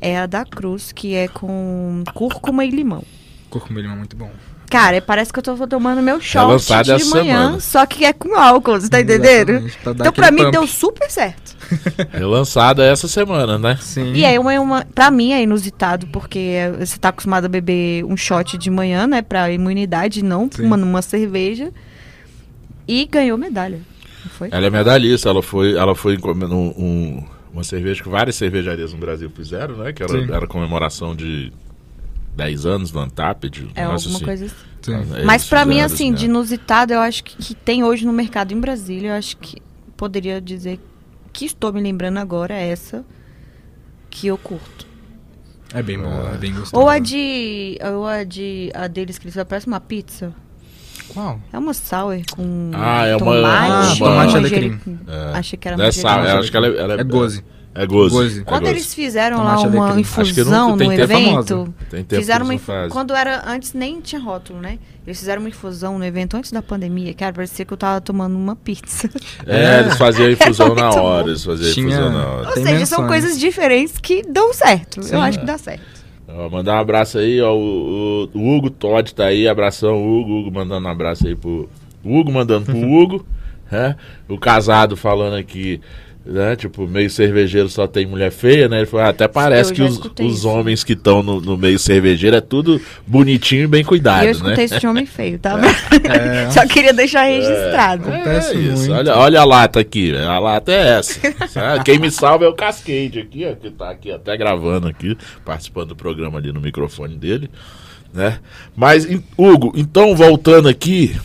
é 0.00 0.18
a 0.18 0.26
da 0.26 0.44
Cruz, 0.44 0.92
que 0.92 1.14
é 1.14 1.28
com 1.28 2.02
cúrcuma 2.14 2.64
e 2.64 2.70
limão. 2.70 3.02
Cúrcuma 3.48 3.80
limão 3.80 3.94
é 3.96 3.98
muito 3.98 4.16
bom. 4.16 4.30
Cara, 4.70 4.96
é- 4.96 5.00
parece 5.00 5.32
que 5.32 5.38
eu 5.38 5.42
tô 5.42 5.66
tomando 5.66 6.00
meu 6.00 6.20
shot 6.20 6.44
lançada 6.46 6.96
de 6.96 7.04
manhã, 7.06 7.24
semana. 7.44 7.60
só 7.60 7.84
que 7.86 8.04
é 8.04 8.12
com 8.12 8.36
álcool, 8.38 8.80
você 8.80 8.88
tá 8.88 9.00
entendendo? 9.00 9.68
Pra 9.82 9.92
Então, 9.92 10.12
pra 10.12 10.30
mim, 10.30 10.42
pump. 10.44 10.52
deu 10.52 10.66
super 10.66 11.10
certo. 11.10 11.49
É 12.12 12.24
lançada 12.24 12.84
essa 12.84 13.06
semana, 13.08 13.58
né? 13.58 13.78
Sim. 13.80 14.12
E 14.12 14.24
é 14.24 14.38
uma, 14.38 14.52
é 14.54 14.60
uma. 14.60 14.84
Pra 14.84 15.10
mim 15.10 15.32
é 15.32 15.42
inusitado, 15.42 16.06
porque 16.08 16.56
você 16.78 16.98
tá 16.98 17.10
acostumado 17.10 17.44
a 17.44 17.48
beber 17.48 18.04
um 18.04 18.16
shot 18.16 18.56
de 18.58 18.70
manhã, 18.70 19.06
né? 19.06 19.22
Pra 19.22 19.50
imunidade, 19.52 20.22
não 20.24 20.48
uma, 20.58 20.76
numa 20.76 21.02
cerveja. 21.02 21.72
E 22.88 23.04
ganhou 23.06 23.38
medalha. 23.38 23.80
Foi? 24.30 24.48
Ela 24.50 24.66
é 24.66 24.70
medalhista, 24.70 25.28
ela 25.28 25.42
foi, 25.42 25.76
ela 25.76 25.94
foi 25.94 26.16
num- 26.16 26.74
um- 26.76 27.24
uma 27.52 27.64
cerveja 27.64 28.02
que 28.02 28.08
várias 28.08 28.36
cervejarias 28.36 28.92
no 28.92 28.98
Brasil 28.98 29.30
fizeram, 29.34 29.76
né? 29.76 29.92
Que 29.92 30.02
era, 30.02 30.12
Sim. 30.12 30.32
era 30.32 30.46
comemoração 30.46 31.14
de 31.16 31.52
10 32.36 32.66
anos 32.66 32.90
do 32.90 33.00
Untapped. 33.00 33.62
um 33.64 33.68
É 33.74 33.82
alguma 33.84 33.96
assim. 34.16 34.24
coisa 34.24 34.44
assim. 34.46 34.54
Sim. 34.82 34.92
Mas 35.24 35.44
pra 35.46 35.64
mim, 35.64 35.80
assim, 35.80 36.12
de 36.12 36.24
inusitado, 36.26 36.92
eu 36.92 37.00
acho 37.00 37.22
que, 37.22 37.36
que 37.36 37.54
tem 37.54 37.84
hoje 37.84 38.06
no 38.06 38.12
mercado 38.12 38.52
em 38.52 38.58
Brasília. 38.60 39.10
Eu 39.10 39.14
acho 39.14 39.36
que 39.36 39.60
poderia 39.96 40.40
dizer 40.40 40.80
que 41.32 41.44
estou 41.44 41.72
me 41.72 41.80
lembrando 41.80 42.18
agora 42.18 42.54
é 42.54 42.68
essa 42.68 43.04
que 44.10 44.26
eu 44.26 44.36
curto. 44.38 44.86
É 45.72 45.82
bem 45.82 45.98
bom, 45.98 46.28
é 46.34 46.36
bem 46.36 46.52
gostoso. 46.52 46.82
Ou 46.82 46.88
a 46.88 46.98
de. 46.98 47.78
Ou 47.94 48.06
a 48.06 48.24
de. 48.24 48.70
A 48.74 48.88
deles 48.88 49.18
que 49.18 49.28
eles 49.28 49.36
parece 49.48 49.66
uma 49.68 49.80
pizza. 49.80 50.32
Qual? 51.08 51.40
É 51.52 51.58
uma 51.58 51.72
sour 51.74 52.16
com 52.32 52.70
Ah, 52.74 53.06
é 53.06 53.16
uma- 53.16 53.18
tomate. 53.24 53.70
Ah, 53.72 53.96
tomate 53.98 54.32
manjericão. 54.34 54.68
alecrim. 54.68 54.98
É. 55.08 55.38
Achei 55.38 55.58
que 55.58 55.68
era 55.68 55.76
Não 55.76 55.84
é 55.84 55.86
manjericão. 55.88 56.24
eu 56.24 56.38
acho 56.40 56.50
que 56.50 56.56
ela, 56.56 56.66
é- 56.66 56.76
ela 56.78 57.00
É 57.00 57.04
goze. 57.04 57.44
É 57.72 57.86
goze. 57.86 58.14
Goze. 58.14 58.40
É 58.40 58.44
Quando 58.44 58.62
goze. 58.62 58.72
eles 58.72 58.92
fizeram 58.94 59.36
Tomate 59.38 59.62
lá 59.64 59.68
uma 59.70 59.84
alecrim. 59.92 60.00
Infusão 60.00 60.76
no 60.76 60.92
evento, 60.92 61.74
Tem 61.88 62.02
tempo 62.04 62.20
fizeram 62.20 62.44
uma 62.46 62.58
quando 62.90 63.14
era 63.14 63.44
antes 63.48 63.72
nem 63.74 64.00
tinha 64.00 64.20
rótulo, 64.20 64.60
né? 64.60 64.78
Eles 65.06 65.18
fizeram 65.18 65.40
uma 65.40 65.48
infusão 65.48 65.98
no 65.98 66.04
evento 66.04 66.36
antes 66.36 66.50
da 66.50 66.60
pandemia, 66.62 67.14
cara, 67.14 67.32
parecia 67.32 67.64
que 67.64 67.72
eu 67.72 67.76
tava 67.76 68.00
tomando 68.00 68.36
uma 68.36 68.56
pizza. 68.56 69.08
É, 69.46 69.80
eles 69.86 69.96
faziam 69.96 70.26
a 70.28 70.32
infusão 70.32 70.74
na 70.74 70.90
hora. 70.90 71.22
bom. 71.24 71.28
Eles 71.30 71.44
faziam 71.44 71.72
Tinha- 71.72 71.86
infusão 71.96 72.12
na 72.12 72.26
hora. 72.26 72.48
Ou 72.48 72.54
Tem 72.54 72.64
seja, 72.64 72.86
são 72.86 73.02
menções. 73.02 73.22
coisas 73.22 73.38
diferentes 73.40 73.94
que 73.98 74.22
dão 74.22 74.52
certo. 74.52 75.02
Sim. 75.02 75.14
eu 75.14 75.20
acho 75.20 75.38
que 75.38 75.46
dá 75.46 75.56
certo. 75.56 75.82
Ó, 76.28 76.48
mandar 76.48 76.74
um 76.74 76.80
abraço 76.80 77.18
aí, 77.18 77.40
ó. 77.40 77.52
O, 77.54 78.28
o- 78.34 78.38
o 78.38 78.56
Hugo 78.56 78.70
Todd 78.70 79.14
tá 79.14 79.26
aí. 79.26 79.48
Abração, 79.48 79.94
Hugo. 79.96 80.40
Hugo 80.40 80.50
mandando 80.52 80.86
um 80.86 80.90
abraço 80.90 81.26
aí 81.26 81.34
pro. 81.36 81.68
O 82.04 82.18
Hugo 82.18 82.30
mandando 82.32 82.66
pro 82.66 82.76
Hugo. 82.82 83.24
né? 83.70 83.96
O 84.28 84.38
casado 84.38 84.96
falando 84.96 85.34
aqui. 85.36 85.80
Né? 86.24 86.54
Tipo, 86.54 86.86
meio 86.86 87.08
cervejeiro 87.08 87.68
só 87.70 87.86
tem 87.86 88.04
mulher 88.04 88.30
feia, 88.30 88.68
né? 88.68 88.78
Ele 88.78 88.86
falou, 88.86 89.06
ah, 89.06 89.08
até 89.08 89.26
parece 89.26 89.72
que 89.72 89.80
os, 89.82 89.98
os 90.20 90.44
homens 90.44 90.84
que 90.84 90.92
estão 90.92 91.22
no, 91.22 91.40
no 91.40 91.56
meio 91.56 91.78
cervejeiro 91.78 92.36
é 92.36 92.42
tudo 92.42 92.80
bonitinho 93.06 93.64
e 93.64 93.66
bem 93.66 93.82
cuidado, 93.82 94.24
e 94.24 94.26
eu 94.26 94.26
né? 94.26 94.30
escutei 94.32 94.64
isso 94.66 94.78
de 94.78 94.86
homem 94.86 95.06
feio, 95.06 95.38
tá? 95.38 95.58
É. 96.10 96.50
Só 96.50 96.66
queria 96.66 96.92
deixar 96.92 97.24
registrado. 97.24 98.08
É 98.10 98.20
Acontece 98.20 98.58
isso. 98.58 98.76
muito. 98.76 98.92
Olha, 98.92 99.16
olha 99.16 99.40
a 99.40 99.44
lata 99.44 99.80
aqui. 99.80 100.14
A 100.16 100.38
lata 100.38 100.72
é 100.72 100.98
essa. 100.98 101.20
Sabe? 101.48 101.84
Quem 101.84 101.98
me 101.98 102.10
salva 102.10 102.44
é 102.44 102.48
o 102.48 102.54
Cascade 102.54 103.18
aqui, 103.18 103.46
ó, 103.46 103.54
que 103.54 103.70
tá 103.70 103.90
aqui 103.90 104.10
até 104.10 104.36
gravando 104.36 104.88
aqui, 104.88 105.16
participando 105.44 105.88
do 105.88 105.96
programa 105.96 106.38
ali 106.38 106.52
no 106.52 106.60
microfone 106.60 107.16
dele, 107.16 107.50
né? 108.12 108.38
Mas 108.76 109.06
Hugo, 109.36 109.72
então 109.76 110.14
voltando 110.14 110.68
aqui, 110.68 111.16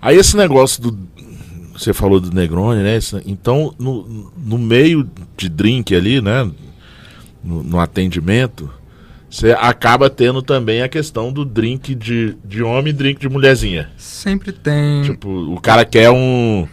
aí 0.00 0.16
esse 0.16 0.36
negócio 0.36 0.82
do 0.82 0.98
você 1.78 1.92
falou 1.92 2.20
do 2.20 2.32
Negroni, 2.34 2.82
né? 2.82 2.98
Então, 3.26 3.72
no, 3.78 4.30
no 4.36 4.58
meio 4.58 5.08
de 5.36 5.48
drink 5.48 5.94
ali, 5.94 6.20
né? 6.20 6.50
No, 7.42 7.62
no 7.62 7.78
atendimento, 7.80 8.68
você 9.30 9.52
acaba 9.52 10.10
tendo 10.10 10.42
também 10.42 10.82
a 10.82 10.88
questão 10.88 11.32
do 11.32 11.44
drink 11.44 11.94
de, 11.94 12.36
de 12.44 12.62
homem 12.62 12.90
e 12.90 12.92
drink 12.92 13.20
de 13.20 13.28
mulherzinha. 13.28 13.88
Sempre 13.96 14.50
tem. 14.52 15.02
Tipo, 15.02 15.28
o 15.54 15.60
cara 15.60 15.84
quer 15.84 16.10
um. 16.10 16.66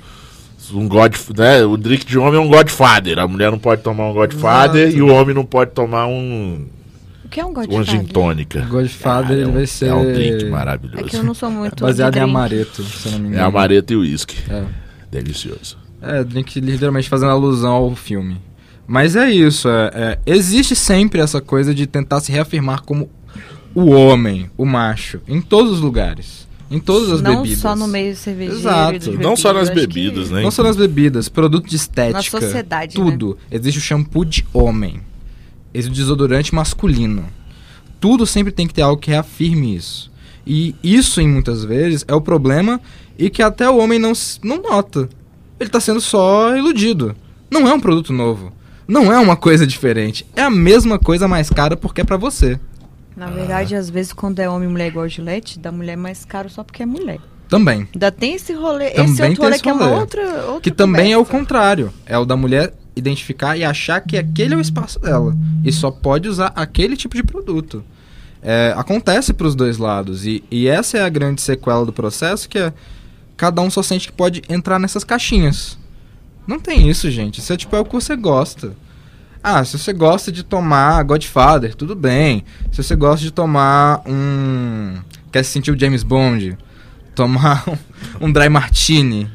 Um 0.74 0.88
God, 0.88 1.14
né? 1.38 1.64
O 1.64 1.78
drink 1.78 2.04
de 2.08 2.18
homem 2.18 2.40
é 2.42 2.44
um 2.44 2.48
Godfather. 2.48 3.20
A 3.20 3.28
mulher 3.28 3.52
não 3.52 3.60
pode 3.60 3.84
tomar 3.84 4.10
um 4.10 4.14
Godfather 4.14 4.88
Exato. 4.88 4.98
e 4.98 5.02
o 5.04 5.14
homem 5.14 5.36
não 5.36 5.46
pode 5.46 5.70
tomar 5.72 6.08
um. 6.08 6.66
que 7.30 7.40
é 7.40 7.46
um 7.46 7.50
Uma 7.50 7.66
Godfather? 7.68 7.86
gin 7.86 8.04
tônica. 8.06 8.62
Godfather 8.62 9.28
Cara, 9.28 9.36
é 9.36 9.42
ele 9.42 9.50
um- 9.52 9.54
vai 9.54 9.68
ser. 9.68 9.86
É 9.90 9.94
um 9.94 10.12
drink 10.12 10.46
É 10.46 10.50
maravilhoso. 10.50 11.04
que 11.04 11.16
eu 11.18 11.24
não 11.24 11.36
sou 11.36 11.52
muito 11.52 11.84
Baseado 11.84 12.14
de 12.14 12.20
em 12.20 12.24
amareto, 12.24 12.82
se 12.82 13.10
não 13.10 13.20
me 13.20 13.26
É 13.26 13.30
engano. 13.30 13.46
amareto 13.46 13.94
e 13.94 13.96
uísque. 13.96 14.38
É. 14.52 14.64
Delicioso. 15.22 15.78
É, 16.02 16.24
drink 16.24 16.60
literalmente 16.60 17.10
fazendo 17.10 17.32
alusão 17.32 17.74
ao 17.74 17.96
filme. 17.96 18.38
Mas 18.88 19.16
é 19.16 19.32
isso, 19.32 19.68
é, 19.68 19.92
é, 19.96 20.20
existe 20.26 20.76
sempre 20.76 21.20
essa 21.20 21.42
coisa 21.42 21.74
de 21.74 21.88
tentar 21.88 22.20
se 22.20 22.32
reafirmar 22.32 22.84
como 22.84 23.10
o 23.74 23.90
homem, 23.90 24.50
o 24.56 24.66
macho, 24.66 25.20
em 25.28 25.42
todos 25.42 25.72
os 25.74 25.80
lugares, 25.82 26.48
em 26.70 26.80
todas 26.80 27.10
as 27.12 27.22
não 27.22 27.38
bebidas. 27.42 27.60
só 27.60 27.76
no 27.76 27.88
meio 27.88 28.16
cervejeiro. 28.16 28.60
Exato. 28.60 29.00
dos 29.12 29.20
Não 29.20 29.36
só 29.36 29.52
nas 29.52 29.70
bebidas, 29.70 29.88
bebidas, 29.96 30.28
que- 30.28 30.34
né? 30.36 30.42
Não 30.44 30.52
só 30.52 30.64
nas 30.64 30.76
bebidas, 30.78 31.28
produto 31.30 31.68
de 31.68 31.76
estética, 31.76 32.14
Na 32.18 32.22
sociedade, 32.24 32.98
né? 33.00 33.04
tudo. 33.12 33.38
Existe 33.50 33.80
o 33.80 33.82
shampoo 33.82 34.24
de 34.24 34.46
homem, 34.54 35.00
existe 35.74 35.92
o 35.92 35.96
desodorante 35.96 36.54
masculino. 36.54 37.26
Tudo 38.00 38.26
sempre 38.28 38.52
tem 38.54 38.68
que 38.68 38.74
ter 38.74 38.84
algo 38.84 39.02
que 39.02 39.10
reafirme 39.10 39.76
isso. 39.76 40.12
E 40.46 40.76
isso, 40.84 41.20
em 41.22 41.28
muitas 41.28 41.64
vezes, 41.64 42.06
é 42.08 42.14
o 42.14 42.22
problema 42.22 42.80
e 43.18 43.30
que 43.30 43.42
até 43.42 43.70
o 43.70 43.78
homem 43.78 43.98
não, 44.00 44.14
não 44.44 44.62
nota. 44.62 45.10
Ele 45.60 45.70
tá 45.70 45.80
sendo 45.80 46.02
só 46.02 46.56
iludido. 46.56 47.16
Não 47.50 47.68
é 47.68 47.74
um 47.74 47.80
produto 47.80 48.12
novo. 48.14 48.52
Não 48.88 49.12
é 49.12 49.18
uma 49.18 49.36
coisa 49.36 49.66
diferente. 49.66 50.26
É 50.36 50.42
a 50.44 50.50
mesma 50.50 51.00
coisa 51.00 51.28
mais 51.28 51.50
cara 51.50 51.76
porque 51.76 52.02
é 52.02 52.04
pra 52.04 52.18
você. 52.18 52.60
Na 53.16 53.28
verdade, 53.28 53.76
às 53.76 53.90
vezes, 53.90 54.12
quando 54.14 54.40
é 54.40 54.50
homem 54.50 54.68
e 54.68 54.72
mulher 54.72 54.88
igual 54.88 55.08
Gillette, 55.08 55.58
da 55.58 55.72
mulher 55.72 55.94
é 55.94 55.96
mais 55.96 56.26
caro 56.26 56.50
só 56.50 56.64
porque 56.64 56.84
é 56.84 56.86
mulher. 56.86 57.20
Também. 57.48 57.88
Ainda 57.94 58.12
tem 58.12 58.34
esse 58.34 58.54
rolê, 58.54 58.90
Também 58.92 59.14
esse 59.14 59.22
outro 59.24 59.42
rolê 59.44 59.54
esse 59.56 59.64
que 59.64 59.70
é 59.70 59.74
uma 59.74 59.86
rolê. 59.86 60.00
outra, 60.00 60.46
outra 60.48 60.62
Que 60.62 60.72
também 60.72 61.14
é 61.14 61.18
o 61.18 61.24
conversa. 61.24 61.40
contrário. 61.40 61.94
É 62.06 62.18
o 62.18 62.26
da 62.26 62.36
mulher 62.36 62.74
identificar 62.96 63.56
e 63.58 63.64
achar 63.64 64.02
que 64.02 64.18
aquele 64.18 64.54
é 64.54 64.58
o 64.58 64.62
espaço 64.62 65.00
dela. 65.00 65.36
E 65.64 65.72
só 65.72 65.90
pode 65.90 66.28
usar 66.28 66.52
aquele 66.56 66.98
tipo 66.98 67.16
de 67.16 67.24
produto. 67.24 67.84
É, 68.48 68.76
acontece 68.78 69.34
pros 69.34 69.56
dois 69.56 69.80
lados. 69.80 70.24
E, 70.28 70.44
e 70.52 70.68
essa 70.68 71.00
é 71.00 71.02
a 71.02 71.10
grande 71.10 71.42
sequela 71.42 71.84
do 71.84 71.92
processo, 71.92 72.48
que 72.48 72.60
é 72.60 72.72
cada 73.36 73.60
um 73.60 73.72
só 73.72 73.82
sente 73.82 74.08
que 74.08 74.14
pode 74.14 74.44
entrar 74.48 74.78
nessas 74.78 75.04
caixinhas. 75.04 75.80
Não 76.46 76.60
tem 76.60 76.88
isso, 76.88 77.10
gente. 77.10 77.40
Isso 77.40 77.52
é 77.52 77.58
tipo 77.58 77.76
é 77.76 77.80
o 77.80 77.86
que 77.86 77.94
você 77.94 78.16
gosta. 78.16 78.74
Ah, 79.44 79.66
se 79.66 79.80
você 79.80 79.92
gosta 79.92 80.32
de 80.32 80.44
tomar 80.44 81.02
Godfather, 81.04 81.74
tudo 81.74 81.96
bem. 81.96 82.46
Se 82.72 82.84
você 82.84 82.96
gosta 82.96 83.26
de 83.26 83.32
tomar 83.32 84.04
um. 84.06 85.00
Quer 85.32 85.44
se 85.44 85.50
sentir 85.50 85.72
o 85.72 85.80
James 85.80 86.04
Bond? 86.04 86.56
Tomar 87.16 87.64
um, 88.22 88.28
um 88.28 88.32
dry 88.32 88.48
martini, 88.48 89.28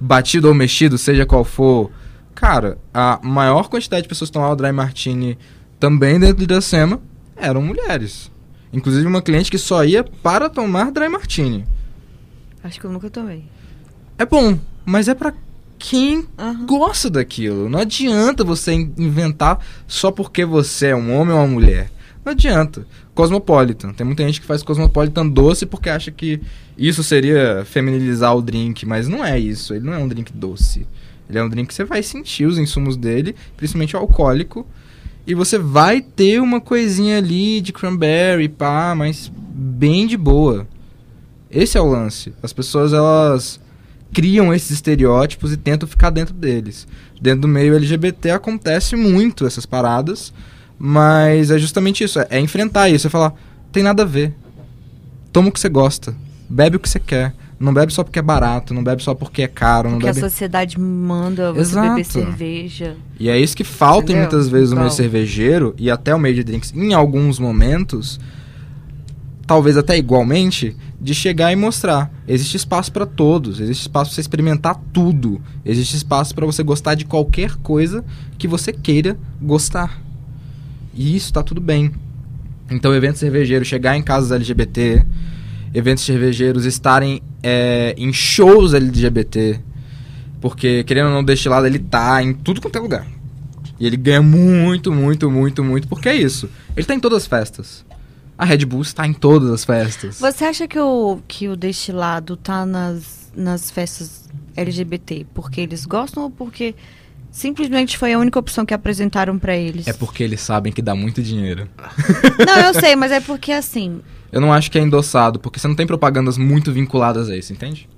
batido 0.00 0.48
ou 0.48 0.54
mexido, 0.54 0.96
seja 0.96 1.26
qual 1.26 1.44
for. 1.44 1.90
Cara, 2.34 2.78
a 2.94 3.20
maior 3.22 3.68
quantidade 3.68 4.04
de 4.04 4.08
pessoas 4.08 4.30
que 4.30 4.34
tomavam 4.34 4.56
dry 4.56 4.72
martini 4.72 5.36
também 5.78 6.18
dentro 6.18 6.38
de 6.38 6.44
Iracema 6.44 6.98
eram 7.36 7.60
mulheres. 7.60 8.30
Inclusive 8.72 9.06
uma 9.06 9.22
cliente 9.22 9.50
que 9.50 9.58
só 9.58 9.84
ia 9.84 10.04
para 10.04 10.48
tomar 10.48 10.90
dry 10.90 11.08
martini. 11.08 11.64
Acho 12.62 12.78
que 12.80 12.84
eu 12.86 12.92
nunca 12.92 13.08
tomei. 13.08 13.44
É 14.18 14.26
bom, 14.26 14.58
mas 14.84 15.08
é 15.08 15.14
pra 15.14 15.32
quem 15.78 16.26
Aham. 16.36 16.66
gosta 16.66 17.08
daquilo. 17.08 17.68
Não 17.68 17.78
adianta 17.78 18.42
você 18.44 18.72
in- 18.72 18.92
inventar 18.98 19.64
só 19.86 20.10
porque 20.10 20.44
você 20.44 20.88
é 20.88 20.96
um 20.96 21.14
homem 21.14 21.32
ou 21.34 21.40
uma 21.40 21.46
mulher. 21.46 21.90
Não 22.24 22.32
adianta. 22.32 22.86
Cosmopolitan. 23.14 23.92
Tem 23.92 24.04
muita 24.06 24.22
gente 24.24 24.40
que 24.40 24.46
faz 24.46 24.62
Cosmopolitan 24.62 25.26
doce 25.28 25.64
porque 25.66 25.88
acha 25.88 26.10
que 26.10 26.40
isso 26.76 27.02
seria 27.02 27.64
feminilizar 27.64 28.36
o 28.36 28.42
drink, 28.42 28.84
mas 28.84 29.08
não 29.08 29.24
é 29.24 29.38
isso. 29.38 29.72
Ele 29.72 29.86
não 29.86 29.94
é 29.94 29.98
um 29.98 30.08
drink 30.08 30.32
doce. 30.32 30.86
Ele 31.28 31.38
é 31.38 31.42
um 31.42 31.48
drink 31.48 31.68
que 31.68 31.74
você 31.74 31.84
vai 31.84 32.02
sentir 32.02 32.44
os 32.46 32.58
insumos 32.58 32.96
dele, 32.96 33.34
principalmente 33.56 33.96
o 33.96 33.98
alcoólico, 34.00 34.66
e 35.28 35.34
você 35.34 35.58
vai 35.58 36.00
ter 36.00 36.40
uma 36.40 36.58
coisinha 36.58 37.18
ali 37.18 37.60
de 37.60 37.70
cranberry, 37.70 38.48
pá, 38.48 38.94
mas 38.96 39.30
bem 39.34 40.06
de 40.06 40.16
boa. 40.16 40.66
Esse 41.50 41.76
é 41.76 41.80
o 41.82 41.86
lance. 41.86 42.32
As 42.42 42.50
pessoas 42.50 42.94
elas 42.94 43.60
criam 44.10 44.54
esses 44.54 44.70
estereótipos 44.70 45.52
e 45.52 45.58
tentam 45.58 45.86
ficar 45.86 46.08
dentro 46.08 46.32
deles. 46.32 46.88
Dentro 47.20 47.42
do 47.42 47.48
meio 47.48 47.76
LGBT 47.76 48.30
acontece 48.30 48.96
muito 48.96 49.46
essas 49.46 49.66
paradas, 49.66 50.32
mas 50.78 51.50
é 51.50 51.58
justamente 51.58 52.02
isso, 52.02 52.18
é, 52.18 52.26
é 52.30 52.40
enfrentar 52.40 52.88
isso, 52.88 53.06
é 53.06 53.10
falar, 53.10 53.34
tem 53.70 53.82
nada 53.82 54.04
a 54.04 54.06
ver. 54.06 54.34
Toma 55.30 55.50
o 55.50 55.52
que 55.52 55.60
você 55.60 55.68
gosta, 55.68 56.16
bebe 56.48 56.78
o 56.78 56.80
que 56.80 56.88
você 56.88 56.98
quer. 56.98 57.34
Não 57.58 57.74
bebe 57.74 57.92
só 57.92 58.04
porque 58.04 58.20
é 58.20 58.22
barato, 58.22 58.72
não 58.72 58.84
bebe 58.84 59.02
só 59.02 59.14
porque 59.14 59.42
é 59.42 59.48
caro, 59.48 59.88
não 59.90 59.96
Porque 59.98 60.10
a 60.10 60.12
bebe... 60.12 60.20
sociedade 60.30 60.78
manda 60.78 61.52
você 61.52 61.72
Exato. 61.72 61.88
beber 61.88 62.04
cerveja. 62.04 62.96
E 63.18 63.28
é 63.28 63.36
isso 63.38 63.56
que 63.56 63.64
falta 63.64 64.12
em 64.12 64.14
Entendeu? 64.14 64.20
muitas 64.22 64.48
vezes 64.48 64.70
no 64.70 64.76
meio 64.76 64.90
cervejeiro 64.90 65.74
e 65.76 65.90
até 65.90 66.14
o 66.14 66.18
meio 66.20 66.36
de 66.36 66.44
drinks, 66.44 66.72
em 66.72 66.94
alguns 66.94 67.40
momentos, 67.40 68.20
talvez 69.44 69.76
até 69.76 69.98
igualmente, 69.98 70.76
de 71.00 71.14
chegar 71.14 71.52
e 71.52 71.56
mostrar. 71.56 72.12
Existe 72.28 72.56
espaço 72.56 72.92
para 72.92 73.06
todos, 73.06 73.58
existe 73.58 73.82
espaço 73.82 74.10
para 74.10 74.14
você 74.14 74.20
experimentar 74.20 74.80
tudo, 74.92 75.40
existe 75.64 75.96
espaço 75.96 76.34
para 76.34 76.46
você 76.46 76.62
gostar 76.62 76.94
de 76.94 77.04
qualquer 77.06 77.56
coisa 77.56 78.04
que 78.38 78.46
você 78.46 78.72
queira 78.72 79.18
gostar. 79.42 80.00
E 80.94 81.16
isso 81.16 81.32
tá 81.32 81.42
tudo 81.42 81.60
bem. 81.60 81.90
Então, 82.70 82.94
evento 82.94 83.18
cervejeiro, 83.18 83.64
chegar 83.64 83.96
em 83.96 84.02
casas 84.02 84.30
LGBT, 84.30 85.04
eventos 85.72 86.04
cervejeiros 86.04 86.64
estarem 86.64 87.22
é, 87.42 87.94
em 87.96 88.12
shows 88.12 88.74
LGBT, 88.74 89.60
porque, 90.40 90.84
querendo 90.84 91.06
ou 91.06 91.12
não, 91.12 91.24
destilado 91.24 91.66
ele 91.66 91.78
tá 91.78 92.22
em 92.22 92.32
tudo 92.32 92.60
quanto 92.60 92.76
é 92.76 92.80
lugar. 92.80 93.06
E 93.80 93.86
ele 93.86 93.96
ganha 93.96 94.22
muito, 94.22 94.92
muito, 94.92 95.30
muito, 95.30 95.62
muito, 95.62 95.88
porque 95.88 96.08
é 96.08 96.16
isso. 96.16 96.48
Ele 96.76 96.86
tá 96.86 96.94
em 96.94 97.00
todas 97.00 97.18
as 97.18 97.26
festas. 97.26 97.84
A 98.36 98.44
Red 98.44 98.64
Bull 98.64 98.82
está 98.82 99.06
em 99.06 99.12
todas 99.12 99.50
as 99.50 99.64
festas. 99.64 100.18
Você 100.20 100.44
acha 100.44 100.68
que 100.68 100.78
o, 100.78 101.20
que 101.26 101.48
o 101.48 101.56
destilado 101.56 102.36
tá 102.36 102.64
nas, 102.64 103.30
nas 103.34 103.70
festas 103.70 104.28
LGBT 104.56 105.26
porque 105.34 105.60
eles 105.60 105.84
gostam 105.84 106.24
ou 106.24 106.30
porque 106.30 106.74
simplesmente 107.30 107.96
foi 107.98 108.12
a 108.12 108.18
única 108.18 108.38
opção 108.38 108.64
que 108.64 108.74
apresentaram 108.74 109.38
pra 109.38 109.56
eles? 109.56 109.86
É 109.86 109.92
porque 109.92 110.22
eles 110.22 110.40
sabem 110.40 110.72
que 110.72 110.82
dá 110.82 110.94
muito 110.94 111.22
dinheiro. 111.22 111.68
Não, 112.44 112.60
eu 112.60 112.74
sei, 112.74 112.94
mas 112.96 113.12
é 113.12 113.20
porque 113.20 113.52
assim. 113.52 114.00
Eu 114.30 114.40
não 114.40 114.52
acho 114.52 114.70
que 114.70 114.78
é 114.78 114.82
endossado, 114.82 115.38
porque 115.38 115.58
você 115.58 115.66
não 115.68 115.74
tem 115.74 115.86
propagandas 115.86 116.36
muito 116.36 116.70
vinculadas 116.72 117.28
a 117.30 117.36
isso, 117.36 117.52
entende? 117.52 117.88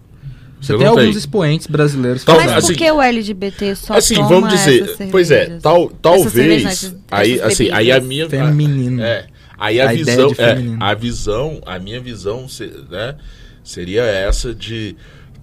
Você 0.60 0.74
Eu 0.74 0.78
tem 0.78 0.86
alguns 0.86 1.16
expoentes 1.16 1.66
brasileiros 1.66 2.22
Tal- 2.22 2.36
mas 2.36 2.44
fazendo. 2.44 2.60
por 2.60 2.64
assim- 2.72 2.74
que 2.78 2.90
o 2.92 3.00
LGBT 3.00 3.74
só 3.74 3.94
assim, 3.94 4.14
toma 4.16 4.28
vamos 4.28 4.50
dizer, 4.50 4.96
pois 5.10 5.30
é, 5.30 5.58
tal, 5.58 5.88
talvez 5.90 6.64
essas- 6.66 6.96
aí 7.10 7.32
essas 7.38 7.52
assim, 7.52 7.70
aí 7.70 7.90
a 7.90 7.98
minha 8.00 8.28
Feminino. 8.28 9.02
é, 9.02 9.26
aí 9.58 9.80
a, 9.80 9.88
A 9.88 9.94
ideia 9.94 10.28
visão, 10.28 10.34
é, 10.46 10.76
a 10.78 10.94
visão, 10.94 11.60
a 11.64 11.78
minha 11.78 11.98
visão, 12.00 12.46
né, 12.90 13.16
seria 13.64 14.02
essa 14.02 14.54
de 14.54 14.94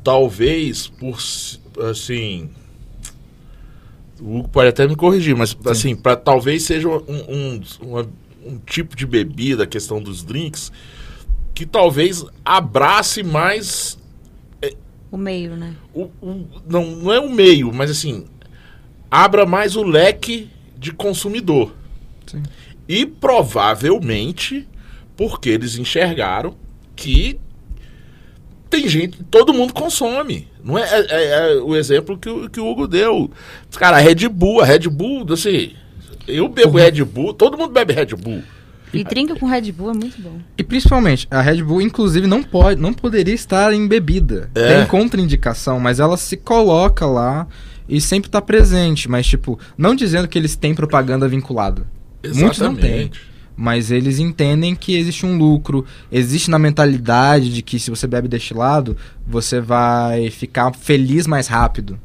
talvez 0.04 0.88
por 0.88 1.17
assim, 1.89 2.50
o 4.21 4.38
Hugo 4.39 4.50
pode 4.50 4.69
até 4.69 4.88
me 4.88 4.95
corrigir, 4.95 5.36
mas 5.36 5.58
assim, 5.65 5.95
para 5.95 6.15
talvez 6.15 6.62
seja 6.63 6.88
um, 6.88 7.02
um, 7.08 7.62
uma- 7.82 8.08
um 8.48 8.58
tipo 8.60 8.96
de 8.96 9.06
bebida, 9.06 9.64
a 9.64 9.68
questão 9.68 10.02
dos 10.02 10.24
drinks, 10.24 10.72
que 11.54 11.66
talvez 11.66 12.24
abrace 12.46 13.24
mais 13.24 13.98
O 15.12 15.18
meio, 15.18 15.56
né? 15.56 15.74
o, 15.94 16.04
o- 16.22 16.46
não, 16.68 16.86
não 16.98 17.14
é 17.14 17.20
o 17.20 17.30
meio, 17.30 17.72
mas 17.74 17.90
assim, 17.92 18.26
abra 19.10 19.46
mais 19.46 19.76
o 19.76 19.84
leque 19.84 20.50
de 20.78 20.92
consumidor. 20.92 21.74
Sim. 22.26 22.44
E 22.88 23.06
provavelmente 23.06 24.68
porque 25.16 25.50
eles 25.50 25.78
enxergaram 25.78 26.56
que 26.96 27.40
tem 28.70 28.88
gente, 28.88 29.24
todo 29.24 29.54
mundo 29.54 29.74
consome. 29.74 30.48
Não 30.64 30.78
é, 30.78 30.84
é- 30.84 31.08
é- 31.10 31.54
é 31.54 31.62
o 31.62 31.76
exemplo 31.76 32.18
que, 32.18 32.30
o- 32.30 32.50
que 32.50 32.60
o 32.60 32.68
Hugo 32.70 32.88
deu. 32.88 33.32
Cara, 33.78 33.98
a 33.98 34.00
Red 34.00 34.28
Bull, 34.28 34.62
a 34.62 34.66
Red 34.66 34.90
Bull, 34.90 35.26
assim, 35.32 35.74
eu 36.28 36.48
bebo 36.48 36.78
Red 36.78 37.04
Bull, 37.04 37.34
todo 37.34 37.58
mundo 37.58 37.72
bebe 37.72 37.94
Red 37.94 38.16
Bull. 38.16 38.44
E 38.94 39.04
trinca 39.04 39.36
com 39.36 39.46
Red 39.46 39.72
Bull 39.72 39.92
é 39.92 39.94
muito 39.94 40.22
bom. 40.22 40.40
E 40.58 40.63
principalmente, 40.63 41.28
a 41.30 41.42
Red 41.42 41.63
Bull, 41.63 41.82
inclusive, 41.82 42.26
não 42.26 42.42
pode, 42.42 42.80
não 42.80 42.94
poderia 42.94 43.34
estar 43.34 43.74
em 43.74 43.88
bebida. 43.88 44.50
É. 44.56 44.78
Tem 44.78 44.88
contraindicação, 44.88 45.80
mas 45.80 46.00
ela 46.00 46.15
se 46.15 46.38
coloca 46.38 47.06
lá 47.06 47.48
e 47.88 48.00
sempre 48.00 48.30
tá 48.30 48.42
presente. 48.42 49.10
Mas, 49.10 49.28
tipo, 49.28 49.60
não 49.78 49.94
dizendo 49.94 50.28
que 50.28 50.38
eles 50.38 50.56
têm 50.56 50.73
propaganda 50.73 51.28
vinculada. 51.28 51.86
Muitos 52.34 52.60
não 52.60 52.75
têm. 52.75 53.02
Exatamente. 53.02 53.38
Mas 53.60 53.90
eles 53.90 54.19
entendem 54.19 54.75
que 54.75 54.96
existe 54.96 55.25
um 55.25 55.36
lucro, 55.36 55.84
existe 56.12 56.50
na 56.50 56.60
mentalidade 56.60 57.52
de 57.52 57.63
que 57.63 57.80
se 57.80 57.90
você 57.90 58.06
bebe 58.06 58.28
destilado, 58.28 58.96
você 59.25 59.60
vai 59.60 60.30
ficar 60.30 60.71
feliz 60.75 61.25
mais 61.25 61.48
rápido. 61.48 62.00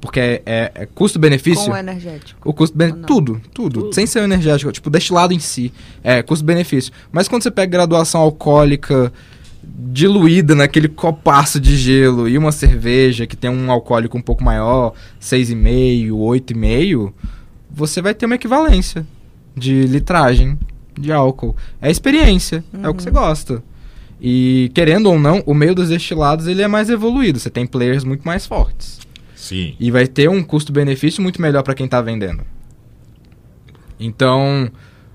Porque 0.00 0.20
é, 0.20 0.42
é- 0.46 0.72
é 0.74 0.86
custo-benefício. 0.86 1.64
Com 1.66 1.72
o 1.72 1.76
energético. 1.76 2.40
O 2.48 2.52
custo? 2.54 2.76
Tudo, 3.06 3.40
tudo, 3.52 3.80
Tudo. 3.80 3.92
Sem 3.94 4.06
ser 4.06 4.20
o 4.20 4.24
energético. 4.24 4.70
Tipo, 4.70 4.88
destilado 4.90 5.32
em 5.34 5.38
si. 5.40 5.72
É, 6.04 6.22
custo-benefício. 6.22 6.92
Mas 7.10 7.26
quando 7.26 7.42
você 7.42 7.50
pega 7.50 7.70
graduação 7.72 8.20
alcoólica 8.20 9.12
diluída 9.90 10.54
naquele 10.54 10.88
copaço 10.88 11.60
de 11.60 11.76
gelo 11.76 12.28
e 12.28 12.38
uma 12.38 12.52
cerveja 12.52 13.26
que 13.26 13.36
tem 13.36 13.50
um 13.50 13.70
alcoólico 13.70 14.16
um 14.16 14.22
pouco 14.22 14.42
maior, 14.42 14.92
6,5, 15.20 16.10
8,5, 16.12 17.12
você 17.70 18.00
vai 18.00 18.14
ter 18.14 18.26
uma 18.26 18.34
equivalência 18.34 19.06
de 19.56 19.82
litragem. 19.82 20.58
de 20.98 21.12
álcool. 21.12 21.54
É 21.80 21.88
experiência, 21.90 22.64
é 22.82 22.88
o 22.88 22.94
que 22.94 23.02
você 23.04 23.10
gosta. 23.10 23.62
E 24.20 24.68
querendo 24.74 25.06
ou 25.06 25.16
não, 25.18 25.44
o 25.46 25.54
meio 25.54 25.72
dos 25.72 25.90
destilados 25.90 26.48
ele 26.48 26.60
é 26.60 26.66
mais 26.66 26.90
evoluído. 26.90 27.38
Você 27.38 27.48
tem 27.50 27.64
players 27.66 28.02
muito 28.02 28.22
mais 28.24 28.46
fortes. 28.46 28.98
Sim. 29.38 29.76
E 29.78 29.88
vai 29.92 30.08
ter 30.08 30.28
um 30.28 30.42
custo-benefício 30.42 31.22
muito 31.22 31.40
melhor 31.40 31.62
para 31.62 31.72
quem 31.72 31.86
tá 31.86 32.02
vendendo. 32.02 32.42
Então, 34.00 34.68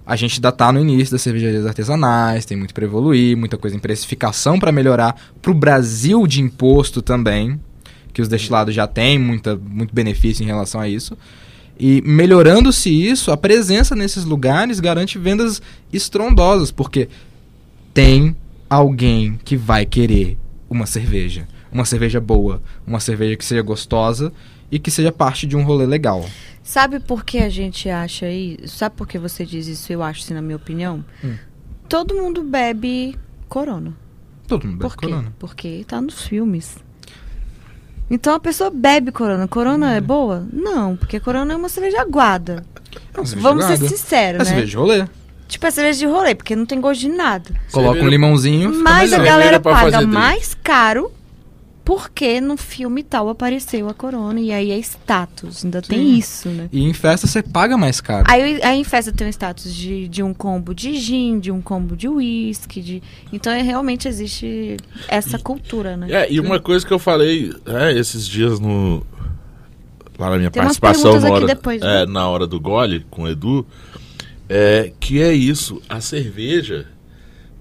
a 0.06 0.16
gente 0.16 0.36
ainda 0.36 0.50
tá 0.50 0.72
no 0.72 0.80
início 0.80 1.12
das 1.12 1.22
cervejarias 1.22 1.66
artesanais, 1.66 2.46
tem 2.46 2.56
muito 2.56 2.74
para 2.74 2.86
evoluir, 2.86 3.36
muita 3.36 3.58
coisa 3.58 3.76
em 3.76 3.80
precificação 3.80 4.58
para 4.58 4.72
melhorar. 4.72 5.20
Pro 5.42 5.54
Brasil 5.54 6.26
de 6.26 6.42
imposto 6.42 7.02
também, 7.02 7.60
que 8.14 8.22
os 8.22 8.30
destilados 8.30 8.74
já 8.74 8.88
têm 8.88 9.20
muita, 9.20 9.58
muito 9.58 9.94
benefício 9.94 10.42
em 10.42 10.48
relação 10.48 10.80
a 10.80 10.88
isso. 10.88 11.18
E 11.78 12.02
melhorando-se 12.06 12.90
isso, 12.90 13.30
a 13.30 13.36
presença 13.36 13.94
nesses 13.94 14.24
lugares 14.24 14.80
garante 14.80 15.20
vendas 15.20 15.62
estrondosas, 15.92 16.72
porque 16.72 17.10
tem 17.94 18.34
alguém 18.70 19.38
que 19.44 19.58
vai 19.58 19.86
querer 19.86 20.38
uma 20.70 20.86
cerveja. 20.86 21.46
Uma 21.74 21.86
cerveja 21.86 22.22
boa, 22.22 22.62
uma 22.86 23.00
cerveja 23.00 23.36
que 23.36 23.44
seja 23.44 23.62
gostosa 23.62 24.32
e 24.72 24.78
que 24.80 24.92
seja 24.92 25.12
parte 25.12 25.48
de 25.48 25.56
um 25.58 25.64
rolê 25.64 25.86
legal. 25.86 26.24
Sabe 26.64 27.00
por 27.00 27.26
que 27.26 27.40
a 27.40 27.50
gente 27.50 27.90
acha 27.90 28.26
aí? 28.28 28.58
Sabe 28.68 28.96
por 28.96 29.08
que 29.08 29.18
você 29.20 29.46
diz 29.46 29.68
isso? 29.68 29.92
Eu 29.92 30.02
acho, 30.04 30.22
assim, 30.22 30.34
na 30.34 30.42
minha 30.42 30.56
opinião. 30.56 31.04
Hum. 31.24 31.36
Todo 31.90 32.16
mundo 32.16 32.44
bebe 32.44 33.18
Corona. 33.50 33.94
Todo 34.48 34.66
mundo 34.66 34.78
bebe 34.78 34.90
Por 34.90 34.98
quê? 34.98 35.08
corona. 35.08 35.34
Porque 35.40 35.86
tá 35.88 36.00
nos 36.02 36.24
filmes. 36.24 36.78
Então 38.10 38.34
a 38.36 38.40
pessoa 38.40 38.70
bebe 38.70 39.12
Corona. 39.12 39.48
Corona 39.48 39.88
Uhum. 39.88 39.94
é 39.94 40.02
boa? 40.02 40.48
Não, 40.52 40.96
porque 40.96 41.20
Corona 41.20 41.54
é 41.54 41.56
uma 41.56 41.70
cerveja 41.70 42.02
aguada. 42.02 42.64
É 43.14 43.20
uma 43.20 43.26
cerveja 43.26 43.48
Vamos 43.50 43.66
ser 43.66 43.74
aguada. 43.74 43.88
sinceros, 43.90 44.36
É 44.42 44.44
né? 44.44 44.46
cerveja 44.46 44.68
de 44.70 44.78
rolê. 44.78 45.06
Tipo, 45.48 45.66
é 45.68 45.72
cerveja 45.72 46.00
de 46.00 46.06
rolê, 46.06 46.36
porque 46.36 46.56
não 46.56 46.66
tem 46.66 46.80
gosto 46.82 47.02
de 47.02 47.10
nada. 47.10 47.50
Coloca 47.72 48.00
um 48.02 48.08
limãozinho, 48.08 48.72
fica 48.72 48.84
Mas 48.84 49.14
a 49.14 49.20
galera 49.20 49.60
paga 49.60 50.02
mais 50.06 50.54
caro 50.64 51.12
porque 51.86 52.40
no 52.40 52.56
filme 52.56 53.04
tal 53.04 53.28
apareceu 53.28 53.90
a 53.90 53.94
Corona. 53.94 54.40
E 54.40 54.52
aí 54.52 54.72
é 54.72 54.78
status. 54.80 55.66
Ainda 55.66 55.82
tem 55.82 56.00
Sim. 56.00 56.18
isso, 56.18 56.50
né? 56.50 56.70
E 56.72 56.84
em 56.84 56.94
festa 56.94 57.28
você 57.28 57.44
paga 57.44 57.78
mais 57.78 58.00
caro. 58.00 58.26
Aí, 58.28 58.62
aí 58.64 58.80
em 58.80 58.84
festa 58.84 59.12
tem 59.12 59.28
um 59.28 59.30
status 59.30 59.74
de, 59.74 60.08
de 60.08 60.24
um 60.24 60.34
combo 60.34 60.74
de 60.74 60.96
gin, 60.96 61.40
de 61.40 61.52
um 61.52 61.62
combo 61.62 61.96
de 61.96 62.08
uísque, 62.08 62.82
de... 62.82 63.04
Então 63.32 63.52
é, 63.52 63.62
realmente 63.62 64.08
existe 64.08 64.78
essa 65.08 65.38
cultura, 65.38 65.98
né? 65.98 66.08
É, 66.10 66.32
e 66.32 66.40
uma 66.40 66.60
coisa 66.60 66.86
que 66.86 66.94
eu 66.94 67.00
falei 67.00 67.54
é, 67.66 67.92
esses 67.98 68.28
dias 68.28 68.60
no. 68.60 69.06
Lá 70.18 70.30
na 70.30 70.38
minha 70.38 70.52
Tem 70.52 70.62
participação 70.62 71.20
na 71.20 71.32
hora, 71.32 71.48
depois, 71.48 71.82
né? 71.82 72.04
é, 72.04 72.06
na 72.06 72.30
hora 72.30 72.46
do 72.46 72.60
gole 72.60 73.04
com 73.10 73.24
o 73.24 73.28
Edu, 73.28 73.66
é, 74.48 74.94
que 75.00 75.20
é 75.20 75.34
isso, 75.34 75.82
a 75.90 76.00
cerveja, 76.00 76.88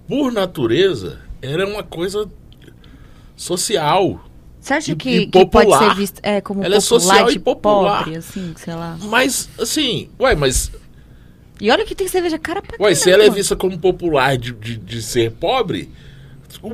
por 0.07 0.31
natureza, 0.31 1.19
era 1.41 1.67
uma 1.67 1.81
coisa 1.81 2.29
social. 3.35 4.23
Você 4.59 4.73
acha 4.75 4.91
E- 4.93 4.95
que, 4.95 5.09
e 5.09 5.25
que 5.25 5.31
pode 5.45 5.49
popular. 5.67 5.89
ser 5.89 5.95
visto 5.95 6.19
é, 6.23 6.39
como 6.39 6.63
Ela 6.63 6.75
é 6.75 6.79
popular, 6.79 6.99
social 7.01 7.29
e 7.29 7.33
de 7.33 7.39
popular. 7.39 8.03
pobre, 8.05 8.17
assim, 8.17 8.53
sei 8.55 8.73
lá? 8.73 8.97
Mas, 9.03 9.49
assim, 9.59 10.09
ué, 10.19 10.35
mas 10.35 10.71
E 11.59 11.69
olha 11.69 11.85
que 11.85 11.93
tem 11.95 12.07
cerveja 12.07 12.37
cara 12.39 12.61
pra 12.61 12.77
Ué, 12.79 12.95
se 12.95 13.09
ela 13.11 13.23
é 13.23 13.29
vista 13.29 13.55
como 13.55 13.77
popular 13.77 14.37
de, 14.37 14.53
de, 14.53 14.77
de 14.77 15.01
ser 15.01 15.31
pobre, 15.31 15.89
o- 16.61 16.73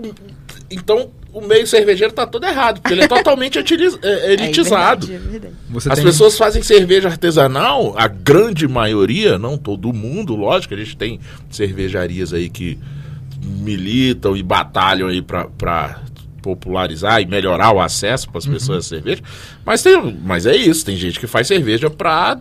então 0.69 1.09
o 1.33 1.41
meio 1.41 1.65
cervejeiro 1.67 2.11
tá 2.13 2.25
todo 2.25 2.43
errado, 2.45 2.79
porque 2.81 2.93
ele 2.93 3.03
é 3.03 3.07
totalmente 3.09 3.57
etiliz- 3.59 3.97
é, 4.01 4.07
É 4.29 4.33
elitizado. 4.33 5.05
verdade, 5.07 5.27
é 5.27 5.31
verdade. 5.31 5.53
Você 5.69 5.89
As 5.89 5.95
tem- 5.95 6.05
pessoas 6.05 6.37
fazem 6.37 6.61
cerveja 6.63 7.07
artesanal, 7.09 7.93
a 7.97 8.07
grande 8.07 8.67
maioria, 8.67 9.37
não 9.39 9.57
todo 9.57 9.91
mundo, 9.93 10.35
lógico, 10.35 10.73
a 10.73 10.77
gente 10.77 10.95
tem 10.97 11.19
cervejarias 11.51 12.33
aí 12.33 12.49
que 12.49 12.77
militam 13.41 14.35
e 14.37 14.43
batalham 14.43 15.07
aí 15.07 15.21
pra, 15.21 15.45
pra 15.45 16.01
popularizar 16.41 17.21
e 17.21 17.25
melhorar 17.25 17.71
o 17.71 17.79
acesso 17.81 18.29
para 18.29 18.37
as 18.39 18.45
Uhum. 18.45 18.53
pessoas 18.53 18.85
à 18.85 18.89
cerveja, 18.89 19.21
mas, 19.65 19.81
tem, 19.83 20.17
mas 20.23 20.45
é 20.45 20.55
isso, 20.55 20.85
tem 20.85 20.95
gente 20.95 21.19
que 21.19 21.27
faz 21.27 21.47
cerveja 21.47 21.89
pra 21.89 22.39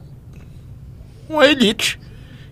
uma 1.28 1.46
elite. 1.46 1.98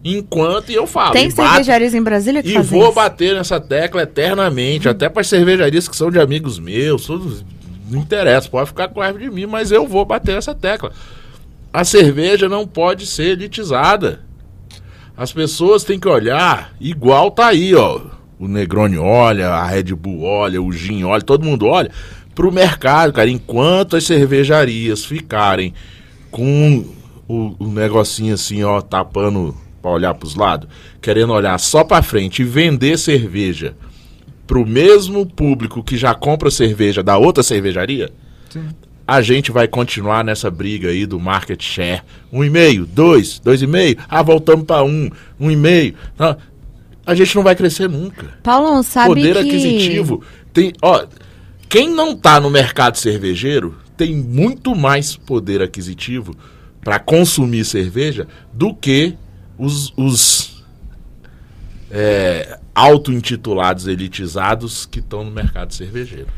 Enquanto, 0.05 0.70
eu 0.70 0.86
falo, 0.86 1.12
Tem 1.12 1.28
bato- 1.30 1.49
cervejarias 1.51 1.92
em 1.94 2.03
Brasília 2.03 2.42
que 2.42 2.51
e 2.51 2.59
vou 2.62 2.84
isso? 2.84 2.92
bater 2.92 3.34
nessa 3.34 3.61
tecla 3.61 4.03
eternamente, 4.03 4.88
até 4.88 5.09
para 5.09 5.24
cervejarias 5.24 5.88
que 5.88 5.97
são 5.97 6.11
de 6.12 6.20
amigos 6.20 6.59
meus, 6.61 7.09
não 7.09 8.01
interessa, 8.01 8.49
pode 8.49 8.68
ficar 8.68 8.88
com 8.88 9.01
raiva 9.01 9.18
de 9.18 9.28
mim, 9.30 9.47
mas 9.47 9.72
eu 9.72 9.86
vou 9.86 10.05
bater 10.05 10.34
nessa 10.36 10.55
tecla. 10.55 10.92
A 11.72 11.82
cerveja 11.84 12.49
não 12.49 12.66
pode 12.66 13.05
ser 13.07 13.30
elitizada. 13.32 14.20
As 15.16 15.32
pessoas 15.32 15.82
têm 15.82 15.99
que 15.99 16.09
olhar, 16.09 16.72
igual 16.80 17.30
tá 17.30 17.47
aí, 17.49 17.74
ó. 17.74 18.01
O 18.39 18.47
Negroni 18.47 18.99
olha, 18.99 19.49
a 19.49 19.66
Red 19.66 19.95
Bull 19.95 20.22
olha, 20.22 20.61
o 20.61 20.70
Gin 20.72 21.05
olha, 21.05 21.22
todo 21.22 21.45
mundo 21.45 21.66
olha 21.66 21.91
pro 22.34 22.53
mercado, 22.53 23.12
cara. 23.12 23.30
Enquanto 23.30 23.97
as 23.97 24.05
cervejarias 24.05 25.05
ficarem 25.05 25.72
com 26.30 26.84
o, 27.26 27.57
o 27.59 27.66
negocinho 27.68 28.34
assim, 28.34 28.62
ó, 28.62 28.80
tapando 28.80 29.57
pra 29.80 29.91
olhar 29.91 30.14
pros 30.14 30.34
lados, 30.34 30.68
querendo 31.01 31.32
olhar 31.32 31.59
só 31.59 31.82
pra 31.82 32.03
frente 32.03 32.43
e 32.43 32.45
vender 32.45 32.99
cerveja 32.99 33.74
pro 34.47 34.66
mesmo 34.66 35.26
público 35.26 35.82
que 35.82 35.97
já 35.97 36.14
compra 36.14 36.51
cerveja 36.51 37.03
da 37.03 37.16
outra 37.16 37.43
cervejaria, 37.43 38.11
Sim. 38.51 38.68
a 39.07 39.20
gente 39.20 39.51
vai 39.51 39.66
continuar 39.66 40.24
nessa 40.24 40.51
briga 40.51 40.89
aí 40.89 41.05
do 41.07 41.18
market 41.18 41.62
share. 41.62 42.03
Um 42.32 42.45
e 42.45 42.51
meio, 42.51 42.87
dois, 42.87 43.41
dois 43.41 43.62
e 43.62 43.66
meio, 43.66 43.97
ah, 44.09 44.22
voltamos 44.22 44.64
pra 44.64 44.84
um, 44.84 45.11
um 45.41 45.51
e 45.51 45.57
meio. 45.57 45.95
Ah, 46.18 46.37
A 47.07 47.14
gente 47.14 47.34
não 47.36 47.42
vai 47.42 47.54
crescer 47.54 47.88
nunca. 47.88 48.26
Paulão, 48.42 48.82
sabe 48.82 49.14
Poder 49.14 49.34
que... 49.34 49.38
aquisitivo 49.38 50.22
tem, 50.52 50.72
ó, 50.82 51.07
quem 51.68 51.90
não 51.90 52.16
tá 52.16 52.40
no 52.40 52.50
mercado 52.50 52.96
cervejeiro 52.96 53.76
tem 53.96 54.14
muito 54.14 54.74
mais 54.74 55.16
poder 55.16 55.62
aquisitivo 55.62 56.34
para 56.82 56.98
consumir 56.98 57.64
cerveja 57.64 58.26
do 58.52 58.74
que 58.74 59.16
os, 59.59 59.92
os 59.96 60.64
é, 61.90 62.59
auto-intitulados 62.74 63.86
elitizados 63.86 64.86
que 64.86 65.00
estão 65.00 65.24
no 65.24 65.30
mercado 65.30 65.74
cervejeiro. 65.74 66.28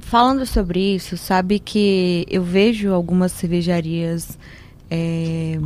Falando 0.00 0.44
sobre 0.44 0.94
isso, 0.94 1.16
sabe 1.16 1.58
que 1.58 2.26
eu 2.28 2.42
vejo 2.42 2.92
algumas 2.92 3.32
cervejarias 3.32 4.38
é, 4.90 5.58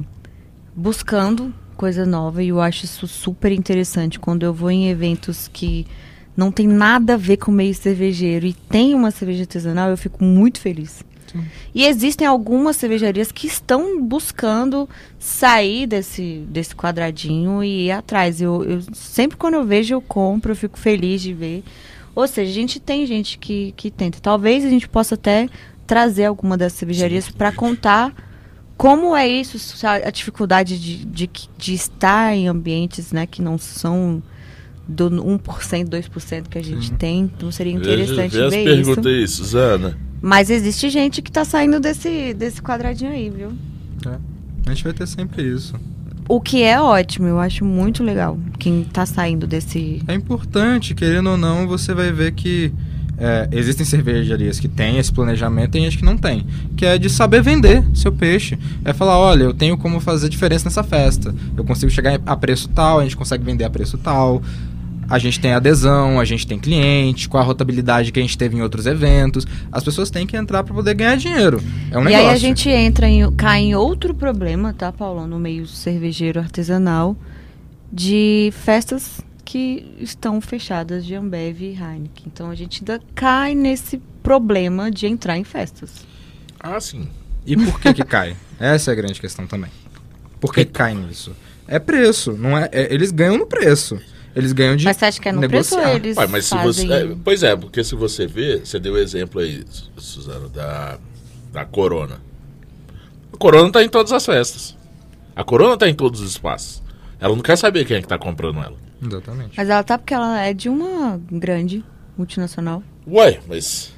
buscando 0.74 1.52
coisa 1.78 2.04
nova 2.04 2.42
e 2.42 2.48
eu 2.48 2.60
acho 2.60 2.84
isso 2.84 3.06
super 3.08 3.52
interessante 3.52 4.18
quando 4.18 4.42
eu 4.42 4.52
vou 4.52 4.70
em 4.70 4.90
eventos 4.90 5.48
que 5.50 5.86
não 6.36 6.52
tem 6.52 6.66
nada 6.68 7.14
a 7.14 7.16
ver 7.16 7.36
com 7.38 7.50
o 7.50 7.54
meio 7.54 7.74
cervejeiro 7.74 8.44
e 8.46 8.52
tem 8.52 8.94
uma 8.94 9.10
cerveja 9.10 9.42
artesanal, 9.42 9.88
eu 9.88 9.96
fico 9.96 10.22
muito 10.22 10.60
feliz. 10.60 11.02
E 11.74 11.84
existem 11.84 12.26
algumas 12.26 12.76
cervejarias 12.76 13.30
que 13.30 13.46
estão 13.46 14.02
buscando 14.02 14.88
sair 15.18 15.86
desse, 15.86 16.42
desse 16.48 16.74
quadradinho 16.74 17.62
e 17.62 17.86
ir 17.86 17.90
atrás. 17.90 18.40
Eu, 18.40 18.64
eu- 18.64 18.82
sempre 18.94 19.36
quando 19.36 19.54
eu 19.54 19.64
vejo, 19.64 19.94
eu 19.94 20.00
compro, 20.00 20.52
eu 20.52 20.56
fico 20.56 20.78
feliz 20.78 21.20
de 21.20 21.34
ver. 21.34 21.62
Ou 22.14 22.26
seja, 22.26 22.50
a 22.50 22.54
gente 22.54 22.80
tem 22.80 23.04
gente 23.06 23.36
que, 23.38 23.72
que 23.76 23.90
tenta. 23.90 24.18
Talvez 24.20 24.64
a 24.64 24.70
gente 24.70 24.88
possa 24.88 25.14
até 25.16 25.48
trazer 25.86 26.24
alguma 26.24 26.56
dessas 26.56 26.78
cervejarias 26.78 27.28
para 27.28 27.52
contar 27.52 28.12
como 28.78 29.14
é 29.14 29.26
isso, 29.26 29.58
a 29.84 30.08
dificuldade 30.08 30.78
de, 30.78 31.04
de, 31.04 31.30
de 31.58 31.74
estar 31.74 32.32
em 32.32 32.46
ambientes 32.46 33.10
né, 33.10 33.26
que 33.26 33.42
não 33.42 33.58
são 33.58 34.22
do 34.86 35.10
1%, 35.10 35.88
2% 35.88 36.48
que 36.48 36.56
a 36.56 36.62
gente 36.62 36.92
tem. 36.92 37.22
Então 37.22 37.50
seria 37.50 37.72
interessante 37.72 38.36
Vê 38.36 38.44
as 38.44 38.54
ver 38.54 38.60
isso. 38.62 38.86
perguntas 38.86 39.06
aí, 39.06 39.28
Suzana. 39.28 39.98
Mas 40.22 40.48
existe 40.48 40.88
gente 40.90 41.20
que 41.20 41.30
tá 41.30 41.44
saindo 41.44 41.80
desse, 41.80 42.32
desse 42.34 42.62
quadradinho 42.62 43.10
aí, 43.10 43.28
viu? 43.28 43.52
A 44.64 44.70
gente 44.70 44.84
vai 44.84 44.92
ter 44.92 45.08
sempre 45.08 45.42
isso. 45.42 45.74
O 46.28 46.40
que 46.40 46.62
é 46.62 46.80
ótimo, 46.80 47.26
eu 47.26 47.40
acho 47.40 47.64
muito 47.64 48.04
legal. 48.04 48.38
Quem 48.60 48.84
tá 48.84 49.04
saindo 49.04 49.44
desse. 49.44 50.00
É 50.06 50.14
importante, 50.14 50.94
querendo 50.94 51.30
ou 51.30 51.36
não, 51.36 51.66
você 51.66 51.92
vai 51.92 52.12
ver 52.12 52.32
que 52.32 52.72
é, 53.18 53.48
existem 53.50 53.84
cervejarias 53.84 54.60
que 54.60 54.68
têm 54.68 54.98
esse 54.98 55.12
planejamento 55.12 55.76
e 55.76 55.80
gente 55.80 55.98
que 55.98 56.04
não 56.04 56.16
tem. 56.16 56.46
Que 56.76 56.86
é 56.86 56.98
de 56.98 57.10
saber 57.10 57.42
vender 57.42 57.84
seu 57.92 58.12
peixe. 58.12 58.56
É 58.84 58.92
falar, 58.92 59.18
olha, 59.18 59.42
eu 59.42 59.52
tenho 59.52 59.76
como 59.76 59.98
fazer 59.98 60.28
diferença 60.28 60.66
nessa 60.66 60.84
festa. 60.84 61.34
Eu 61.56 61.64
consigo 61.64 61.90
chegar 61.90 62.20
a 62.24 62.36
preço 62.36 62.68
tal, 62.68 63.00
a 63.00 63.02
gente 63.02 63.16
consegue 63.16 63.44
vender 63.44 63.64
a 63.64 63.70
preço 63.70 63.98
tal. 63.98 64.40
A 65.10 65.18
gente 65.18 65.40
tem 65.40 65.52
adesão, 65.52 66.20
a 66.20 66.24
gente 66.24 66.46
tem 66.46 66.58
cliente, 66.58 67.28
qual 67.28 67.42
a 67.42 67.46
rotabilidade 67.46 68.12
que 68.12 68.20
a 68.20 68.22
gente 68.22 68.36
teve 68.36 68.56
em 68.56 68.60
outros 68.60 68.86
eventos. 68.86 69.46
As 69.72 69.82
pessoas 69.82 70.10
têm 70.10 70.26
que 70.26 70.36
entrar 70.36 70.62
para 70.62 70.74
poder 70.74 70.94
ganhar 70.94 71.16
dinheiro. 71.16 71.62
É 71.90 71.96
um 71.96 72.02
e 72.02 72.04
negócio. 72.04 72.28
aí 72.28 72.34
a 72.34 72.36
gente 72.36 72.68
entra 72.68 73.08
em. 73.08 73.32
cai 73.32 73.62
em 73.62 73.74
outro 73.74 74.14
problema, 74.14 74.74
tá, 74.74 74.92
Paulão? 74.92 75.26
No 75.26 75.38
meio 75.38 75.66
cervejeiro 75.66 76.38
artesanal, 76.38 77.16
de 77.90 78.52
festas 78.64 79.26
que 79.50 79.96
estão 79.98 80.42
fechadas 80.42 81.06
de 81.06 81.14
Ambev 81.14 81.62
e 81.62 81.68
Heineken. 81.72 82.24
Então 82.26 82.50
a 82.50 82.54
gente 82.54 82.80
ainda 82.82 83.00
cai 83.14 83.54
nesse 83.54 83.96
problema 84.22 84.90
de 84.90 85.06
entrar 85.06 85.38
em 85.38 85.44
festas. 85.44 86.06
Ah, 86.60 86.78
sim. 86.78 87.08
E 87.46 87.56
por 87.56 87.80
que 87.80 87.94
que 87.94 88.04
cai? 88.04 88.36
Essa 88.60 88.90
é 88.90 88.92
a 88.92 88.94
grande 88.94 89.18
questão 89.18 89.46
também. 89.46 89.70
Por 90.38 90.52
que 90.52 90.66
cai 90.66 90.92
nisso? 90.94 91.34
É 91.66 91.78
preço, 91.78 92.32
não 92.34 92.58
é, 92.58 92.68
é- 92.70 92.92
Eles 92.92 93.10
ganham 93.10 93.38
no 93.38 93.46
preço. 93.46 93.98
Eles 94.36 94.52
ganham 94.52 94.76
de 94.76 94.84
Mas 94.84 94.98
você 94.98 95.06
acha 95.06 95.18
que 95.20 95.28
é 95.30 95.32
no 95.32 95.40
preço 95.48 95.74
negociar. 95.76 95.96
eles 95.96 96.16
Ué, 96.18 96.26
mas 96.26 96.44
se 96.44 96.50
fazem... 96.50 96.86
você, 96.86 96.92
é, 96.92 97.16
pois 97.24 97.42
é, 97.42 97.56
porque 97.56 97.82
se 97.82 97.94
você 97.94 98.26
vê, 98.26 98.58
você 98.58 98.78
deu 98.78 98.92
o 98.92 98.98
exemplo 98.98 99.40
aí, 99.40 99.64
Su- 99.70 99.90
Suzano, 99.96 100.50
da, 100.50 100.98
da 101.54 101.64
Corona. 101.64 102.20
A 103.32 103.36
Corona 103.38 103.72
tá 103.72 103.82
em 103.82 103.88
todas 103.88 104.12
as 104.12 104.26
festas. 104.26 104.76
A 105.34 105.42
Corona 105.42 105.78
tá 105.78 105.88
em 105.88 105.94
todos 105.94 106.20
os 106.20 106.32
espaços. 106.32 106.82
Ela 107.20 107.34
não 107.34 107.42
quer 107.42 107.56
saber 107.56 107.84
quem 107.84 107.96
é 107.96 108.00
que 108.00 108.08
tá 108.08 108.18
comprando 108.18 108.58
ela. 108.60 108.76
Exatamente. 109.02 109.54
Mas 109.56 109.68
ela 109.68 109.82
tá 109.82 109.98
porque 109.98 110.14
ela 110.14 110.40
é 110.40 110.52
de 110.52 110.68
uma 110.68 111.20
grande 111.30 111.84
multinacional. 112.16 112.82
Ué, 113.06 113.40
mas. 113.48 113.92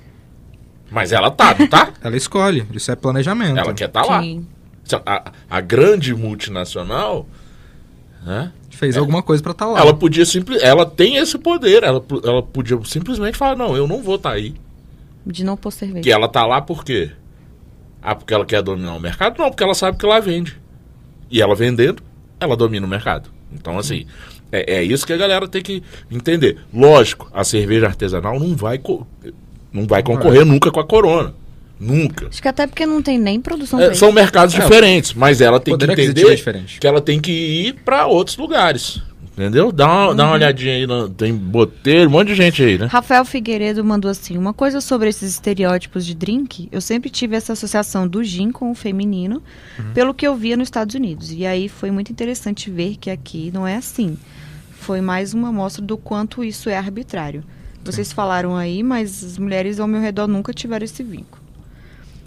Mas 0.90 1.12
ela 1.12 1.30
tá, 1.30 1.54
não 1.58 1.68
tá? 1.68 1.92
Ela 2.02 2.16
escolhe, 2.16 2.66
isso 2.72 2.90
é 2.90 2.96
planejamento. 2.96 3.56
ela 3.56 3.72
quer 3.72 3.86
tá 3.86 4.02
lá. 4.02 4.20
Sim. 4.20 4.44
A, 5.06 5.30
a 5.48 5.60
grande 5.60 6.12
multinacional, 6.12 7.28
né? 8.26 8.52
Fez 8.70 8.96
alguma 8.96 9.22
coisa 9.22 9.40
pra 9.40 9.52
estar 9.52 9.66
lá. 9.66 9.78
Ela 9.78 9.94
podia 9.94 10.24
simplesmente. 10.26 10.66
Ela 10.66 10.84
tem 10.84 11.16
esse 11.16 11.38
poder. 11.38 11.84
Ela, 11.84 12.02
ela 12.24 12.42
podia 12.42 12.76
simplesmente 12.84 13.36
falar: 13.36 13.54
não, 13.54 13.76
eu 13.76 13.86
não 13.86 14.02
vou 14.02 14.16
estar 14.16 14.32
aí. 14.32 14.54
De 15.24 15.44
não 15.44 15.56
pôr 15.56 15.70
cerveja. 15.70 16.02
Que 16.02 16.10
ela 16.10 16.26
tá 16.26 16.44
lá 16.44 16.60
por 16.60 16.82
quê? 16.82 17.12
Ah, 18.02 18.14
porque 18.16 18.34
ela 18.34 18.44
quer 18.44 18.62
dominar 18.62 18.94
o 18.94 19.00
mercado? 19.00 19.38
Não, 19.38 19.48
porque 19.48 19.62
ela 19.62 19.74
sabe 19.74 19.96
que 19.96 20.04
ela 20.04 20.18
vende. 20.18 20.58
E 21.30 21.40
ela 21.40 21.54
vendendo, 21.54 22.02
ela 22.40 22.56
domina 22.56 22.86
o 22.86 22.88
mercado. 22.88 23.30
Então, 23.52 23.78
assim, 23.78 24.06
é, 24.50 24.76
é 24.78 24.82
isso 24.82 25.06
que 25.06 25.12
a 25.12 25.16
galera 25.16 25.46
tem 25.46 25.62
que 25.62 25.82
entender. 26.10 26.58
Lógico, 26.72 27.28
a 27.32 27.44
cerveja 27.44 27.86
artesanal 27.86 28.38
não 28.40 28.56
vai, 28.56 28.78
co- 28.78 29.06
não 29.72 29.86
vai 29.86 30.02
concorrer 30.02 30.44
nunca 30.44 30.70
com 30.70 30.80
a 30.80 30.84
Corona. 30.84 31.34
Nunca. 31.78 32.28
Acho 32.28 32.42
que 32.42 32.48
até 32.48 32.66
porque 32.66 32.84
não 32.84 33.00
tem 33.00 33.18
nem 33.18 33.40
produção 33.40 33.80
É, 33.80 33.94
são 33.94 34.12
mercados 34.12 34.54
É, 34.54 34.60
diferentes, 34.60 35.14
mas 35.14 35.40
ela 35.40 35.58
tem 35.58 35.76
que 35.78 35.84
entender 35.84 36.26
é 36.30 36.34
diferente. 36.34 36.78
que 36.78 36.86
ela 36.86 37.00
tem 37.00 37.18
que 37.18 37.32
ir 37.32 37.72
para 37.84 38.06
outros 38.06 38.36
lugares. 38.36 39.00
Entendeu? 39.40 39.72
Dá 39.72 39.86
uma, 39.86 40.08
Uhum. 40.10 40.16
dá 40.16 40.24
uma 40.26 40.32
olhadinha 40.34 40.74
aí. 40.74 40.86
no- 40.86 41.08
tem 41.08 41.34
boteiro, 41.34 42.10
um 42.10 42.12
monte 42.12 42.28
de 42.28 42.34
gente 42.34 42.62
aí, 42.62 42.76
né? 42.76 42.86
Rafael 42.86 43.24
Figueiredo 43.24 43.82
mandou 43.82 44.10
assim: 44.10 44.36
uma 44.36 44.52
coisa 44.52 44.80
sobre 44.82 45.08
esses 45.08 45.30
estereótipos 45.32 46.04
de 46.04 46.14
drink. 46.14 46.68
Eu 46.70 46.80
sempre 46.82 47.08
tive 47.08 47.34
essa 47.36 47.54
associação 47.54 48.06
do 48.06 48.22
gin 48.22 48.50
com 48.50 48.70
o 48.70 48.74
feminino, 48.74 49.42
pelo 49.94 50.12
que 50.12 50.26
eu 50.26 50.36
via 50.36 50.56
nos 50.58 50.66
Estados 50.66 50.94
Unidos. 50.94 51.32
E 51.32 51.46
aí 51.46 51.68
foi 51.70 51.90
muito 51.90 52.12
interessante 52.12 52.70
ver 52.70 52.96
que 52.96 53.08
aqui 53.08 53.50
não 53.54 53.66
é 53.66 53.76
assim. 53.76 54.18
Foi 54.72 55.00
mais 55.00 55.32
uma 55.32 55.48
amostra 55.48 55.82
do 55.82 55.96
quanto 55.96 56.44
isso 56.44 56.68
é 56.68 56.76
arbitrário. 56.76 57.42
Vocês 57.82 58.12
falaram 58.12 58.54
aí, 58.56 58.82
mas 58.82 59.24
as 59.24 59.38
mulheres 59.38 59.80
ao 59.80 59.88
meu 59.88 60.02
redor 60.02 60.26
nunca 60.26 60.52
tiveram 60.52 60.84
esse 60.84 61.02
vínculo. 61.02 61.42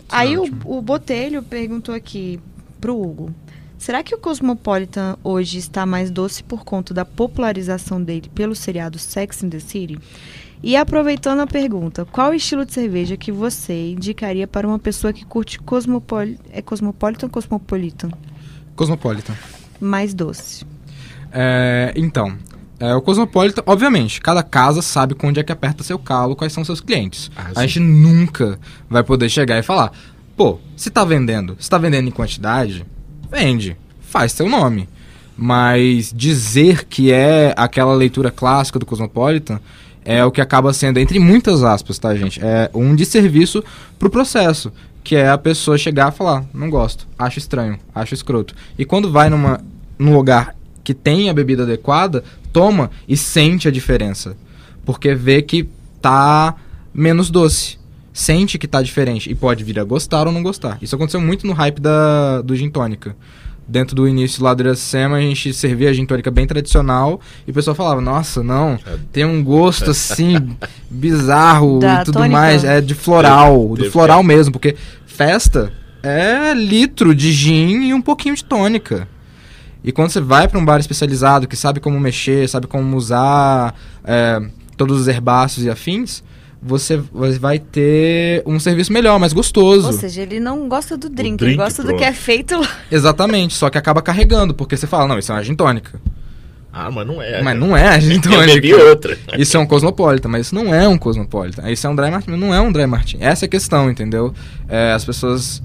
Aí 0.09 0.35
o, 0.37 0.45
o 0.65 0.81
Botelho 0.81 1.41
perguntou 1.43 1.93
aqui 1.93 2.39
pro 2.81 2.99
Hugo: 2.99 3.33
será 3.77 4.03
que 4.03 4.15
o 4.15 4.17
Cosmopolitan 4.17 5.17
hoje 5.23 5.57
está 5.57 5.85
mais 5.85 6.09
doce 6.11 6.43
por 6.43 6.63
conta 6.63 6.93
da 6.93 7.05
popularização 7.05 8.01
dele 8.01 8.29
pelo 8.33 8.55
seriado 8.55 8.97
Sex 8.97 9.43
in 9.43 9.49
the 9.49 9.59
City? 9.59 9.99
E 10.63 10.77
aproveitando 10.77 11.41
a 11.41 11.47
pergunta, 11.47 12.05
qual 12.05 12.33
estilo 12.33 12.65
de 12.65 12.73
cerveja 12.73 13.17
que 13.17 13.33
você 13.33 13.91
indicaria 13.91 14.47
para 14.47 14.65
uma 14.65 14.79
pessoa 14.79 15.11
que 15.11 15.25
curte 15.25 15.59
cosmopoli 15.59 16.39
é 16.51 16.61
Cosmopolitan 16.61 17.25
ou 17.25 17.29
Cosmopolitan? 17.29 18.09
Cosmopolitan. 18.73 19.35
Mais 19.81 20.13
doce. 20.13 20.65
É, 21.33 21.91
então, 21.97 22.37
é, 22.79 22.95
o 22.95 23.01
Cosmopolitan, 23.01 23.61
obviamente, 23.65 24.21
cada 24.21 24.41
casa 24.41 24.81
sabe 24.81 25.15
com 25.15 25.27
onde 25.27 25.39
é 25.39 25.43
que 25.43 25.51
aperta 25.51 25.83
seu 25.83 25.99
calo, 25.99 26.35
quais 26.35 26.53
são 26.53 26.63
seus 26.63 26.79
clientes. 26.79 27.29
Ah, 27.35 27.51
a 27.57 27.67
gente 27.67 27.79
nunca 27.79 28.57
vai 28.89 29.03
poder 29.03 29.29
chegar 29.29 29.59
e 29.59 29.63
falar, 29.63 29.91
pô, 30.37 30.59
se 30.77 30.89
tá 30.89 31.03
vendendo, 31.03 31.57
se 31.59 31.69
tá 31.69 31.77
vendendo 31.77 32.07
em 32.07 32.11
quantidade, 32.11 32.85
vende, 33.33 33.75
faz 34.01 34.31
seu 34.31 34.47
nome. 34.47 34.87
Mas 35.35 36.13
dizer 36.15 36.85
que 36.85 37.11
é 37.11 37.53
aquela 37.57 37.95
leitura 37.95 38.29
clássica 38.29 38.77
do 38.77 38.85
Cosmopolitan 38.85 39.59
é 40.05 40.23
o 40.23 40.31
que 40.31 40.41
acaba 40.41 40.71
sendo, 40.73 40.99
entre 40.99 41.17
muitas 41.17 41.63
aspas, 41.63 41.97
tá, 41.97 42.13
gente? 42.15 42.39
É 42.43 42.69
um 42.73 42.95
desserviço 42.95 43.63
pro 43.97 44.09
processo. 44.09 44.71
Que 45.03 45.17
é 45.17 45.27
a 45.27 45.37
pessoa 45.37 45.77
chegar 45.77 46.13
e 46.13 46.15
falar, 46.15 46.45
não 46.53 46.69
gosto, 46.69 47.05
acho 47.19 47.37
estranho, 47.37 47.77
acho 47.93 48.13
escroto. 48.13 48.55
E 48.77 48.85
quando 48.85 49.11
vai 49.11 49.29
numa, 49.29 49.59
num 49.99 50.13
lugar 50.13 50.55
que 50.81 50.93
tem 50.93 51.29
a 51.29 51.33
bebida 51.33 51.63
adequada, 51.63 52.23
toma 52.53 52.89
e 53.05 53.17
sente 53.17 53.67
a 53.67 53.71
diferença. 53.71 54.37
Porque 54.85 55.13
vê 55.13 55.41
que 55.41 55.67
tá 56.01 56.55
menos 56.93 57.29
doce. 57.29 57.77
Sente 58.13 58.57
que 58.59 58.67
tá 58.67 58.81
diferente. 58.81 59.29
E 59.31 59.35
pode 59.35 59.63
vir 59.63 59.79
a 59.79 59.83
gostar 59.83 60.27
ou 60.27 60.31
não 60.33 60.43
gostar. 60.43 60.77
Isso 60.81 60.95
aconteceu 60.95 61.19
muito 61.19 61.47
no 61.47 61.53
hype 61.53 61.81
da, 61.81 62.41
do 62.41 62.55
gin 62.55 62.69
tônica. 62.69 63.15
Dentro 63.67 63.95
do 63.95 64.07
início 64.07 64.43
lá 64.43 64.53
do 64.53 64.61
Iracema, 64.61 65.15
a 65.17 65.21
gente 65.21 65.53
servia 65.53 65.89
a 65.89 65.93
gin 65.93 66.05
tônica 66.05 66.29
bem 66.29 66.45
tradicional 66.45 67.19
e 67.47 67.51
o 67.51 67.53
pessoal 67.53 67.73
falava, 67.73 68.01
nossa, 68.01 68.43
não, 68.43 68.77
tem 69.11 69.23
um 69.25 69.41
gosto 69.43 69.89
assim, 69.91 70.35
bizarro 70.91 71.79
Da 71.79 72.01
e 72.01 72.05
tudo 72.05 72.15
tônica? 72.15 72.33
mais. 72.35 72.63
É 72.63 72.81
de 72.81 72.93
floral, 72.93 73.53
Teve- 73.59 73.67
do 73.69 73.75
teve 73.77 73.89
floral 73.89 74.21
mesmo, 74.21 74.51
porque 74.51 74.75
festa 75.05 75.71
é 76.03 76.53
litro 76.53 77.15
de 77.15 77.31
gin 77.31 77.83
e 77.83 77.93
um 77.93 78.01
pouquinho 78.01 78.35
de 78.35 78.43
tônica. 78.43 79.07
E 79.81 79.91
quando 79.91 80.09
você 80.09 80.19
vai 80.21 80.47
para 80.47 80.59
um 80.59 80.65
bar 80.65 80.79
especializado 80.79 81.47
que 81.47 81.55
sabe 81.55 81.79
como 81.79 81.99
mexer, 81.99 82.47
sabe 82.49 82.67
como 82.67 82.95
usar 82.97 83.73
é, 84.03 84.41
todos 84.77 84.99
os 85.01 85.07
herbáceos 85.07 85.65
e 85.65 85.69
afins, 85.69 86.21
você 86.65 86.97
vai 87.39 87.59
ter 87.59 88.41
um 88.45 88.59
serviço 88.59 88.91
melhor, 88.93 89.19
mais 89.19 89.33
gostoso. 89.33 89.87
Ou 89.87 89.93
seja, 89.93 90.21
ele 90.21 90.39
não 90.39 90.69
gosta 90.69 90.95
do 90.97 91.09
drink, 91.09 91.37
drink, 91.37 91.51
ele 91.51 91.57
gosta 91.57 91.81
do 91.81 91.87
pronto. 91.87 91.99
que 91.99 92.05
é 92.05 92.13
feito 92.13 92.57
lá. 92.57 92.69
Exatamente, 92.91 93.53
só 93.53 93.69
que 93.69 93.77
acaba 93.77 94.01
carregando, 94.01 94.53
porque 94.53 94.77
você 94.77 94.87
fala, 94.87 95.07
não, 95.07 95.19
isso 95.19 95.31
é 95.31 95.35
uma 95.35 95.43
gin 95.43 95.55
tônica. 95.55 95.99
Ah, 96.71 96.89
mas 96.89 97.05
não 97.05 97.21
é. 97.21 97.41
Mas 97.43 97.59
não 97.59 97.77
é 97.77 97.87
a 97.87 97.99
gin 98.01 98.15
Eu 98.15 98.45
bebi 98.45 98.69
tônica. 98.71 98.89
outra. 98.89 99.17
Isso 99.37 99.55
é 99.55 99.59
um 99.59 99.65
cosmopolita, 99.65 100.27
mas 100.27 100.47
isso 100.47 100.55
não 100.55 100.73
é 100.73 100.87
um 100.87 100.97
cosmopolita. 100.97 101.69
Isso 101.71 101.85
é 101.85 101.89
um 101.89 101.95
dry 101.95 102.09
martini, 102.09 102.35
mas 102.37 102.47
não 102.47 102.53
é 102.53 102.59
um 102.61 102.71
dry 102.71 102.87
martini. 102.87 103.23
Essa 103.23 103.45
é 103.45 103.47
a 103.47 103.49
questão, 103.49 103.91
entendeu? 103.91 104.33
É, 104.67 104.91
as 104.93 105.05
pessoas, 105.05 105.61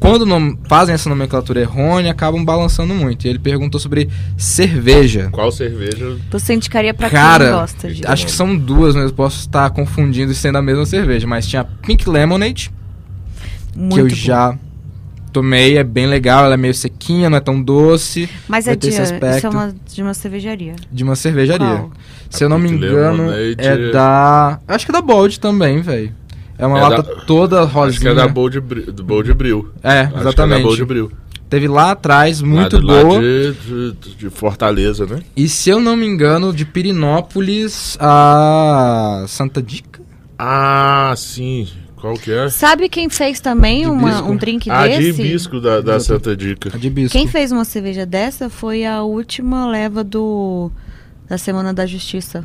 quando 0.00 0.26
fazem 0.68 0.94
essa 0.94 1.08
nomenclatura 1.08 1.60
errônea, 1.60 2.10
acabam 2.12 2.44
balançando 2.44 2.94
muito. 2.94 3.26
E 3.26 3.28
ele 3.30 3.38
perguntou 3.38 3.80
sobre 3.80 4.08
cerveja. 4.36 5.28
Qual 5.32 5.50
cerveja? 5.50 6.16
Você 6.30 6.54
indicaria 6.54 6.92
pra 6.92 7.08
quem 7.08 7.18
Cara, 7.18 7.50
não 7.50 7.60
gosta 7.60 7.88
disso? 7.88 8.02
acho 8.06 8.26
que 8.26 8.32
são 8.32 8.56
duas, 8.56 8.94
mas 8.94 9.06
eu 9.06 9.12
posso 9.14 9.40
estar 9.40 9.70
confundindo 9.70 10.32
e 10.32 10.34
sendo 10.34 10.58
a 10.58 10.62
mesma 10.62 10.84
cerveja. 10.84 11.26
Mas 11.26 11.46
tinha 11.46 11.64
Pink 11.64 12.08
Lemonade, 12.08 12.70
Muito 13.74 13.94
que 13.94 14.00
eu 14.00 14.08
bom. 14.08 14.14
já 14.14 14.58
tomei, 15.32 15.76
é 15.78 15.82
bem 15.82 16.06
legal, 16.06 16.44
ela 16.44 16.54
é 16.54 16.56
meio 16.56 16.72
sequinha, 16.74 17.28
não 17.28 17.38
é 17.38 17.40
tão 17.40 17.60
doce, 17.60 18.28
Mas 18.46 18.68
é 18.68 18.76
de, 18.76 18.88
é 18.94 19.48
uma, 19.48 19.74
de 19.92 20.00
uma 20.00 20.14
cervejaria. 20.14 20.76
de 20.92 21.02
uma 21.02 21.16
cervejaria. 21.16 21.66
Qual? 21.66 21.90
Se 22.30 22.44
eu 22.44 22.48
não 22.48 22.58
me 22.58 22.70
engano, 22.70 23.26
Lemonade 23.30 23.56
é 23.58 23.90
da. 23.90 24.60
Acho 24.68 24.84
que 24.86 24.92
é 24.92 24.94
da 24.94 25.02
Bold 25.02 25.40
também, 25.40 25.80
velho. 25.82 26.12
É 26.58 26.66
uma 26.66 26.78
É 26.78 26.82
lata 26.82 27.02
da- 27.02 27.20
toda 27.24 27.62
rosinha. 27.64 27.88
Acho 27.88 28.00
que 28.00 28.08
é 28.08 28.14
da 28.14 28.28
Bold, 28.28 28.60
do 28.60 29.02
Bold 29.04 29.32
Bril. 29.34 29.70
É, 29.82 30.00
Acho 30.00 30.08
que 30.10 30.14
é 30.14 30.16
da 30.16 30.20
exatamente. 30.28 30.62
Bold 30.62 30.84
Bril. 30.84 31.12
Teve 31.50 31.68
lá 31.68 31.90
atrás, 31.92 32.40
muito 32.40 32.76
lá, 32.76 32.80
de- 32.80 32.86
lá 32.86 33.04
boa. 33.04 33.20
de, 33.20 33.52
de- 33.92 34.14
de 34.16 34.30
Fortaleza, 34.30 35.04
né? 35.06 35.20
E 35.36 35.48
se 35.48 35.68
eu 35.70 35.78
não 35.80 35.96
me 35.96 36.06
engano, 36.06 36.52
de 36.52 36.64
Pirinópolis 36.64 37.96
a 38.00 39.24
Santa 39.28 39.62
Dica? 39.62 40.00
Ah, 40.38 41.12
sim. 41.16 41.68
Qual 41.96 42.14
que 42.14 42.30
é? 42.32 42.48
Sabe 42.50 42.88
quem 42.88 43.08
fez 43.08 43.40
também 43.40 43.82
De 43.82 43.86
uma- 43.88 44.08
hibisco? 44.10 44.30
um 44.30 44.36
drink 44.36 44.70
Ah, 44.70 44.86
de 44.88 44.98
desse? 44.98 45.22
hibisco 45.22 45.60
da, 45.60 45.80
da 45.80 45.98
Santa 46.00 46.36
Dica. 46.36 46.70
A 46.74 46.78
de 46.78 46.90
Bisco. 46.90 47.16
Quem 47.16 47.26
fez 47.28 47.50
uma 47.50 47.64
cerveja 47.64 48.04
dessa 48.04 48.50
foi 48.50 48.84
a 48.84 49.02
última 49.02 49.66
leva 49.66 50.02
do 50.04 50.70
da 51.28 51.38
Semana 51.38 51.72
da 51.72 51.86
Justiça. 51.86 52.44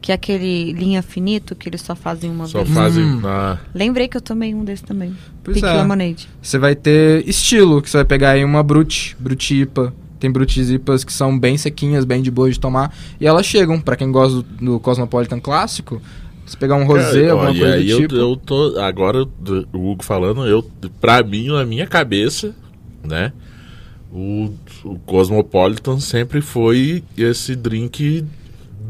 Que 0.00 0.12
é 0.12 0.14
aquele 0.14 0.72
linha 0.72 1.02
finito 1.02 1.54
que 1.54 1.68
eles 1.68 1.82
só 1.82 1.94
fazem 1.94 2.30
uma 2.30 2.46
Só 2.46 2.62
vez. 2.62 2.74
fazem. 2.74 3.04
Hum. 3.04 3.20
Ah, 3.24 3.58
Lembrei 3.74 4.08
que 4.08 4.16
eu 4.16 4.20
tomei 4.20 4.54
um 4.54 4.64
desse 4.64 4.82
também. 4.82 5.14
Pois 5.44 5.56
Pink 5.56 5.66
é. 5.68 5.74
Lemonade. 5.74 6.28
Você 6.40 6.58
vai 6.58 6.74
ter 6.74 7.28
estilo, 7.28 7.82
que 7.82 7.90
você 7.90 7.98
vai 7.98 8.04
pegar 8.06 8.30
aí 8.30 8.44
uma 8.44 8.62
Brute, 8.62 9.14
Brute 9.18 9.60
IPA. 9.62 9.92
Tem 10.18 10.30
Brutes 10.30 10.70
IPAs 10.70 11.02
que 11.04 11.12
são 11.12 11.38
bem 11.38 11.56
sequinhas, 11.56 12.04
bem 12.04 12.22
de 12.22 12.30
boa 12.30 12.50
de 12.50 12.58
tomar. 12.60 12.94
E 13.20 13.26
elas 13.26 13.44
chegam, 13.46 13.80
pra 13.80 13.96
quem 13.96 14.10
gosta 14.10 14.36
do, 14.36 14.42
do 14.42 14.80
Cosmopolitan 14.80 15.40
clássico, 15.40 16.00
você 16.44 16.56
pegar 16.56 16.74
um 16.76 16.84
rosé, 16.84 17.22
Cara, 17.28 17.32
alguma 17.32 17.50
ó, 17.50 17.54
e 17.54 17.58
coisa 17.58 17.74
aí 17.74 17.84
do 17.84 17.90
eu, 17.90 18.00
tipo. 18.00 18.14
eu 18.16 18.36
tô. 18.36 18.78
Agora, 18.80 19.22
o 19.22 19.90
Hugo 19.92 20.04
falando, 20.04 20.46
eu, 20.46 20.62
pra 21.00 21.22
mim, 21.22 21.48
na 21.48 21.64
minha 21.64 21.86
cabeça, 21.86 22.54
né? 23.02 23.32
O, 24.12 24.50
o 24.84 24.98
Cosmopolitan 25.06 26.00
sempre 26.00 26.40
foi 26.40 27.04
esse 27.16 27.54
drink 27.54 28.24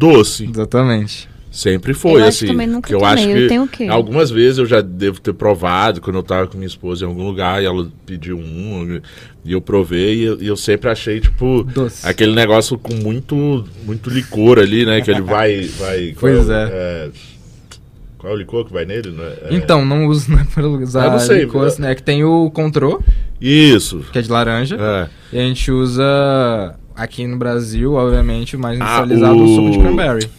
doce. 0.00 0.48
Exatamente. 0.50 1.28
Sempre 1.52 1.92
foi, 1.94 2.12
eu 2.12 2.16
acho 2.18 2.28
assim. 2.28 2.46
que 2.46 2.52
também 2.52 2.66
nunca 2.68 2.86
que 2.88 2.94
eu 2.94 3.00
tomei. 3.00 3.14
acho 3.14 3.28
eu 3.28 3.36
que 3.42 3.48
tenho 3.48 3.62
o 3.64 3.68
quê? 3.68 3.86
algumas 3.88 4.30
vezes 4.30 4.58
eu 4.58 4.66
já 4.66 4.80
devo 4.80 5.20
ter 5.20 5.32
provado 5.32 6.00
quando 6.00 6.14
eu 6.14 6.22
tava 6.22 6.46
com 6.46 6.56
minha 6.56 6.68
esposa 6.68 7.04
em 7.04 7.08
algum 7.08 7.24
lugar 7.26 7.60
e 7.60 7.66
ela 7.66 7.88
pediu 8.06 8.38
um 8.38 9.00
e 9.44 9.50
eu 9.52 9.60
provei 9.60 10.14
e 10.14 10.24
eu, 10.26 10.40
e 10.40 10.46
eu 10.46 10.56
sempre 10.56 10.88
achei, 10.88 11.18
tipo, 11.18 11.64
Doce. 11.64 12.06
aquele 12.06 12.36
negócio 12.36 12.78
com 12.78 12.94
muito, 12.94 13.64
muito 13.84 14.08
licor 14.10 14.60
ali, 14.60 14.86
né? 14.86 15.00
Que 15.00 15.10
ele 15.10 15.22
vai. 15.22 15.62
vai 15.62 16.14
Pois 16.20 16.46
qual 16.46 16.56
é. 16.56 17.10
Qual 18.16 18.32
é 18.32 18.36
o 18.36 18.38
licor 18.38 18.64
que 18.66 18.72
vai 18.72 18.84
nele? 18.84 19.10
Né? 19.10 19.32
É- 19.46 19.54
Então, 19.54 19.84
não 19.84 20.06
uso 20.06 20.30
né, 20.30 20.46
para 20.54 20.68
usar 20.68 21.06
Eu 21.06 21.10
não 21.12 21.18
sei, 21.18 21.40
licor, 21.40 21.62
eu- 21.62 21.66
assim, 21.68 21.82
né? 21.82 21.94
Que 21.96 22.02
tem 22.02 22.22
o 22.22 22.48
Contrô, 22.52 23.02
Isso. 23.40 24.04
que 24.12 24.18
é 24.20 24.22
de 24.22 24.30
laranja. 24.30 24.76
É. 24.78 25.08
E 25.36 25.40
a 25.40 25.42
gente 25.42 25.72
usa 25.72 26.76
Aqui 27.00 27.26
no 27.26 27.38
Brasil, 27.38 27.94
obviamente, 27.94 28.56
o 28.56 28.58
mais 28.58 28.78
Ah, 28.80 28.84
industrializado 28.84 29.40
é 29.40 29.42
o 29.42 29.46
suco 29.54 29.70
de 29.70 29.78
o- 29.78 29.80
cranberry. 29.80 30.30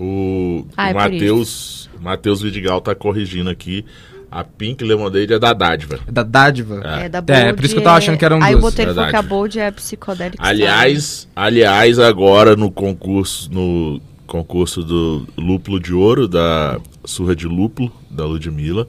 O, 0.00 0.66
Ah, 0.76 0.88
é 0.88 0.92
o 0.92 0.96
Matheus 0.96 1.88
Matheus 2.00 2.42
Vidigal 2.42 2.80
tá 2.80 2.92
corrigindo 2.94 3.48
aqui. 3.48 3.84
A 4.28 4.42
Pink 4.42 4.82
Lemonade 4.82 5.32
é 5.34 5.38
da 5.38 5.52
Dádiva. 5.52 6.00
É 6.08 6.10
da 6.10 6.22
dádiva. 6.24 6.80
É. 6.84 7.04
É, 7.04 7.08
da 7.08 7.18
É, 7.18 7.22
Bold, 7.44 7.54
por 7.56 7.64
isso 7.64 7.74
que 7.74 7.80
eu 7.80 7.84
tava 7.84 7.98
achando 7.98 8.16
que 8.18 8.24
eram 8.24 8.42
Aí 8.42 8.52
eu 8.54 8.58
duas. 8.60 8.72
botei 8.74 8.86
falou 8.86 9.10
que 9.10 9.16
a. 9.16 9.22
Bold 9.22 9.60
é 9.60 9.70
psicodélica. 9.70 10.42
Aliás, 10.44 11.28
aliás, 11.36 11.98
agora 12.00 12.56
no 12.56 12.68
concurso, 12.70 13.48
no 13.52 14.00
concurso 14.26 14.82
do 14.82 15.26
Lúpulo 15.38 15.78
de 15.78 15.92
Ouro, 15.94 16.26
da 16.26 16.80
Surra 17.04 17.36
de 17.36 17.46
Lúpulo, 17.46 17.92
da 18.10 18.24
Ludmilla, 18.24 18.88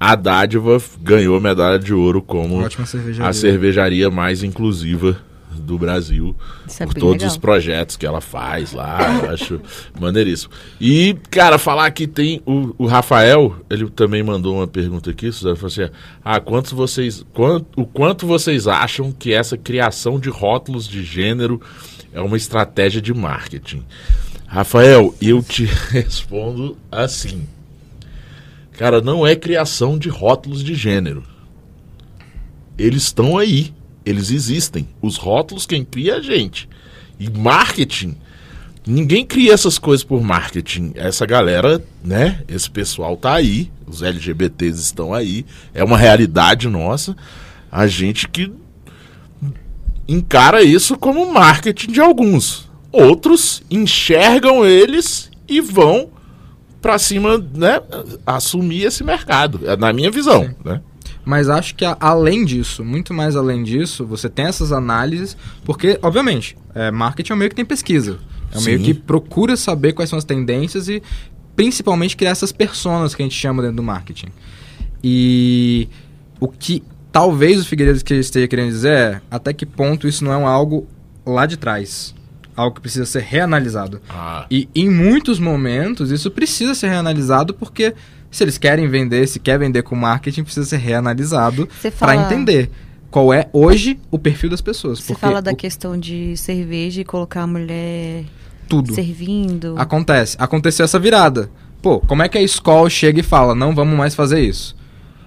a 0.00 0.16
Dádiva 0.16 0.80
ganhou 1.02 1.36
a 1.36 1.40
medalha 1.40 1.78
de 1.78 1.92
ouro 1.94 2.20
como 2.22 2.64
a 3.20 3.32
cervejaria 3.32 4.10
mais 4.10 4.42
inclusiva 4.42 5.18
do 5.60 5.78
Brasil. 5.78 6.34
Isso 6.66 6.82
é 6.82 6.86
por 6.86 6.94
todos 6.94 7.22
legal. 7.22 7.28
os 7.28 7.36
projetos 7.36 7.96
que 7.96 8.06
ela 8.06 8.20
faz 8.20 8.72
lá, 8.72 8.98
eu 9.22 9.30
acho 9.30 9.60
maneiríssimo. 9.98 10.52
E, 10.80 11.16
cara, 11.30 11.58
falar 11.58 11.90
que 11.90 12.06
tem 12.06 12.42
o, 12.46 12.74
o 12.78 12.86
Rafael, 12.86 13.56
ele 13.68 13.88
também 13.90 14.22
mandou 14.22 14.56
uma 14.56 14.66
pergunta 14.66 15.10
aqui, 15.10 15.30
Suzana, 15.30 15.56
falou 15.56 15.68
assim, 15.68 15.92
ah, 16.24 16.40
quantos 16.40 16.72
vocês, 16.72 17.24
quanto, 17.32 17.66
o 17.76 17.86
quanto 17.86 18.26
vocês 18.26 18.66
acham 18.66 19.12
que 19.12 19.32
essa 19.32 19.56
criação 19.56 20.18
de 20.18 20.28
rótulos 20.28 20.86
de 20.86 21.02
gênero 21.02 21.60
é 22.12 22.20
uma 22.20 22.36
estratégia 22.36 23.00
de 23.00 23.12
marketing? 23.12 23.84
Rafael, 24.46 25.14
eu 25.20 25.42
te 25.42 25.64
respondo 25.90 26.76
assim. 26.90 27.46
Cara, 28.72 29.00
não 29.00 29.26
é 29.26 29.34
criação 29.34 29.98
de 29.98 30.08
rótulos 30.08 30.62
de 30.62 30.74
gênero. 30.74 31.24
Eles 32.78 33.02
estão 33.02 33.36
aí. 33.36 33.74
Eles 34.08 34.30
existem. 34.30 34.88
Os 35.02 35.18
rótulos 35.18 35.66
quem 35.66 35.84
cria 35.84 36.14
é 36.14 36.16
a 36.16 36.22
gente. 36.22 36.66
E 37.20 37.28
marketing, 37.28 38.16
ninguém 38.86 39.22
cria 39.22 39.52
essas 39.52 39.78
coisas 39.78 40.02
por 40.02 40.22
marketing. 40.22 40.92
Essa 40.94 41.26
galera, 41.26 41.84
né? 42.02 42.42
Esse 42.48 42.70
pessoal 42.70 43.18
tá 43.18 43.34
aí. 43.34 43.70
Os 43.86 44.02
LGBTs 44.02 44.80
estão 44.80 45.12
aí. 45.12 45.44
É 45.74 45.84
uma 45.84 45.98
realidade 45.98 46.68
nossa. 46.68 47.14
A 47.70 47.86
gente 47.86 48.26
que 48.28 48.50
encara 50.08 50.62
isso 50.62 50.96
como 50.96 51.30
marketing 51.30 51.92
de 51.92 52.00
alguns. 52.00 52.66
Outros 52.90 53.62
enxergam 53.70 54.64
eles 54.64 55.30
e 55.46 55.60
vão 55.60 56.08
pra 56.80 56.98
cima, 56.98 57.36
né? 57.36 57.82
Assumir 58.24 58.84
esse 58.84 59.04
mercado. 59.04 59.68
É 59.68 59.76
na 59.76 59.92
minha 59.92 60.10
visão, 60.10 60.44
Sim. 60.44 60.54
né? 60.64 60.80
Mas 61.28 61.50
acho 61.50 61.74
que 61.74 61.84
a- 61.84 61.94
além 62.00 62.42
disso, 62.42 62.82
muito 62.82 63.12
mais 63.12 63.36
além 63.36 63.62
disso, 63.62 64.06
você 64.06 64.30
tem 64.30 64.46
essas 64.46 64.72
análises, 64.72 65.36
porque, 65.62 65.98
obviamente, 66.00 66.56
é, 66.74 66.90
marketing 66.90 67.32
é 67.32 67.34
um 67.34 67.38
meio 67.38 67.50
que 67.50 67.54
tem 67.56 67.66
pesquisa. 67.66 68.18
É 68.50 68.56
um 68.56 68.62
meio 68.62 68.78
Sim. 68.78 68.84
que 68.84 68.94
procura 68.94 69.54
saber 69.54 69.92
quais 69.92 70.08
são 70.08 70.18
as 70.18 70.24
tendências 70.24 70.88
e 70.88 71.02
principalmente 71.54 72.16
criar 72.16 72.30
essas 72.30 72.50
personas 72.50 73.14
que 73.14 73.20
a 73.20 73.26
gente 73.26 73.34
chama 73.34 73.60
dentro 73.60 73.76
do 73.76 73.82
marketing. 73.82 74.28
E 75.04 75.86
o 76.40 76.48
que 76.48 76.82
talvez 77.12 77.60
o 77.60 77.64
Figueiredo 77.66 78.02
que 78.02 78.14
esteja 78.14 78.48
querendo 78.48 78.70
dizer 78.70 78.90
é 78.92 79.20
até 79.30 79.52
que 79.52 79.66
ponto 79.66 80.08
isso 80.08 80.24
não 80.24 80.32
é 80.32 80.36
um 80.38 80.46
algo 80.46 80.86
lá 81.26 81.44
de 81.44 81.58
trás. 81.58 82.14
Algo 82.56 82.74
que 82.76 82.80
precisa 82.80 83.04
ser 83.04 83.20
reanalisado. 83.22 84.00
Ah, 84.08 84.46
E 84.50 84.66
em 84.74 84.88
muitos 84.88 85.38
momentos 85.38 86.10
isso 86.10 86.30
precisa 86.30 86.74
ser 86.74 86.88
reanalisado 86.88 87.52
porque 87.54 87.94
se 88.38 88.44
eles 88.44 88.56
querem 88.56 88.88
vender, 88.88 89.26
se 89.26 89.38
quer 89.38 89.58
vender 89.58 89.82
com 89.82 89.94
marketing, 89.94 90.42
precisa 90.44 90.66
ser 90.66 90.78
reanalisado 90.78 91.68
para 91.98 92.16
entender 92.16 92.70
qual 93.10 93.32
é 93.32 93.48
hoje 93.52 93.98
o 94.10 94.18
perfil 94.18 94.48
das 94.50 94.60
pessoas. 94.60 95.00
Você 95.00 95.14
fala 95.14 95.42
da 95.42 95.52
o- 95.52 95.56
questão 95.56 95.98
de 95.98 96.36
cerveja 96.36 97.00
e 97.00 97.04
colocar 97.04 97.42
a 97.42 97.46
mulher 97.46 98.24
tudo 98.68 98.94
servindo. 98.94 99.74
acontece. 99.76 100.36
Aconteceu 100.38 100.84
essa 100.84 100.98
virada. 100.98 101.50
Pô, 101.82 102.00
como 102.00 102.22
é 102.22 102.28
que 102.28 102.36
a 102.38 102.42
escola 102.42 102.88
chega 102.90 103.20
e 103.20 103.22
fala, 103.22 103.54
não 103.54 103.74
vamos 103.74 103.96
mais 103.96 104.14
fazer 104.14 104.40
isso? 104.40 104.76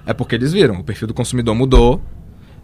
É 0.05 0.13
porque 0.13 0.35
eles 0.35 0.51
viram, 0.53 0.79
o 0.79 0.83
perfil 0.83 1.07
do 1.07 1.13
consumidor 1.13 1.53
mudou, 1.55 2.01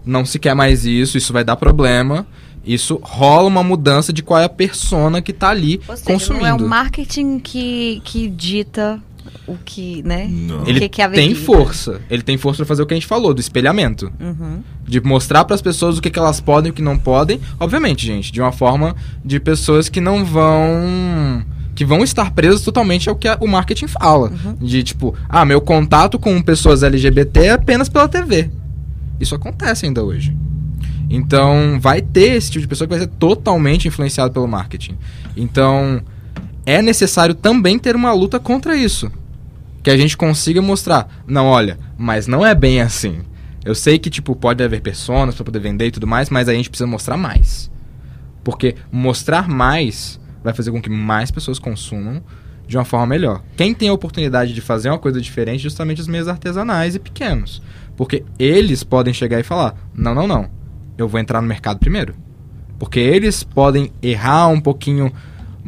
não 0.05 0.25
se 0.25 0.39
quer 0.39 0.53
mais 0.55 0.85
isso, 0.85 1.17
isso 1.17 1.31
vai 1.33 1.43
dar 1.43 1.55
problema. 1.55 2.25
Isso 2.65 2.99
rola 3.01 3.47
uma 3.47 3.63
mudança 3.63 4.11
de 4.11 4.21
qual 4.21 4.39
é 4.41 4.43
a 4.43 4.49
persona 4.49 5.21
que 5.21 5.31
tá 5.31 5.49
ali 5.49 5.79
Ou 5.87 5.95
seja, 5.95 6.09
consumindo. 6.11 6.43
não 6.43 6.49
é 6.49 6.53
o 6.53 6.67
marketing 6.67 7.39
que, 7.39 8.01
que 8.03 8.27
dita 8.27 9.01
o 9.47 9.55
que, 9.63 10.01
né? 10.03 10.27
Não. 10.29 10.65
Ele 10.67 10.79
que 10.81 10.89
que 10.89 11.01
é 11.01 11.09
tem 11.09 11.33
força. 11.35 12.01
Ele 12.09 12.21
tem 12.21 12.37
força 12.37 12.57
pra 12.57 12.65
fazer 12.65 12.81
o 12.83 12.85
que 12.85 12.93
a 12.93 12.97
gente 12.97 13.07
falou, 13.07 13.33
do 13.33 13.39
espelhamento. 13.41 14.11
Uhum. 14.19 14.61
De 14.85 14.99
mostrar 15.01 15.43
pras 15.45 15.61
pessoas 15.61 15.97
o 15.97 16.01
que, 16.01 16.09
que 16.09 16.19
elas 16.19 16.39
podem 16.41 16.69
e 16.69 16.71
o 16.71 16.73
que 16.73 16.81
não 16.81 16.97
podem. 16.97 17.39
Obviamente, 17.59 18.05
gente, 18.05 18.31
de 18.31 18.41
uma 18.41 18.51
forma 18.51 18.95
de 19.23 19.39
pessoas 19.39 19.89
que 19.89 19.99
não 20.01 20.23
vão. 20.25 21.43
que 21.75 21.85
vão 21.85 22.03
estar 22.03 22.31
presas 22.31 22.61
totalmente 22.61 23.07
ao 23.07 23.15
que 23.15 23.27
a- 23.27 23.37
o 23.39 23.47
marketing 23.47 23.87
fala. 23.87 24.31
De 24.59 24.81
tipo, 24.83 25.13
ah, 25.29 25.45
meu 25.45 25.61
contato 25.61 26.17
com 26.17 26.41
pessoas 26.41 26.81
LGBT 26.83 27.39
é 27.41 27.49
apenas 27.51 27.87
pela 27.87 28.07
TV. 28.07 28.49
Isso 29.19 29.35
acontece 29.35 29.85
ainda 29.85 30.03
hoje. 30.03 30.35
Então, 31.09 31.77
vai 31.79 32.01
ter 32.01 32.35
esse 32.35 32.51
tipo 32.51 32.61
de 32.63 32.67
pessoa 32.67 32.87
que 32.87 32.93
vai 32.93 32.99
ser 32.99 33.07
totalmente 33.07 33.87
influenciado 33.87 34.33
pelo 34.33 34.47
marketing. 34.47 34.97
Então, 35.37 36.01
é 36.67 36.81
necessário 36.81 37.33
também 37.33 37.79
ter 37.79 37.95
uma 37.95 38.11
luta 38.11 38.41
contra 38.41 38.75
isso. 38.75 39.09
Que 39.81 39.89
a 39.89 39.95
gente 39.95 40.17
consiga 40.17 40.61
mostrar, 40.61 41.07
não, 41.25 41.45
olha, 41.45 41.79
mas 41.97 42.27
não 42.27 42.45
é 42.45 42.53
bem 42.53 42.81
assim. 42.81 43.21
Eu 43.63 43.73
sei 43.73 43.97
que, 43.97 44.09
tipo, 44.09 44.35
pode 44.35 44.61
haver 44.61 44.81
personas 44.81 45.33
pra 45.33 45.45
poder 45.45 45.59
vender 45.59 45.87
e 45.87 45.91
tudo 45.91 46.05
mais, 46.05 46.29
mas 46.29 46.49
a 46.49 46.53
gente 46.53 46.69
precisa 46.69 46.85
mostrar 46.85 47.15
mais. 47.15 47.71
Porque 48.43 48.75
mostrar 48.91 49.47
mais 49.47 50.19
vai 50.43 50.53
fazer 50.53 50.71
com 50.71 50.81
que 50.81 50.89
mais 50.89 51.31
pessoas 51.31 51.57
consumam 51.57 52.21
de 52.67 52.77
uma 52.77 52.83
forma 52.83 53.07
melhor. 53.07 53.41
Quem 53.55 53.73
tem 53.73 53.87
a 53.87 53.93
oportunidade 53.93 54.53
de 54.53 54.59
fazer 54.59 54.89
uma 54.89 54.99
coisa 54.99 55.21
diferente, 55.21 55.63
justamente 55.63 56.01
os 56.01 56.07
meios 56.07 56.27
artesanais 56.27 56.95
e 56.95 56.99
pequenos. 56.99 57.61
Porque 57.95 58.25
eles 58.37 58.83
podem 58.83 59.13
chegar 59.13 59.39
e 59.39 59.43
falar: 59.43 59.73
não, 59.95 60.13
não, 60.13 60.27
não, 60.27 60.49
eu 60.97 61.07
vou 61.07 61.17
entrar 61.17 61.41
no 61.41 61.47
mercado 61.47 61.79
primeiro. 61.79 62.13
Porque 62.77 62.99
eles 62.99 63.41
podem 63.41 63.89
errar 64.01 64.49
um 64.49 64.59
pouquinho 64.59 65.13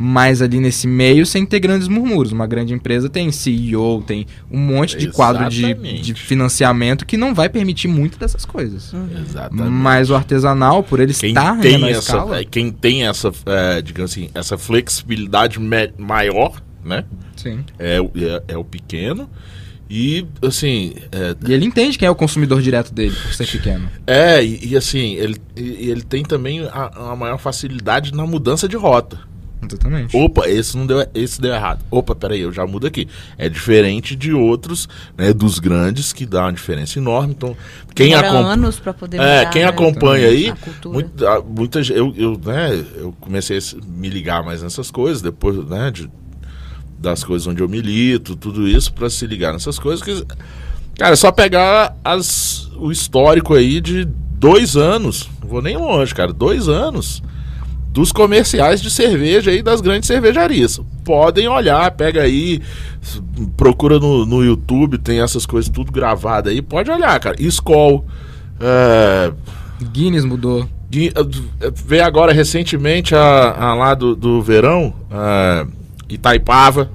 mais 0.01 0.41
ali 0.41 0.61
nesse 0.61 0.87
meio 0.87 1.25
sem 1.25 1.45
ter 1.45 1.59
grandes 1.59 1.89
murmúrios. 1.89 2.31
Uma 2.31 2.47
grande 2.47 2.73
empresa 2.73 3.09
tem 3.09 3.29
CEO, 3.33 4.01
tem 4.07 4.25
um 4.49 4.57
monte 4.57 4.95
de 4.95 5.09
quadro 5.11 5.49
de, 5.49 5.73
de 6.01 6.13
financiamento 6.13 7.05
que 7.05 7.17
não 7.17 7.33
vai 7.35 7.49
permitir 7.49 7.89
muito 7.89 8.17
dessas 8.17 8.45
coisas. 8.45 8.93
Exatamente. 9.27 9.69
Mas 9.69 10.09
o 10.09 10.15
artesanal, 10.15 10.83
por 10.83 11.01
ele 11.01 11.13
quem 11.13 11.31
estar 11.31 11.59
tem 11.59 11.77
na 11.77 11.89
essa, 11.89 11.99
escala, 11.99 12.43
quem 12.45 12.71
tem 12.71 13.05
essa, 13.05 13.29
é, 13.45 13.81
digamos 13.81 14.11
assim, 14.11 14.29
essa 14.33 14.57
flexibilidade 14.57 15.59
maior, 15.97 16.61
né? 16.83 17.03
sim. 17.35 17.59
É, 17.77 17.99
o- 17.99 18.09
é, 18.15 18.53
é 18.53 18.57
o 18.57 18.63
pequeno. 18.63 19.29
E, 19.89 20.25
assim, 20.41 20.93
é, 21.11 21.35
E 21.45 21.51
ele 21.51 21.65
entende 21.65 21.97
quem 21.97 22.07
é 22.07 22.11
o 22.11 22.15
consumidor 22.15 22.61
direto 22.61 22.93
dele, 22.93 23.15
por 23.21 23.33
ser 23.33 23.47
pequeno. 23.47 23.89
é, 24.07 24.41
e, 24.41 24.67
e 24.69 24.77
assim, 24.77 25.15
ele, 25.15 25.35
e 25.57 25.89
ele 25.89 26.03
tem 26.03 26.23
também 26.23 26.61
a, 26.71 27.11
a 27.11 27.15
maior 27.15 27.37
facilidade 27.39 28.13
na 28.13 28.25
mudança 28.25 28.65
de 28.67 28.77
rota. 28.77 29.27
Exatamente. 29.61 30.15
Opa, 30.15 30.47
esse 30.47 30.77
não 30.77 30.87
deu, 30.87 31.05
esse 31.13 31.41
deu 31.41 31.53
errado. 31.53 31.83
Opa, 31.91 32.15
peraí, 32.15 32.39
eu 32.41 32.51
já 32.51 32.65
mudo 32.65 32.87
aqui. 32.87 33.07
É 33.37 33.49
diferente 33.49 34.15
de 34.15 34.31
outros, 34.33 34.87
né, 35.17 35.33
dos 35.33 35.59
grandes, 35.59 36.13
que 36.13 36.25
dá 36.25 36.43
uma 36.43 36.53
diferença 36.53 36.97
enorme. 36.97 37.33
Então, 37.37 37.55
quem 37.93 38.13
acompanha. 38.13 38.47
anos 38.47 38.79
pra 38.79 38.93
poder 38.93 39.17
É, 39.17 39.39
mudar, 39.39 39.49
quem 39.51 39.61
né? 39.63 39.67
acompanha 39.67 40.27
aí, 40.27 40.49
A 40.49 40.55
cultura. 40.55 40.93
muita, 40.93 41.41
muita 41.41 41.79
eu, 41.91 42.13
eu, 42.15 42.39
né, 42.43 42.85
eu 42.95 43.13
comecei 43.19 43.57
a 43.57 43.61
se- 43.61 43.77
me 43.85 44.07
ligar 44.09 44.43
mais 44.43 44.63
nessas 44.63 44.89
coisas, 44.89 45.21
depois, 45.21 45.57
né, 45.67 45.91
de, 45.91 46.09
das 46.97 47.23
coisas 47.23 47.45
onde 47.47 47.61
eu 47.61 47.67
milito, 47.67 48.35
tudo 48.35 48.67
isso, 48.67 48.93
pra 48.93 49.09
se 49.09 49.27
ligar 49.27 49.51
nessas 49.53 49.77
coisas. 49.77 50.01
Que, 50.01 50.25
cara, 50.97 51.13
é 51.13 51.15
só 51.17 51.31
pegar 51.31 51.97
as, 52.03 52.69
o 52.77 52.91
histórico 52.91 53.53
aí 53.53 53.81
de 53.81 54.05
dois 54.05 54.77
anos, 54.77 55.29
não 55.41 55.49
vou 55.49 55.61
nem 55.61 55.75
longe, 55.75 56.15
cara, 56.15 56.31
dois 56.31 56.69
anos 56.69 57.21
dos 57.91 58.11
comerciais 58.11 58.81
de 58.81 58.89
cerveja 58.89 59.51
aí 59.51 59.61
das 59.61 59.81
grandes 59.81 60.07
cervejarias. 60.07 60.79
Podem 61.03 61.47
olhar, 61.47 61.89
pega 61.91 62.21
aí, 62.21 62.61
procura 63.57 63.99
no, 63.99 64.25
no 64.25 64.43
YouTube, 64.43 64.97
tem 64.97 65.21
essas 65.21 65.45
coisas 65.45 65.71
tudo 65.71 65.91
gravado 65.91 66.49
aí, 66.49 66.61
pode 66.61 66.89
olhar, 66.91 67.19
cara. 67.19 67.35
Skol, 67.41 68.05
é, 68.59 69.31
Guinness 69.91 70.25
mudou. 70.25 70.67
Gui- 70.91 71.11
eh, 71.15 71.71
Veio 71.85 72.03
agora 72.03 72.33
recentemente 72.33 73.13
a, 73.15 73.51
a 73.57 73.73
lá 73.75 73.93
do, 73.93 74.15
do 74.15 74.41
verão, 74.41 74.93
a 75.11 75.65
Itaipava, 76.09 76.89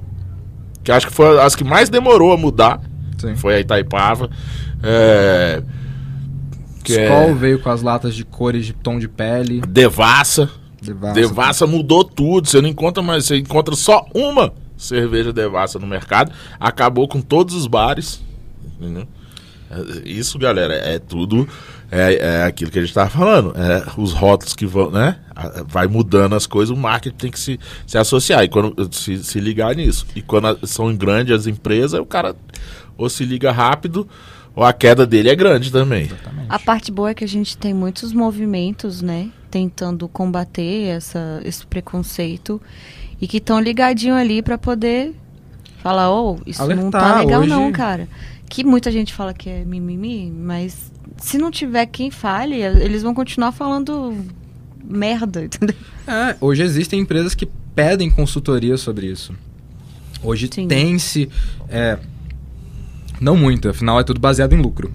que 0.83 0.91
acho 0.91 1.07
que 1.07 1.13
foi 1.13 1.39
as 1.41 1.55
que 1.55 1.63
mais 1.63 1.89
demorou 1.89 2.31
a 2.33 2.37
mudar. 2.37 2.79
Sim. 3.17 3.35
Foi 3.35 3.55
a 3.55 3.59
Itaipava. 3.59 4.29
É, 4.83 5.63
que 6.83 6.91
Skol 6.93 7.29
é 7.29 7.33
veio 7.33 7.59
com 7.59 7.69
as 7.69 7.81
latas 7.81 8.13
de 8.13 8.23
cores 8.25 8.65
de 8.65 8.73
tom 8.73 8.99
de 8.99 9.07
pele. 9.07 9.61
Devassa. 9.67 10.49
Devassa. 10.85 11.13
Devassa 11.13 11.67
mudou 11.67 12.03
tudo. 12.03 12.47
Você 12.47 12.61
não 12.61 12.69
encontra 12.69 13.01
mais, 13.01 13.25
você 13.25 13.37
encontra 13.37 13.75
só 13.75 14.05
uma 14.13 14.53
cerveja 14.77 15.33
Devassa 15.33 15.79
no 15.79 15.87
mercado. 15.87 16.31
Acabou 16.59 17.07
com 17.07 17.21
todos 17.21 17.55
os 17.55 17.67
bares. 17.67 18.23
Entendeu? 18.79 19.07
É, 19.69 20.07
Isso, 20.07 20.37
galera, 20.37 20.73
é 20.73 20.99
tudo 20.99 21.47
é, 21.91 22.15
é 22.15 22.43
aquilo 22.43 22.71
que 22.71 22.79
a 22.79 22.81
gente 22.81 22.89
estava 22.89 23.09
falando. 23.09 23.53
É, 23.55 23.83
os 23.97 24.11
rótulos 24.11 24.53
que 24.53 24.65
vão, 24.65 24.91
né? 24.91 25.17
Vai 25.67 25.87
mudando 25.87 26.35
as 26.35 26.47
coisas, 26.47 26.75
o 26.75 26.79
marketing 26.79 27.17
tem 27.17 27.31
que 27.31 27.39
se, 27.39 27.59
se 27.85 27.97
associar 27.97 28.43
e 28.43 28.47
quando, 28.47 28.89
se, 28.93 29.23
se 29.23 29.39
ligar 29.39 29.75
nisso. 29.75 30.05
E 30.15 30.21
quando 30.21 30.65
são 30.65 30.95
grandes 30.95 31.33
as 31.33 31.47
empresas, 31.47 31.99
o 31.99 32.05
cara 32.05 32.35
ou 32.97 33.09
se 33.09 33.25
liga 33.25 33.51
rápido, 33.51 34.07
a 34.63 34.71
queda 34.73 35.05
dele 35.05 35.29
é 35.29 35.35
grande 35.35 35.71
também. 35.71 36.05
Exatamente. 36.05 36.45
A 36.49 36.59
parte 36.59 36.91
boa 36.91 37.09
é 37.09 37.13
que 37.13 37.23
a 37.23 37.27
gente 37.27 37.57
tem 37.57 37.73
muitos 37.73 38.13
movimentos, 38.13 39.01
né? 39.01 39.29
Tentando 39.51 40.07
combater 40.07 40.87
essa, 40.87 41.41
esse 41.43 41.65
preconceito. 41.65 42.61
E 43.19 43.27
que 43.27 43.37
estão 43.37 43.59
ligadinho 43.59 44.15
ali 44.15 44.41
para 44.41 44.57
poder 44.57 45.13
falar, 45.81 46.11
oh, 46.11 46.37
isso 46.45 46.65
não 46.75 46.89
tá 46.91 46.99
Alertar, 46.99 47.19
legal 47.19 47.41
hoje- 47.41 47.49
não, 47.49 47.71
cara. 47.71 48.07
Que 48.49 48.63
muita 48.63 48.91
gente 48.91 49.13
fala 49.13 49.33
que 49.33 49.49
é 49.49 49.63
mimimi, 49.65 50.29
mas 50.31 50.91
se 51.17 51.37
não 51.37 51.49
tiver 51.49 51.85
quem 51.87 52.11
fale, 52.11 52.61
eles 52.61 53.01
vão 53.01 53.13
continuar 53.13 53.51
falando 53.51 54.15
merda, 54.83 55.43
entendeu? 55.45 55.75
É, 56.07 56.35
hoje 56.39 56.61
existem 56.63 56.99
empresas 56.99 57.33
que 57.33 57.47
pedem 57.73 58.09
consultoria 58.11 58.77
sobre 58.77 59.07
isso. 59.07 59.33
Hoje 60.23 60.47
tem-se. 60.47 61.29
é, 61.69 61.97
não 63.25 63.35
muito, 63.35 63.67
afinal 63.67 63.99
é 63.99 64.03
tudo 64.03 64.19
baseado 64.19 64.53
em 64.53 64.61
lucro. 64.61 64.91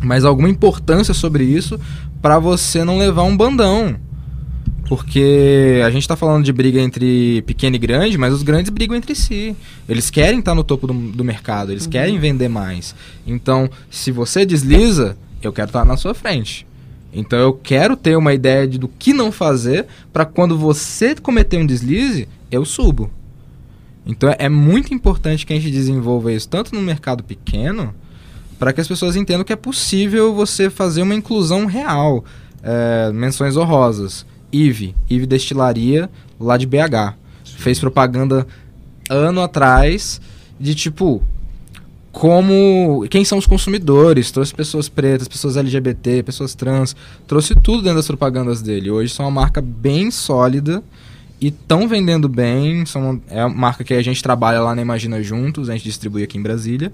Mas 0.00 0.24
alguma 0.24 0.48
importância 0.48 1.12
sobre 1.12 1.42
isso 1.42 1.78
para 2.22 2.38
você 2.38 2.84
não 2.84 2.98
levar 2.98 3.24
um 3.24 3.36
bandão. 3.36 3.96
Porque 4.88 5.80
a 5.84 5.90
gente 5.90 6.06
tá 6.06 6.14
falando 6.14 6.44
de 6.44 6.52
briga 6.52 6.80
entre 6.80 7.42
pequeno 7.42 7.74
e 7.74 7.78
grande, 7.80 8.16
mas 8.16 8.32
os 8.32 8.44
grandes 8.44 8.70
brigam 8.70 8.96
entre 8.96 9.14
si. 9.16 9.56
Eles 9.88 10.08
querem 10.08 10.38
estar 10.38 10.54
no 10.54 10.62
topo 10.62 10.86
do, 10.86 10.92
do 10.92 11.24
mercado, 11.24 11.72
eles 11.72 11.86
querem 11.86 12.18
vender 12.20 12.48
mais. 12.48 12.94
Então, 13.26 13.68
se 13.90 14.12
você 14.12 14.46
desliza, 14.46 15.16
eu 15.42 15.52
quero 15.52 15.68
estar 15.68 15.84
na 15.84 15.96
sua 15.96 16.14
frente. 16.14 16.64
Então 17.12 17.38
eu 17.38 17.52
quero 17.52 17.96
ter 17.96 18.16
uma 18.16 18.32
ideia 18.32 18.68
de 18.68 18.78
do 18.78 18.86
que 18.86 19.12
não 19.12 19.32
fazer 19.32 19.86
para 20.12 20.24
quando 20.24 20.56
você 20.56 21.14
cometer 21.14 21.58
um 21.58 21.66
deslize, 21.66 22.28
eu 22.50 22.64
subo. 22.64 23.10
Então 24.06 24.34
é- 24.36 24.48
muito 24.48 24.92
importante 24.92 25.46
que 25.46 25.52
a 25.52 25.56
gente 25.56 25.70
desenvolva 25.70 26.32
isso 26.32 26.48
tanto 26.48 26.74
no 26.74 26.80
mercado 26.80 27.22
pequeno, 27.22 27.94
para 28.58 28.72
que 28.72 28.80
as 28.80 28.88
pessoas 28.88 29.16
entendam 29.16 29.44
que 29.44 29.52
é 29.52 29.56
possível 29.56 30.34
você 30.34 30.70
fazer 30.70 31.02
uma 31.02 31.14
inclusão 31.14 31.66
real. 31.66 32.24
É, 32.62 33.10
menções 33.12 33.56
honrosas. 33.56 34.24
IVE, 34.52 34.94
IVE 35.10 35.26
Destilaria, 35.26 36.08
lá 36.38 36.56
de 36.56 36.66
BH. 36.66 37.16
Fez 37.44 37.78
propaganda 37.80 38.46
ano 39.10 39.40
atrás 39.40 40.20
de 40.60 40.74
tipo 40.74 41.22
como 42.12 43.06
quem 43.08 43.24
são 43.24 43.38
os 43.38 43.46
consumidores, 43.46 44.30
trouxe 44.30 44.54
pessoas 44.54 44.86
pretas, 44.88 45.26
pessoas 45.26 45.56
LGBT, 45.56 46.22
pessoas 46.22 46.54
trans, 46.54 46.94
trouxe 47.26 47.54
tudo 47.54 47.82
dentro 47.82 47.96
das 47.96 48.06
propagandas 48.06 48.60
dele. 48.60 48.90
Hoje 48.90 49.12
são 49.12 49.24
uma 49.24 49.40
marca 49.40 49.62
bem 49.62 50.10
sólida 50.10 50.84
e 51.42 51.48
estão 51.48 51.88
vendendo 51.88 52.28
bem, 52.28 52.86
são, 52.86 53.20
é 53.28 53.44
uma 53.44 53.52
marca 53.52 53.82
que 53.82 53.92
a 53.92 54.00
gente 54.00 54.22
trabalha 54.22 54.60
lá 54.60 54.76
na 54.76 54.80
Imagina 54.80 55.20
Juntos, 55.20 55.68
a 55.68 55.72
gente 55.72 55.82
distribui 55.82 56.22
aqui 56.22 56.38
em 56.38 56.42
Brasília. 56.42 56.92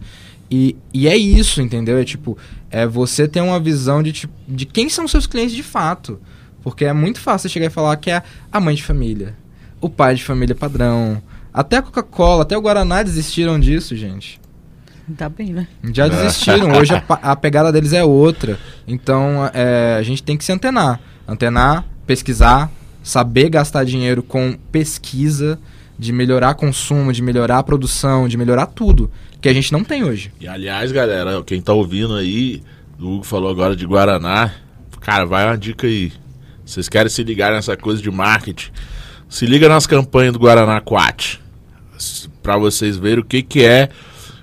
E, 0.50 0.74
e 0.90 1.06
é 1.06 1.14
isso, 1.14 1.60
entendeu? 1.60 1.98
É 1.98 2.04
tipo, 2.04 2.38
é 2.70 2.86
você 2.86 3.28
ter 3.28 3.42
uma 3.42 3.60
visão 3.60 4.02
de, 4.02 4.10
tipo, 4.10 4.32
de 4.48 4.64
quem 4.64 4.88
são 4.88 5.06
seus 5.06 5.26
clientes 5.26 5.54
de 5.54 5.62
fato. 5.62 6.18
Porque 6.62 6.86
é 6.86 6.94
muito 6.94 7.20
fácil 7.20 7.46
você 7.46 7.52
chegar 7.52 7.66
e 7.66 7.70
falar 7.70 7.94
que 7.98 8.10
é 8.10 8.22
a 8.50 8.58
mãe 8.58 8.74
de 8.74 8.82
família, 8.82 9.36
o 9.82 9.90
pai 9.90 10.14
de 10.14 10.24
família 10.24 10.54
padrão. 10.54 11.22
Até 11.52 11.76
a 11.76 11.82
Coca-Cola, 11.82 12.40
até 12.40 12.56
o 12.56 12.62
Guaraná 12.62 13.02
desistiram 13.02 13.60
disso, 13.60 13.94
gente. 13.94 14.40
Tá 15.14 15.28
bem, 15.28 15.52
né? 15.52 15.68
Já 15.92 16.08
desistiram. 16.08 16.72
Hoje 16.72 16.94
a, 16.94 17.02
a 17.32 17.36
pegada 17.36 17.70
deles 17.70 17.92
é 17.92 18.02
outra. 18.02 18.58
Então 18.86 19.50
é, 19.52 19.96
a 19.98 20.02
gente 20.02 20.22
tem 20.22 20.38
que 20.38 20.44
se 20.44 20.52
antenar. 20.52 20.98
Antenar, 21.26 21.84
pesquisar, 22.06 22.70
saber 23.02 23.48
gastar 23.48 23.84
dinheiro 23.84 24.22
com 24.22 24.56
pesquisa, 24.70 25.58
de 25.98 26.12
melhorar 26.12 26.54
consumo, 26.54 27.12
de 27.12 27.22
melhorar 27.22 27.58
a 27.58 27.62
produção, 27.62 28.28
de 28.28 28.36
melhorar 28.36 28.66
tudo. 28.66 29.10
Que 29.40 29.48
a 29.48 29.52
gente 29.52 29.72
não 29.72 29.84
tem 29.84 30.04
hoje. 30.04 30.32
E 30.40 30.48
aliás, 30.48 30.92
galera, 30.92 31.42
quem 31.42 31.60
tá 31.60 31.72
ouvindo 31.72 32.14
aí, 32.14 32.62
o 32.98 33.16
Hugo 33.16 33.24
falou 33.24 33.50
agora 33.50 33.74
de 33.74 33.86
Guaraná. 33.86 34.52
Cara, 35.00 35.24
vai 35.24 35.46
uma 35.46 35.56
dica 35.56 35.86
aí. 35.86 36.12
Vocês 36.64 36.88
querem 36.88 37.08
se 37.08 37.22
ligar 37.22 37.52
nessa 37.52 37.76
coisa 37.76 38.02
de 38.02 38.10
marketing? 38.10 38.70
Se 39.28 39.46
liga 39.46 39.68
nas 39.68 39.86
campanhas 39.86 40.32
do 40.32 40.38
Guaraná 40.38 40.80
Quat. 40.80 41.40
Pra 42.42 42.58
vocês 42.58 42.96
verem 42.96 43.20
o 43.20 43.24
que 43.24 43.42
que 43.42 43.64
é 43.64 43.88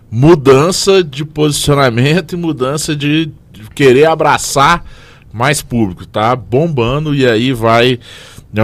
mudança 0.09 1.03
de 1.03 1.25
posicionamento 1.25 2.33
e 2.33 2.37
mudança 2.37 2.95
de 2.95 3.31
querer 3.73 4.05
abraçar 4.05 4.85
mais 5.31 5.61
público, 5.61 6.05
tá? 6.05 6.35
Bombando 6.35 7.13
e 7.13 7.27
aí 7.27 7.51
vai 7.51 7.99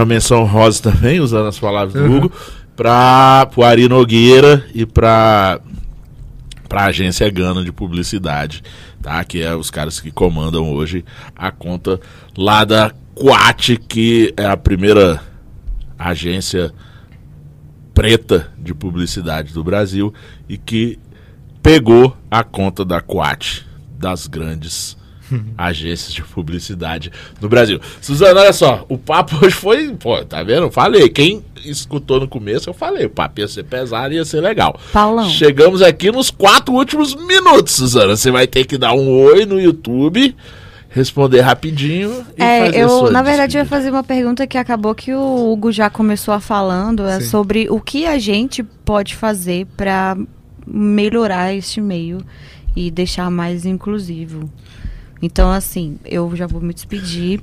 uma 0.00 0.06
menção 0.06 0.44
rosa 0.44 0.82
também, 0.82 1.20
usando 1.20 1.48
as 1.48 1.58
palavras 1.58 1.94
do 1.94 2.08
Uhum. 2.08 2.16
Hugo, 2.18 2.32
para 2.76 3.48
o 3.56 3.62
Ari 3.62 3.88
Nogueira 3.88 4.64
e 4.74 4.86
para 4.86 5.60
para 6.68 6.84
a 6.84 6.86
agência 6.86 7.28
Gana 7.28 7.62
de 7.62 7.70
publicidade, 7.70 8.62
tá? 9.02 9.22
Que 9.24 9.42
é 9.42 9.54
os 9.54 9.70
caras 9.70 10.00
que 10.00 10.10
comandam 10.10 10.72
hoje 10.72 11.04
a 11.36 11.50
conta 11.50 12.00
lá 12.34 12.64
da 12.64 12.90
Quat, 13.14 13.76
que 13.76 14.32
é 14.38 14.46
a 14.46 14.56
primeira 14.56 15.20
agência 15.98 16.72
preta 17.92 18.50
de 18.58 18.72
publicidade 18.72 19.52
do 19.52 19.62
Brasil 19.62 20.14
e 20.48 20.56
que 20.56 20.98
pegou 21.62 22.16
a 22.30 22.42
conta 22.42 22.86
da 22.86 23.02
Quat, 23.02 23.66
das 23.98 24.26
grandes 24.26 24.96
agências 25.56 26.12
de 26.12 26.22
publicidade 26.22 27.10
do 27.40 27.48
Brasil. 27.48 27.80
Suzana, 28.00 28.40
olha 28.40 28.52
só, 28.52 28.84
o 28.88 28.96
papo 28.98 29.36
hoje 29.44 29.54
foi, 29.54 29.88
pô, 29.94 30.24
tá 30.24 30.42
vendo? 30.42 30.70
Falei, 30.70 31.08
quem 31.08 31.42
escutou 31.64 32.18
no 32.20 32.28
começo, 32.28 32.68
eu 32.68 32.74
falei, 32.74 33.06
o 33.06 33.10
papo 33.10 33.40
ia 33.40 33.48
ser 33.48 33.64
pesado, 33.64 34.12
ia 34.14 34.24
ser 34.24 34.40
legal. 34.40 34.78
Paulão. 34.92 35.28
Chegamos 35.28 35.80
aqui 35.82 36.10
nos 36.10 36.30
quatro 36.30 36.74
últimos 36.74 37.14
minutos, 37.14 37.74
Suzana. 37.74 38.16
Você 38.16 38.30
vai 38.30 38.46
ter 38.46 38.64
que 38.64 38.76
dar 38.76 38.92
um 38.92 39.08
oi 39.08 39.46
no 39.46 39.60
YouTube, 39.60 40.34
responder 40.90 41.40
rapidinho 41.40 42.24
e 42.36 42.42
É, 42.42 42.66
fazer 42.66 42.78
eu, 42.80 42.88
sua 42.88 43.10
na 43.10 43.22
verdade, 43.22 43.56
eu 43.56 43.60
ia 43.60 43.64
despedida. 43.64 43.66
fazer 43.66 43.90
uma 43.90 44.02
pergunta 44.04 44.46
que 44.46 44.58
acabou 44.58 44.94
que 44.94 45.14
o 45.14 45.52
Hugo 45.52 45.70
já 45.72 45.88
começou 45.88 46.34
a 46.34 46.40
falando, 46.40 47.06
é 47.06 47.20
Sim. 47.20 47.26
sobre 47.28 47.66
o 47.70 47.80
que 47.80 48.06
a 48.06 48.18
gente 48.18 48.62
pode 48.62 49.14
fazer 49.14 49.66
para 49.76 50.16
melhorar 50.66 51.54
este 51.54 51.80
meio 51.80 52.18
e 52.76 52.90
deixar 52.90 53.30
mais 53.30 53.64
inclusivo. 53.66 54.50
Então, 55.22 55.50
assim, 55.50 55.96
eu 56.04 56.34
já 56.34 56.46
vou 56.46 56.60
me 56.60 56.74
despedir 56.74 57.40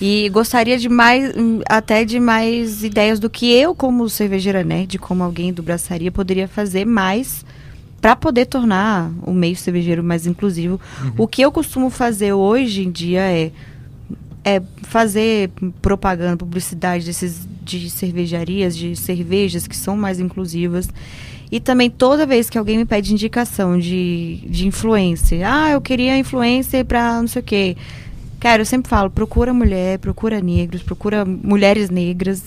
e 0.00 0.28
gostaria 0.28 0.78
de 0.78 0.88
mais, 0.88 1.36
hum, 1.36 1.60
até 1.68 2.04
de 2.04 2.20
mais 2.20 2.84
ideias 2.84 3.18
do 3.18 3.28
que 3.28 3.52
eu, 3.52 3.74
como 3.74 4.08
cervejeira 4.08 4.62
nerd, 4.62 4.98
como 4.98 5.24
alguém 5.24 5.52
do 5.52 5.62
braçaria, 5.62 6.12
poderia 6.12 6.46
fazer 6.46 6.84
mais 6.84 7.44
para 8.00 8.14
poder 8.14 8.46
tornar 8.46 9.10
o 9.22 9.32
meio 9.32 9.56
cervejeiro 9.56 10.04
mais 10.04 10.26
inclusivo. 10.26 10.80
O 11.18 11.26
que 11.26 11.42
eu 11.42 11.50
costumo 11.50 11.90
fazer 11.90 12.32
hoje 12.32 12.84
em 12.86 12.90
dia 12.90 13.20
é 13.20 13.50
é 14.44 14.62
fazer 14.82 15.50
propaganda, 15.82 16.36
publicidade 16.36 17.04
desses 17.04 17.48
de 17.64 17.90
cervejarias, 17.90 18.76
de 18.76 18.94
cervejas 18.94 19.66
que 19.66 19.76
são 19.76 19.96
mais 19.96 20.20
inclusivas. 20.20 20.88
E 21.50 21.60
também 21.60 21.88
toda 21.88 22.26
vez 22.26 22.50
que 22.50 22.58
alguém 22.58 22.78
me 22.78 22.84
pede 22.84 23.12
indicação 23.12 23.78
de, 23.78 24.42
de 24.48 24.66
influencer, 24.66 25.40
ah, 25.44 25.70
eu 25.70 25.80
queria 25.80 26.18
influencer 26.18 26.84
pra 26.84 27.20
não 27.20 27.28
sei 27.28 27.40
o 27.40 27.44
quê. 27.44 27.76
Cara, 28.40 28.62
eu 28.62 28.66
sempre 28.66 28.88
falo, 28.88 29.10
procura 29.10 29.54
mulher, 29.54 29.98
procura 29.98 30.40
negros, 30.40 30.82
procura 30.82 31.24
mulheres 31.24 31.88
negras. 31.88 32.42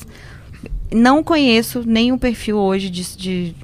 Não 0.92 1.24
conheço 1.24 1.84
nenhum 1.86 2.18
perfil 2.18 2.58
hoje 2.58 2.90
de, 2.90 3.16
de, 3.16 3.56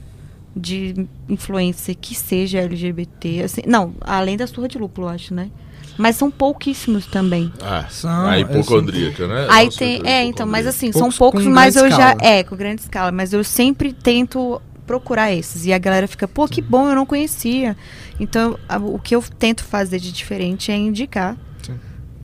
de 0.56 1.08
influencer 1.28 1.96
que 2.00 2.16
seja 2.16 2.60
LGBT. 2.60 3.44
Assim, 3.44 3.62
não, 3.68 3.94
além 4.02 4.38
da 4.38 4.48
surra 4.48 4.68
de 4.68 4.78
lúpulo, 4.78 5.08
eu 5.08 5.12
acho, 5.12 5.34
né? 5.34 5.50
Mas 5.98 6.16
são 6.18 6.30
pouquíssimos 6.30 7.06
também. 7.06 7.52
Ah, 7.62 7.86
São, 7.90 8.28
a 8.28 8.38
é, 8.38 8.42
hipocondríaca, 8.42 9.28
né? 9.28 9.48
Aí 9.50 9.66
Nossa, 9.66 9.78
tem, 9.78 10.02
é, 10.04 10.24
então, 10.24 10.46
mas 10.46 10.68
assim, 10.68 10.92
Poucos 10.92 11.16
são 11.16 11.18
poucos, 11.18 11.46
mas 11.46 11.76
eu 11.76 11.90
já, 11.90 12.12
escala. 12.12 12.18
é, 12.22 12.44
com 12.44 12.56
grande 12.56 12.82
escala, 12.82 13.12
mas 13.12 13.32
eu 13.32 13.44
sempre 13.44 13.94
tento 13.94 14.62
procurar 14.86 15.32
esses. 15.34 15.66
E 15.66 15.74
a 15.74 15.78
galera 15.78 16.08
fica, 16.08 16.28
pô, 16.28 16.48
que 16.48 16.62
bom, 16.62 16.88
eu 16.90 16.96
não 16.96 17.06
conhecia. 17.06 17.76
Então, 18.20 18.58
a- 18.68 18.78
o 18.78 19.00
que 19.00 19.16
eu 19.16 19.24
tento 19.38 19.64
fazer 19.64 20.00
de 20.00 20.12
diferente 20.12 20.72
é 20.72 20.76
indicar 20.78 21.36
Sim. 21.62 21.74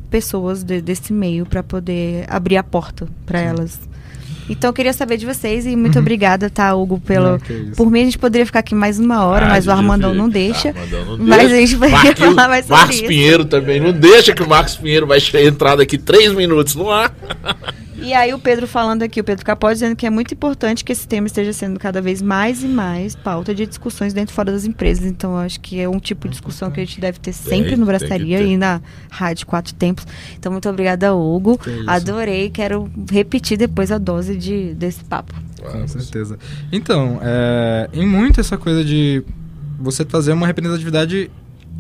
pessoas 0.10 0.64
de- 0.64 0.82
desse 0.82 1.12
meio 1.14 1.46
para 1.46 1.62
poder 1.64 2.26
abrir 2.30 2.58
a 2.58 2.64
porta 2.64 3.08
para 3.26 3.40
elas. 3.40 3.80
Então, 4.50 4.70
eu 4.70 4.74
queria 4.74 4.92
saber 4.92 5.16
de 5.18 5.26
vocês 5.26 5.66
e 5.66 5.76
muito 5.78 5.98
obrigada, 6.00 6.50
tá, 6.50 6.74
Hugo, 6.76 7.00
pelo 7.00 7.38
isso. 7.38 7.72
por 7.78 7.90
mim 7.90 8.02
a 8.02 8.06
gente 8.06 8.18
poderia 8.20 8.46
ficar 8.46 8.60
aqui 8.60 8.76
mais 8.76 9.00
uma 9.00 9.24
hora, 9.26 9.46
Ah, 9.46 9.50
mas 9.50 9.66
o 9.68 9.72
Armandão 9.72 10.14
não 10.14 10.28
deixa. 10.28 10.70
Armandão 10.70 11.18
não 11.18 11.26
Mas 11.26 11.40
deixa. 11.40 11.56
a 11.56 11.58
gente 11.60 11.76
vai 11.78 11.90
Marquinhos- 11.90 12.20
falar 12.20 12.48
mais 12.50 12.66
sobre 12.66 12.78
Marcos 12.82 12.96
isso. 12.98 13.06
Pinheiro 13.06 13.46
também 13.46 13.80
não 13.80 13.94
deixa 13.94 14.34
que 14.34 14.44
o 14.44 14.50
Marcos 14.50 14.76
Pinheiro 14.76 15.08
vai 15.08 15.20
entrar 15.46 15.76
daqui 15.78 15.98
três 15.98 16.34
minutos 16.34 16.76
no 16.76 16.90
ar. 16.92 17.14
E 18.02 18.14
aí 18.14 18.34
o 18.34 18.40
Pedro 18.40 18.68
falando 18.68 19.04
aqui, 19.04 19.22
o 19.22 19.24
Pedro 19.24 19.46
Capó 19.46 19.72
dizendo 19.72 19.96
que 19.96 20.06
é 20.06 20.10
muito 20.10 20.34
importante 20.34 20.84
que 20.84 20.92
esse 20.92 21.08
tema 21.08 21.28
esteja 21.28 21.54
sendo 21.54 21.80
cada 21.80 22.02
vez 22.02 22.22
mais 22.22 22.64
e 22.64 22.68
mais 22.68 23.16
pauta 23.16 23.54
de 23.54 23.66
discussões 23.66 24.14
dentro 24.14 24.34
e 24.34 24.36
fora 24.36 24.52
das 24.52 24.66
empresas. 24.66 25.06
Então 25.06 25.34
eu 25.34 25.38
acho 25.38 25.60
que 25.60 25.80
é 25.80 25.88
um 25.88 26.00
tipo 26.00 26.28
de 26.28 26.32
discussão 26.32 26.72
que 26.72 26.80
a 26.80 26.86
gente 26.86 27.00
deve 27.00 27.20
ter 27.20 27.32
sempre 27.32 27.70
Tem, 27.70 27.78
no 27.78 27.86
Braçaria 27.86 28.42
e 28.42 28.58
na 28.58 28.82
Rádio 29.10 29.46
Quatro 29.46 29.74
Tempos. 29.76 30.06
Então 30.38 30.52
muito 30.52 30.68
obrigada, 30.68 31.14
Hugo. 31.14 31.60
Adorei, 31.86 32.50
quero 32.50 32.90
repetir 33.10 33.58
depois 33.58 33.92
a 33.92 33.98
dose 33.98 34.36
de, 34.36 34.74
desse 34.74 35.04
papo. 35.04 35.34
Com 35.62 35.88
certeza. 35.88 36.40
Então, 36.72 37.20
é, 37.22 37.88
em 37.94 38.08
muito 38.08 38.40
essa 38.40 38.58
coisa 38.58 38.84
de 38.84 39.24
você 39.80 40.04
fazer 40.04 40.34
uma 40.34 40.48
representatividade 40.48 41.30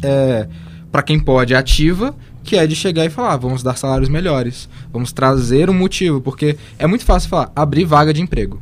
é, 0.04 0.48
para 0.92 1.02
quem 1.02 1.20
pode 1.20 1.56
ativa, 1.56 2.16
que 2.44 2.56
é 2.58 2.66
de 2.66 2.76
chegar 2.76 3.06
e 3.06 3.10
falar, 3.10 3.34
"Ah, 3.34 3.38
vamos 3.38 3.64
dar 3.64 3.78
salários 3.78 4.10
melhores, 4.10 4.68
vamos 4.92 5.12
trazer 5.12 5.70
um 5.70 5.74
motivo, 5.74 6.22
porque 6.22 6.58
é 6.78 6.88
muito 6.88 7.06
fácil 7.06 7.30
falar, 7.30 7.52
abrir 7.56 7.86
vaga 7.86 8.14
de 8.14 8.22
emprego. 8.22 8.62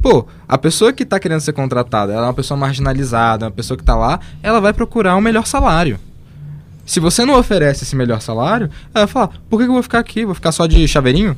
Pô, 0.00 0.26
a 0.46 0.56
pessoa 0.56 0.92
que 0.92 1.02
está 1.02 1.18
querendo 1.18 1.40
ser 1.40 1.52
contratada, 1.52 2.12
ela 2.12 2.22
é 2.22 2.26
uma 2.28 2.34
pessoa 2.34 2.56
marginalizada, 2.56 3.46
uma 3.46 3.50
pessoa 3.50 3.76
que 3.76 3.82
está 3.82 3.96
lá, 3.96 4.20
ela 4.42 4.60
vai 4.60 4.72
procurar 4.72 5.16
um 5.16 5.20
melhor 5.20 5.46
salário. 5.46 5.98
Se 6.86 7.00
você 7.00 7.24
não 7.24 7.38
oferece 7.38 7.84
esse 7.84 7.96
melhor 7.96 8.20
salário, 8.20 8.70
ela 8.94 9.04
vai 9.04 9.12
falar, 9.12 9.28
por 9.50 9.58
que 9.58 9.64
que 9.64 9.70
eu 9.70 9.74
vou 9.74 9.82
ficar 9.82 9.98
aqui? 9.98 10.24
Vou 10.24 10.34
ficar 10.34 10.52
só 10.52 10.66
de 10.66 10.86
chaveirinho? 10.86 11.36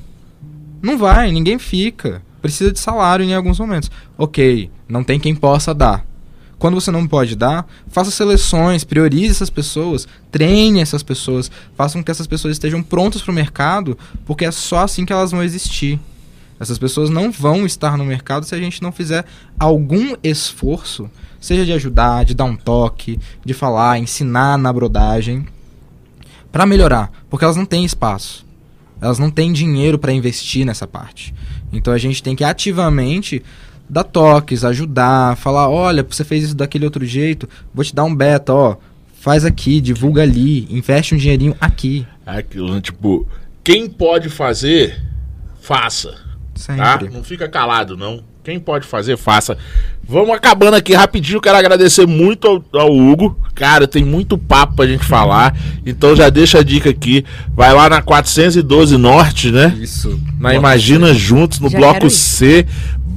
Não 0.82 0.96
vai, 0.96 1.32
ninguém 1.32 1.58
fica. 1.58 2.22
Precisa 2.40 2.70
de 2.72 2.78
salário 2.78 3.24
em 3.24 3.34
alguns 3.34 3.58
momentos. 3.58 3.90
Ok, 4.16 4.70
não 4.88 5.02
tem 5.02 5.18
quem 5.18 5.34
possa 5.34 5.74
dar. 5.74 6.04
Quando 6.60 6.74
você 6.74 6.90
não 6.90 7.06
pode 7.08 7.34
dar, 7.34 7.66
faça 7.88 8.10
seleções, 8.10 8.84
priorize 8.84 9.30
essas 9.30 9.48
pessoas, 9.48 10.06
treine 10.30 10.82
essas 10.82 11.02
pessoas, 11.02 11.50
faça 11.74 11.96
com 11.96 12.04
que 12.04 12.10
essas 12.10 12.26
pessoas 12.26 12.52
estejam 12.52 12.82
prontas 12.82 13.22
para 13.22 13.32
o 13.32 13.34
mercado, 13.34 13.96
porque 14.26 14.44
é 14.44 14.50
só 14.50 14.80
assim 14.80 15.06
que 15.06 15.12
elas 15.12 15.30
vão 15.30 15.42
existir. 15.42 15.98
Essas 16.60 16.76
pessoas 16.78 17.08
não 17.08 17.32
vão 17.32 17.64
estar 17.64 17.96
no 17.96 18.04
mercado 18.04 18.44
se 18.44 18.54
a 18.54 18.58
gente 18.58 18.82
não 18.82 18.92
fizer 18.92 19.24
algum 19.58 20.14
esforço, 20.22 21.10
seja 21.40 21.64
de 21.64 21.72
ajudar, 21.72 22.26
de 22.26 22.34
dar 22.34 22.44
um 22.44 22.56
toque, 22.56 23.18
de 23.42 23.54
falar, 23.54 23.98
ensinar 23.98 24.58
na 24.58 24.70
brodagem, 24.70 25.46
para 26.52 26.66
melhorar, 26.66 27.10
porque 27.30 27.42
elas 27.42 27.56
não 27.56 27.64
têm 27.64 27.86
espaço. 27.86 28.44
Elas 29.00 29.18
não 29.18 29.30
têm 29.30 29.50
dinheiro 29.50 29.98
para 29.98 30.12
investir 30.12 30.66
nessa 30.66 30.86
parte. 30.86 31.34
Então 31.72 31.94
a 31.94 31.98
gente 31.98 32.22
tem 32.22 32.36
que 32.36 32.44
ativamente 32.44 33.42
dar 33.90 34.04
toques, 34.04 34.64
ajudar, 34.64 35.36
falar, 35.36 35.68
olha, 35.68 36.06
você 36.08 36.24
fez 36.24 36.44
isso 36.44 36.54
daquele 36.54 36.84
outro 36.84 37.04
jeito, 37.04 37.48
vou 37.74 37.84
te 37.84 37.94
dar 37.94 38.04
um 38.04 38.14
beta, 38.14 38.54
ó, 38.54 38.76
faz 39.20 39.44
aqui, 39.44 39.80
divulga 39.80 40.22
ali, 40.22 40.66
investe 40.70 41.14
um 41.14 41.18
dinheirinho 41.18 41.56
aqui. 41.60 42.06
É 42.24 42.38
aquilo, 42.38 42.72
né? 42.72 42.80
tipo, 42.80 43.26
quem 43.64 43.88
pode 43.88 44.28
fazer, 44.28 45.02
faça. 45.60 46.10
Tá? 46.66 46.98
Sempre. 46.98 47.08
Não 47.08 47.24
fica 47.24 47.48
calado, 47.48 47.96
não. 47.96 48.22
Quem 48.42 48.58
pode 48.58 48.86
fazer, 48.86 49.18
faça. 49.18 49.56
Vamos 50.02 50.34
acabando 50.34 50.74
aqui 50.74 50.94
rapidinho. 50.94 51.40
Quero 51.40 51.58
agradecer 51.58 52.06
muito 52.06 52.48
ao, 52.48 52.80
ao 52.80 52.96
Hugo. 52.96 53.38
Cara, 53.54 53.86
tem 53.86 54.02
muito 54.02 54.38
papo 54.38 54.76
pra 54.76 54.86
gente 54.86 55.04
falar. 55.04 55.54
Então 55.84 56.16
já 56.16 56.30
deixa 56.30 56.58
a 56.58 56.62
dica 56.62 56.88
aqui. 56.88 57.24
Vai 57.54 57.72
lá 57.74 57.88
na 57.90 58.00
412 58.00 58.96
Norte, 58.96 59.50
né? 59.50 59.76
Isso. 59.78 60.18
Na 60.38 60.54
Imagina 60.54 61.12
Juntos, 61.12 61.60
no 61.60 61.68
Já 61.68 61.78
bloco. 61.78 62.08
C. 62.08 62.66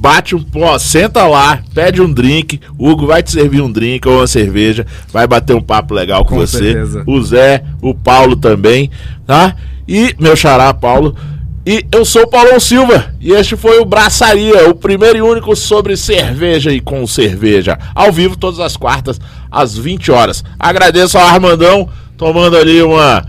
Bate 0.04 0.36
um 0.36 0.42
pó, 0.42 0.78
senta 0.78 1.26
lá, 1.26 1.62
pede 1.72 2.02
um 2.02 2.12
drink. 2.12 2.60
O 2.76 2.90
Hugo 2.90 3.06
vai 3.06 3.22
te 3.22 3.32
servir 3.32 3.62
um 3.62 3.72
drink 3.72 4.06
ou 4.06 4.18
uma 4.18 4.26
cerveja. 4.26 4.84
Vai 5.10 5.26
bater 5.26 5.56
um 5.56 5.62
papo 5.62 5.94
legal 5.94 6.26
com, 6.26 6.34
Com 6.34 6.40
você. 6.40 6.58
certeza. 6.58 7.04
O 7.06 7.22
Zé, 7.22 7.64
o 7.80 7.94
Paulo 7.94 8.36
também, 8.36 8.90
tá? 9.26 9.56
E 9.88 10.14
meu 10.20 10.36
xará, 10.36 10.74
Paulo. 10.74 11.16
E 11.64 11.86
eu 11.90 12.04
sou 12.04 12.24
o 12.24 12.26
Paulão 12.28 12.60
Silva. 12.60 13.14
E 13.18 13.32
este 13.32 13.56
foi 13.56 13.78
o 13.78 13.86
Braçaria, 13.86 14.68
o 14.68 14.74
primeiro 14.74 15.16
e 15.16 15.22
único 15.22 15.56
sobre 15.56 15.96
cerveja 15.96 16.70
e 16.70 16.82
com 16.82 17.06
cerveja. 17.06 17.78
Ao 17.94 18.12
vivo 18.12 18.36
todas 18.36 18.60
as 18.60 18.76
quartas, 18.76 19.18
às 19.50 19.74
20 19.74 20.12
horas. 20.12 20.44
Agradeço 20.58 21.16
ao 21.16 21.26
Armandão, 21.26 21.88
tomando 22.18 22.58
ali 22.58 22.82
uma 22.82 23.24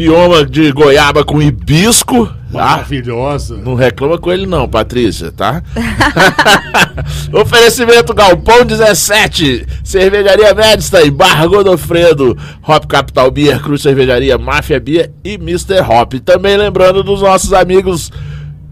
bioma 0.00 0.46
de 0.46 0.72
goiaba 0.72 1.22
com 1.22 1.42
hibisco. 1.42 2.26
Tá? 2.50 2.58
Maravilhosa. 2.58 3.58
Não 3.58 3.74
reclama 3.74 4.16
com 4.16 4.32
ele 4.32 4.46
não, 4.46 4.66
Patrícia, 4.66 5.30
tá? 5.30 5.62
Oferecimento 7.30 8.14
Galpão 8.14 8.64
17, 8.64 9.66
Cervejaria 9.84 10.54
Medstein, 10.54 11.10
Barra 11.10 11.46
Godofredo, 11.46 12.36
Hop 12.66 12.86
Capital 12.86 13.30
Beer, 13.30 13.60
Cruz 13.60 13.82
Cervejaria, 13.82 14.38
Máfia 14.38 14.80
Beer 14.80 15.12
e 15.22 15.34
Mr. 15.34 15.80
Hop. 15.86 16.14
Também 16.24 16.56
lembrando 16.56 17.02
dos 17.02 17.20
nossos 17.20 17.52
amigos 17.52 18.10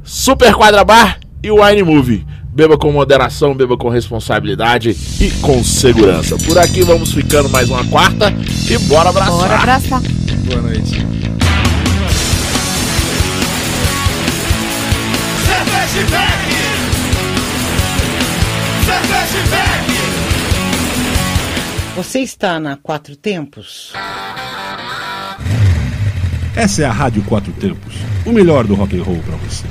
Super 0.02 0.54
Quadra 0.54 0.82
Bar 0.82 1.20
e 1.42 1.50
Wine 1.50 1.82
Movie. 1.82 2.26
Beba 2.58 2.76
com 2.76 2.90
moderação, 2.90 3.54
beba 3.54 3.76
com 3.76 3.88
responsabilidade 3.88 4.90
e 5.20 5.30
com 5.40 5.62
segurança. 5.62 6.36
Por 6.38 6.58
aqui 6.58 6.82
vamos 6.82 7.12
ficando 7.12 7.48
mais 7.48 7.70
uma 7.70 7.84
quarta 7.84 8.34
e 8.68 8.76
bora 8.88 9.10
abraçar. 9.10 9.32
Bora 9.32 9.54
abraçar. 9.54 10.00
Boa 10.00 10.62
noite. 10.62 11.06
Cerveja! 15.46 16.08
Você 21.94 22.18
está 22.18 22.58
na 22.58 22.76
Quatro 22.76 23.14
Tempos? 23.14 23.92
Essa 26.56 26.82
é 26.82 26.86
a 26.86 26.90
Rádio 26.90 27.22
Quatro 27.22 27.52
Tempos. 27.52 27.94
O 28.26 28.32
melhor 28.32 28.66
do 28.66 28.74
rock 28.74 28.98
and 28.98 29.04
roll 29.04 29.22
pra 29.24 29.36
você. 29.36 29.64